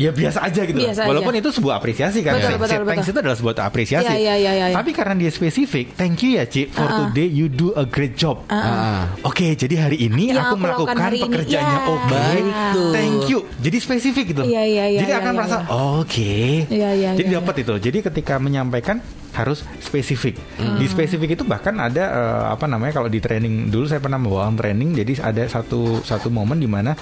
ya 0.00 0.10
biasa 0.16 0.38
aja 0.48 0.62
gitu. 0.64 0.78
Biasa 0.80 1.00
aja. 1.04 1.08
Walaupun 1.12 1.34
itu 1.36 1.48
sebuah 1.52 1.74
apresiasi 1.76 2.24
kan. 2.24 2.40
Betul, 2.40 2.48
Say- 2.48 2.58
betul, 2.58 2.80
thanks 2.88 3.04
betul. 3.04 3.12
itu 3.12 3.18
adalah 3.20 3.36
sebuah 3.36 3.54
apresiasi. 3.60 4.08
Iya, 4.08 4.16
iya, 4.16 4.34
iya, 4.40 4.66
iya. 4.72 4.76
Tapi 4.76 4.90
karena 4.96 5.14
dia 5.20 5.30
spesifik, 5.30 5.92
thank 6.00 6.24
you 6.24 6.40
ya 6.40 6.48
Ci 6.48 6.72
for 6.72 6.88
today 6.88 7.28
you 7.28 7.52
do 7.52 7.76
a 7.76 7.84
great 7.84 8.16
job. 8.16 8.40
Ah. 8.48 9.12
Oke, 9.22 9.52
jadi 9.52 9.88
hari 9.88 10.00
ini 10.08 10.32
Yang 10.32 10.40
aku 10.40 10.48
aku 10.48 10.56
melakukan 10.64 10.96
pekerjaannya 10.96 11.78
Ya. 11.80 11.92
oke. 11.92 12.08
Baik 12.08 12.44
tuh. 12.72 12.92
Thank 12.96 13.20
you. 13.28 13.38
Jadi 13.60 13.76
spesifik 13.76 14.24
gitu. 14.32 14.42
Iya, 14.48 14.62
iya, 14.64 14.84
iya, 14.88 15.00
Jadi 15.04 15.12
iya, 15.12 15.20
akan 15.20 15.32
iya, 15.32 15.38
merasa 15.38 15.56
iya. 15.60 15.68
oke. 16.00 16.32
Iya, 16.72 16.90
iya, 16.96 17.10
Jadi 17.14 17.28
iya, 17.28 17.38
dapat 17.38 17.54
itu. 17.60 17.74
Jadi 17.76 17.98
ketika 18.00 18.34
menyampaikan 18.40 18.96
harus 19.36 19.62
spesifik. 19.78 20.34
Hmm. 20.58 20.78
Di 20.80 20.86
spesifik 20.90 21.38
itu 21.38 21.44
bahkan 21.46 21.76
ada 21.78 22.04
eh, 22.10 22.44
apa 22.50 22.66
namanya 22.66 22.98
kalau 22.98 23.06
di 23.06 23.22
training 23.22 23.70
dulu 23.70 23.86
saya 23.86 24.02
pernah 24.02 24.18
bawa 24.18 24.50
training 24.58 24.98
jadi 24.98 25.12
ada 25.22 25.46
satu 25.46 26.02
satu 26.02 26.28
momen 26.32 26.58
di 26.58 26.66
mana 26.66 26.94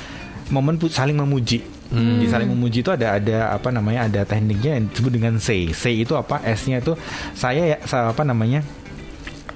momen 0.52 0.76
saling 0.88 1.16
memuji. 1.16 1.78
Hmm. 1.88 2.20
Di 2.20 2.27
saling 2.29 2.48
memuji 2.53 2.85
itu 2.85 2.92
ada 2.92 3.16
ada 3.16 3.57
apa 3.57 3.72
namanya 3.72 4.09
ada 4.09 4.20
tekniknya 4.29 4.77
yang 4.77 4.85
disebut 4.92 5.12
dengan 5.12 5.35
say. 5.40 5.72
Say 5.72 6.05
itu 6.05 6.12
apa? 6.14 6.40
S-nya 6.44 6.85
itu 6.85 6.92
saya 7.33 7.77
ya 7.77 7.79
apa 7.88 8.22
namanya? 8.29 8.61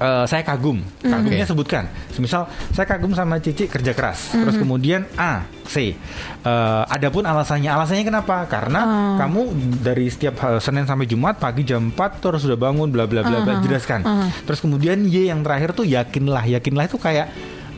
Eh, 0.03 0.25
saya 0.27 0.43
kagum, 0.43 0.83
kagumnya 0.99 1.47
sebutkan. 1.47 1.87
Misal 2.19 2.51
saya 2.75 2.91
kagum 2.91 3.15
sama 3.15 3.39
Cici 3.39 3.71
kerja 3.71 3.95
keras, 3.95 4.35
terus 4.35 4.59
kemudian 4.59 5.07
A, 5.15 5.47
C. 5.63 5.95
Eh, 6.43 6.83
adapun 6.91 7.23
alasannya, 7.23 7.71
alasannya 7.71 8.03
kenapa? 8.03 8.51
Karena 8.51 9.15
kamu 9.23 9.55
dari 9.79 10.11
setiap 10.11 10.43
eh, 10.43 10.59
Senin 10.59 10.91
sampai 10.91 11.07
Jumat 11.07 11.39
pagi 11.39 11.63
jam 11.63 11.95
4 11.95 12.19
terus 12.19 12.43
sudah 12.43 12.59
bangun, 12.59 12.91
bla 12.91 13.07
bla 13.07 13.23
bla 13.23 13.47
bla, 13.47 13.63
jelaskan. 13.63 14.03
Terus 14.43 14.59
kemudian 14.59 15.07
Y 15.07 15.31
yang 15.31 15.47
terakhir 15.47 15.71
tuh 15.71 15.87
yakinlah, 15.87 16.51
yakinlah 16.51 16.91
itu 16.91 16.99
kayak 16.99 17.31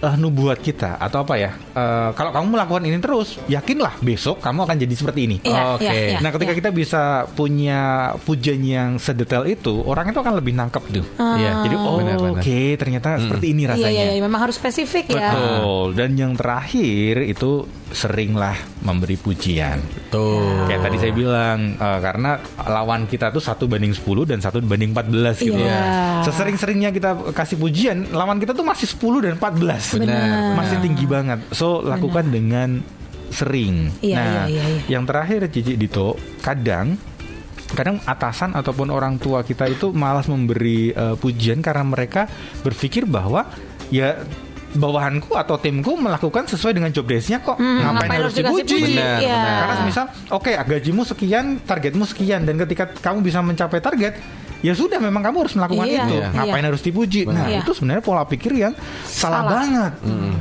eh, 0.05 0.15
nubuat 0.21 0.61
kita 0.61 1.01
atau 1.01 1.25
apa 1.25 1.35
ya? 1.41 1.51
Eh, 1.57 2.11
kalau 2.13 2.31
kamu 2.31 2.47
melakukan 2.53 2.85
ini 2.85 2.99
terus, 3.01 3.41
yakinlah 3.49 3.97
besok 4.05 4.45
kamu 4.45 4.69
akan 4.69 4.77
jadi 4.77 4.95
seperti 4.95 5.21
ini. 5.25 5.37
Iya, 5.41 5.63
Oke. 5.75 5.89
iya, 5.89 5.93
iya, 5.93 6.19
Nah, 6.21 6.31
ketika 6.31 6.53
iya. 6.53 6.59
kita 6.61 6.71
bisa 6.71 7.03
punya 7.33 7.81
pujian 8.23 8.61
yang 8.61 8.91
sedetail 9.01 9.49
itu, 9.49 9.81
orang 9.85 10.13
itu 10.13 10.21
akan 10.21 10.35
lebih 10.37 10.53
nangkep 10.55 10.85
tuh. 10.93 11.07
Iya. 11.17 11.65
Jadi 11.65 11.77
oh 11.81 11.99
oke 12.37 12.61
ternyata 12.77 13.17
seperti 13.17 13.47
ini 13.57 13.65
Iya, 13.65 13.71
rasanya. 13.73 13.91
iya, 13.91 14.05
iya, 14.17 14.23
memang 14.23 14.41
harus 14.45 14.57
spesifik 14.61 15.09
ya. 15.11 15.33
Betul. 15.33 15.87
Dan 15.97 16.11
yang 16.21 16.33
terakhir 16.37 17.25
itu 17.25 17.65
seringlah 17.95 18.59
memberi 18.83 19.15
pujian. 19.15 19.79
Tuh. 20.11 20.67
Kayak 20.67 20.91
tadi 20.91 20.97
saya 20.99 21.13
bilang 21.15 21.79
eh, 21.79 21.99
karena 22.03 22.37
lawan 22.67 23.07
kita 23.07 23.31
tuh 23.31 23.41
satu 23.41 23.71
banding 23.71 23.95
10 23.95 24.27
dan 24.29 24.39
satu 24.43 24.59
banding 24.61 24.91
14 24.93 25.47
gitu. 25.47 25.63
Iya. 25.63 26.27
Sesering-seringnya 26.27 26.91
kita 26.91 27.33
kasih 27.33 27.57
pujian, 27.57 28.11
lawan 28.11 28.43
kita 28.43 28.53
tuh 28.53 28.67
masih 28.67 28.91
10 28.91 29.25
dan 29.31 29.33
14. 29.39 29.94
Benar. 30.03 30.59
Masih 30.59 30.79
tinggi 30.83 31.05
banget. 31.07 31.39
So 31.55 31.85
lakukan 31.85 32.33
dengan 32.33 32.83
sering. 33.35 33.91
Iya, 33.99 34.17
nah, 34.17 34.27
iya, 34.27 34.43
iya, 34.47 34.65
iya. 34.67 34.81
yang 34.87 35.05
terakhir 35.07 35.51
Cici 35.51 35.75
Dito, 35.75 36.15
kadang 36.39 36.95
kadang 37.75 37.99
atasan 38.07 38.55
ataupun 38.55 38.87
orang 38.95 39.19
tua 39.19 39.43
kita 39.43 39.67
itu 39.67 39.91
malas 39.91 40.31
memberi 40.31 40.95
eh, 40.95 41.17
pujian 41.19 41.59
karena 41.59 41.83
mereka 41.83 42.31
berpikir 42.63 43.03
bahwa 43.03 43.51
ya 43.91 44.23
bawahanku 44.75 45.39
atau 45.39 45.55
timku 45.59 45.95
melakukan 45.95 46.51
sesuai 46.51 46.75
dengan 46.75 46.91
job 46.91 47.07
desk-nya 47.07 47.39
kok 47.43 47.59
ngapain, 47.59 47.79
Hmm, 47.79 47.95
ngapain 47.95 48.11
harus 48.11 48.35
harus 48.35 48.35
dipuji 48.43 48.75
puji? 48.75 48.95
Benar, 48.99 49.19
benar. 49.23 49.55
karena 49.55 49.85
misal 49.87 50.05
oke 50.35 50.51
gajimu 50.51 51.03
sekian 51.07 51.45
targetmu 51.63 52.05
sekian 52.11 52.41
dan 52.43 52.55
ketika 52.67 52.85
kamu 52.91 53.19
bisa 53.23 53.39
mencapai 53.39 53.79
target 53.79 54.19
ya 54.65 54.73
sudah 54.73 54.97
memang 54.97 55.21
kamu 55.21 55.37
harus 55.39 55.55
melakukan 55.55 55.85
Iya, 55.85 56.01
itu 56.01 56.17
iya. 56.17 56.29
ngapain 56.33 56.65
harus 56.65 56.81
dipuji 56.81 57.21
nah 57.27 57.45
Iya. 57.45 57.61
itu 57.61 57.71
sebenarnya 57.71 58.01
pola 58.01 58.25
pikir 58.25 58.53
yang 58.55 58.73
salah, 59.05 59.45
Salah. 59.45 59.53
banget 59.53 59.93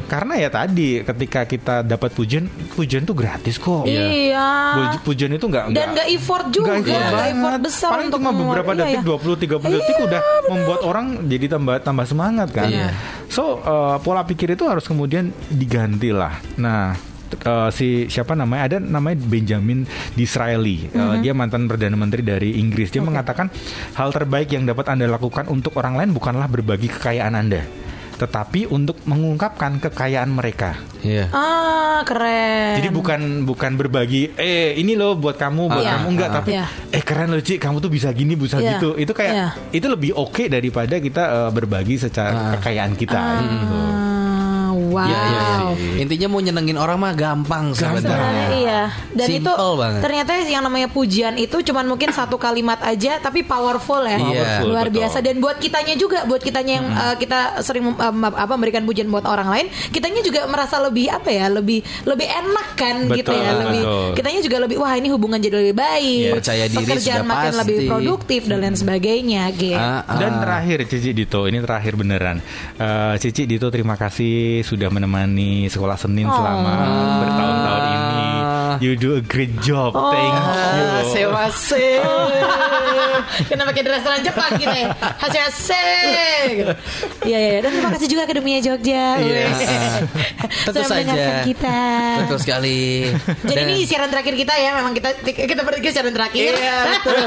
karena 0.06 0.34
ya 0.38 0.50
tadi 0.50 0.90
ketika 1.02 1.42
kita 1.44 1.76
dapat 1.82 2.10
pujian 2.10 2.48
pujian 2.72 3.04
tuh 3.04 3.14
gratis 3.14 3.56
kok 3.58 3.84
Iya. 3.84 4.48
Puji- 4.74 5.02
pujian 5.04 5.32
itu 5.32 5.44
nggak 5.44 5.66
Dan 5.70 5.88
nggak 5.92 6.08
effort 6.10 6.46
juga, 6.50 6.72
nggak 6.74 6.88
effort 6.88 7.04
banget. 7.12 7.34
effort 7.34 7.60
besar 7.62 7.90
paling 7.92 8.08
untuk 8.08 8.20
cuma 8.20 8.32
beberapa 8.32 8.72
mengeluarkan. 8.72 8.78
detik 8.80 8.96
Iya, 8.96 9.04
iya. 9.04 9.20
20 9.20 9.36
30 9.36 9.76
detik 9.76 9.98
udah 10.02 10.22
membuat 10.48 10.80
orang 10.82 11.06
jadi 11.26 11.46
tambah 11.50 11.76
tambah 11.80 12.06
semangat 12.06 12.48
kan 12.50 12.70
Iya. 12.70 12.90
so 13.28 13.60
uh, 13.60 14.00
pola 14.00 14.24
pikir 14.24 14.48
itu 14.50 14.64
harus 14.64 14.84
kemudian 14.84 15.36
diganti 15.48 16.10
lah 16.10 16.40
nah 16.56 16.96
uh, 17.42 17.70
si 17.70 18.06
siapa 18.08 18.34
namanya 18.34 18.64
ada 18.66 18.78
namanya 18.78 19.18
Benjamin 19.20 19.86
Disraeli 20.14 20.86
Uh, 20.94 21.18
dia 21.20 21.34
mantan 21.34 21.66
perdana 21.66 21.94
menteri 21.94 22.22
dari 22.22 22.58
Inggris 22.58 22.88
dia 22.88 23.02
mengatakan 23.02 23.50
hal 23.94 24.10
terbaik 24.10 24.50
yang 24.50 24.64
dapat 24.64 24.88
anda 24.88 25.06
lakukan 25.06 25.48
untuk 25.48 25.74
orang 25.76 25.96
lain 25.96 26.12
bukanlah 26.12 26.46
berbagi 26.46 26.86
kekayaan 26.88 27.34
anda 27.34 27.66
tetapi 28.14 28.70
untuk 28.70 29.02
mengungkapkan 29.04 29.82
kekayaan 29.82 30.30
mereka 30.30 30.78
Iya. 31.02 31.28
Ah, 31.34 32.00
keren. 32.06 32.78
jadi 32.78 32.88
bukan 32.88 33.44
bukan 33.44 33.76
berbagi 33.76 34.32
eh 34.34 34.78
ini 34.78 34.94
loh 34.94 35.18
buat 35.18 35.36
kamu 35.36 35.68
buat 35.68 35.84
Iya. 35.84 35.92
kamu 35.98 36.08
enggak 36.14 36.30
Ah. 36.30 36.36
tapi 36.40 36.50
Iya. 36.56 36.66
eh 36.94 37.04
keren 37.04 37.30
loh 37.30 37.42
Ci 37.42 37.58
kamu 37.58 37.82
tuh 37.82 37.90
bisa 37.90 38.14
gini 38.14 38.38
bisa 38.38 38.62
Iya. 38.62 38.78
gitu. 38.78 38.96
Itu 38.96 39.12
kayak 39.12 39.34
Iya. 39.34 39.48
itu 39.74 39.88
lebih 39.90 40.12
oke 40.14 40.48
daripada 40.48 40.96
kita 40.98 41.24
eh, 41.26 41.50
berbagi 41.52 41.96
secara 41.98 42.56
kekayaan 42.56 42.94
kita 42.96 43.20
gitu. 43.42 43.78
Wow. 44.94 45.04
Iya, 45.04 45.18
iya, 45.18 45.42
iya. 45.74 45.96
Intinya 46.00 46.28
mau 46.30 46.40
nyenengin 46.40 46.78
orang 46.78 46.98
mah 46.98 47.14
gampang 47.14 47.74
sebenarnya. 47.74 48.46
Iya. 48.54 48.82
Dan 49.10 49.28
Simple 49.28 49.54
itu 49.58 49.70
banget. 49.76 50.00
ternyata 50.02 50.32
yang 50.44 50.62
namanya 50.62 50.88
pujian 50.88 51.34
itu 51.36 51.58
cuman 51.64 51.86
mungkin 51.86 52.14
satu 52.20 52.38
kalimat 52.38 52.78
aja 52.80 53.18
tapi 53.18 53.42
powerful 53.42 54.06
ya. 54.06 54.16
Iya. 54.16 54.22
Powerful, 54.22 54.68
Luar 54.70 54.88
betul. 54.88 54.98
biasa 55.02 55.18
dan 55.20 55.36
buat 55.38 55.58
kitanya 55.58 55.96
juga, 55.98 56.24
buat 56.24 56.40
kitanya 56.40 56.74
yang 56.78 56.88
uh, 56.88 57.16
kita 57.18 57.40
sering 57.60 57.90
um, 57.90 58.18
apa 58.24 58.54
memberikan 58.54 58.86
pujian 58.86 59.10
buat 59.10 59.26
orang 59.26 59.50
lain, 59.50 59.66
kitanya 59.90 60.22
juga 60.22 60.46
merasa 60.46 60.78
lebih 60.78 61.10
apa 61.10 61.30
ya, 61.30 61.50
lebih 61.50 61.82
lebih 62.04 62.28
enak 62.30 62.68
kan 62.76 62.96
gitu 63.10 63.32
Betul, 63.32 63.42
ya, 63.42 63.52
lebih 63.58 63.82
betul. 63.82 64.10
kitanya 64.14 64.40
juga 64.42 64.58
lebih 64.62 64.78
wah 64.78 64.94
ini 64.94 65.08
hubungan 65.10 65.40
jadi 65.40 65.56
lebih 65.58 65.76
baik. 65.76 66.22
Iya, 66.24 66.34
percaya 66.36 66.64
diri 66.68 66.78
Pekerjaan 66.84 67.22
sudah 67.24 67.26
makin 67.26 67.52
pasti. 67.52 67.60
lebih 67.64 67.78
produktif 67.88 68.42
dan 68.46 68.58
lain 68.60 68.76
sebagainya 68.76 69.44
gitu. 69.56 69.78
Ah, 69.80 70.04
ah. 70.04 70.18
Dan 70.20 70.32
terakhir 70.38 70.78
Cici 70.86 71.12
Dito, 71.12 71.48
ini 71.48 71.58
terakhir 71.58 71.94
beneran. 71.96 72.38
Eh, 72.76 73.16
Cici 73.18 73.44
Dito 73.44 73.68
terima 73.70 73.96
kasih 73.96 74.62
sudah 74.62 74.83
menemani 74.90 75.70
sekolah 75.70 75.96
Senin 75.96 76.28
Oh. 76.28 76.34
selama 76.34 76.74
bertahun-tahun 77.22 77.84
ini. 77.86 78.03
You 78.80 78.96
do 78.96 79.16
a 79.16 79.22
great 79.22 79.54
job. 79.60 79.94
Thank 79.94 80.30
you. 80.30 80.42
Ah, 80.42 81.02
sewa 81.06 81.44
se. 81.50 82.00
Kenapa 83.46 83.72
kayak 83.72 83.88
restoran 83.92 84.22
Jepang 84.22 84.52
gitu 84.56 84.70
ya 84.70 84.88
Hasil. 85.20 86.76
Iya 87.24 87.38
iya 87.40 87.58
Dan 87.62 87.72
terima 87.72 87.92
kasih 87.94 88.08
juga 88.08 88.22
Akademia 88.26 88.60
Jogja 88.60 89.06
Iya. 89.18 89.48
Sudah 90.66 90.84
Tentu 90.84 90.92
saja. 90.92 91.44
kita 91.44 91.80
Betul 92.24 92.38
sekali. 92.40 93.10
Jadi 93.44 93.56
Dan- 93.56 93.70
ini 93.70 93.84
siaran 93.84 94.10
terakhir 94.10 94.34
kita 94.36 94.54
ya 94.54 94.76
Memang 94.76 94.94
kita 94.94 95.10
kita 95.24 95.62
berdua 95.62 95.92
siaran 95.92 96.12
terakhir 96.12 96.52
Iya 96.54 96.78
betul. 96.94 97.26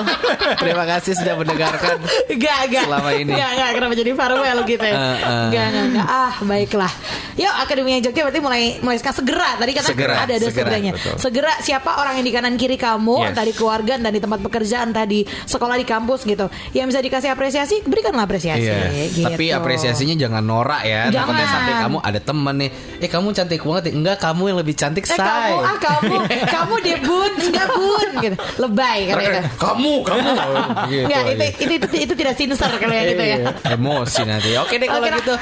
Terima 0.57 0.85
kasih 0.87 1.13
sudah 1.15 1.35
mendengarkan. 1.37 1.97
Enggak, 2.29 2.59
enggak. 2.67 2.85
Selama 2.87 3.11
ini. 3.13 3.33
Enggak, 3.33 3.51
enggak. 3.53 3.71
Kenapa 3.73 3.93
jadi 3.95 4.11
farewell 4.13 4.59
gitu 4.65 4.85
ya? 4.85 4.95
Eh, 4.95 5.01
eh. 5.01 5.45
Enggak, 5.47 5.65
enggak, 5.67 5.85
enggak. 5.87 6.07
Ah, 6.07 6.33
baiklah. 6.41 6.93
Yuk, 7.37 7.55
Akademia 7.55 7.99
Jogja 8.01 8.23
berarti 8.23 8.41
mulai 8.41 8.63
mulai 8.81 8.97
sekarang 8.97 9.19
segera. 9.19 9.51
Tadi 9.57 9.73
kata 9.73 9.87
Segera, 9.87 10.15
ada 10.19 10.33
ada 10.33 10.41
segera, 10.41 10.53
segeranya. 10.65 10.93
betul. 10.97 11.15
Segera 11.19 11.36
siapa 11.59 11.97
orang 11.97 12.17
yang 12.17 12.27
di 12.27 12.33
kanan 12.33 12.55
kiri 12.55 12.77
kamu, 12.77 13.17
Yes. 13.19 13.29
entah 13.33 13.45
di 13.45 13.53
keluarga, 13.53 13.93
entah 13.95 14.09
di 14.09 14.21
tempat 14.21 14.41
pekerjaan, 14.41 14.87
entah 14.91 15.05
di 15.05 15.21
sekolah, 15.25 15.75
di 15.75 15.85
kampus 15.85 16.23
gitu. 16.23 16.47
Yang 16.71 16.87
bisa 16.91 17.01
dikasih 17.03 17.31
apresiasi, 17.31 17.77
berikanlah 17.83 18.25
apresiasi. 18.25 18.65
Iya. 18.65 19.07
gitu. 19.11 19.27
Tapi 19.27 19.51
apresiasinya 19.51 20.15
jangan 20.15 20.41
norak 20.41 20.83
ya. 20.83 21.09
Jangan. 21.09 21.17
Takutnya 21.27 21.47
sampai 21.47 21.73
kamu 21.77 21.99
ada 22.01 22.21
temen 22.21 22.55
nih. 22.57 22.71
Eh 22.99 23.09
kamu 23.09 23.27
cantik 23.33 23.61
banget. 23.61 23.83
ya. 23.85 23.93
Enggak 23.93 24.17
kamu 24.19 24.43
yang 24.47 24.59
lebih 24.59 24.75
cantik 24.75 25.05
Eh 25.05 25.11
say. 25.11 25.19
kamu, 25.19 25.57
ah 25.59 25.77
kamu, 25.77 26.15
kamu 26.55 26.75
deh 26.81 26.99
bun, 27.01 27.33
enggak 27.43 27.69
bun, 27.71 28.09
gitu. 28.23 28.37
Lebay 28.57 28.99
kan 29.05 29.15
itu. 29.19 29.41
kamu 29.57 29.93
kamu. 30.03 30.31
Gitu 30.87 31.03
Enggak, 31.03 31.21
itu, 31.25 31.33
aja. 31.35 31.47
itu, 31.51 31.73
itu, 31.77 31.87
itu 31.99 32.15
tidak 32.15 32.35
sincer 32.37 32.71
kalau 32.73 32.95
yang 32.95 33.07
gitu 33.09 33.25
ya. 33.25 33.37
Iya, 33.37 33.75
Emosi 33.75 34.23
nanti. 34.23 34.51
Oke 34.55 34.77
deh 34.77 34.87
kalau 34.87 35.03
Oke 35.03 35.11
lah. 35.11 35.19
gitu. 35.19 35.35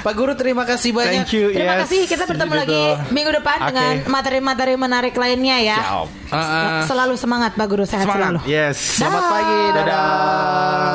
Pak 0.00 0.12
Guru 0.12 0.32
terima 0.34 0.64
kasih 0.64 0.90
banyak. 0.92 1.24
Thank 1.24 1.32
you. 1.32 1.46
Terima 1.50 1.74
yes. 1.74 1.80
kasih 1.86 2.00
kita 2.04 2.24
bertemu 2.24 2.52
lagi 2.52 2.80
minggu 3.08 3.30
depan 3.32 3.56
Oke. 3.56 3.66
dengan 3.70 3.94
materi-materi 4.06 4.74
menarik 4.76 5.14
lainnya 5.40 5.56
ya. 5.64 5.78
Siap. 5.80 6.08
Ah, 6.30 6.36
ah. 6.36 6.80
Selalu 6.84 7.14
semangat 7.16 7.56
Pak 7.56 7.66
Guru 7.66 7.84
sehat 7.88 8.04
Semangat. 8.04 8.36
selalu. 8.36 8.40
Yes. 8.44 8.76
Selamat 8.76 9.22
pagi. 9.32 9.60
Dadah. 9.72 10.92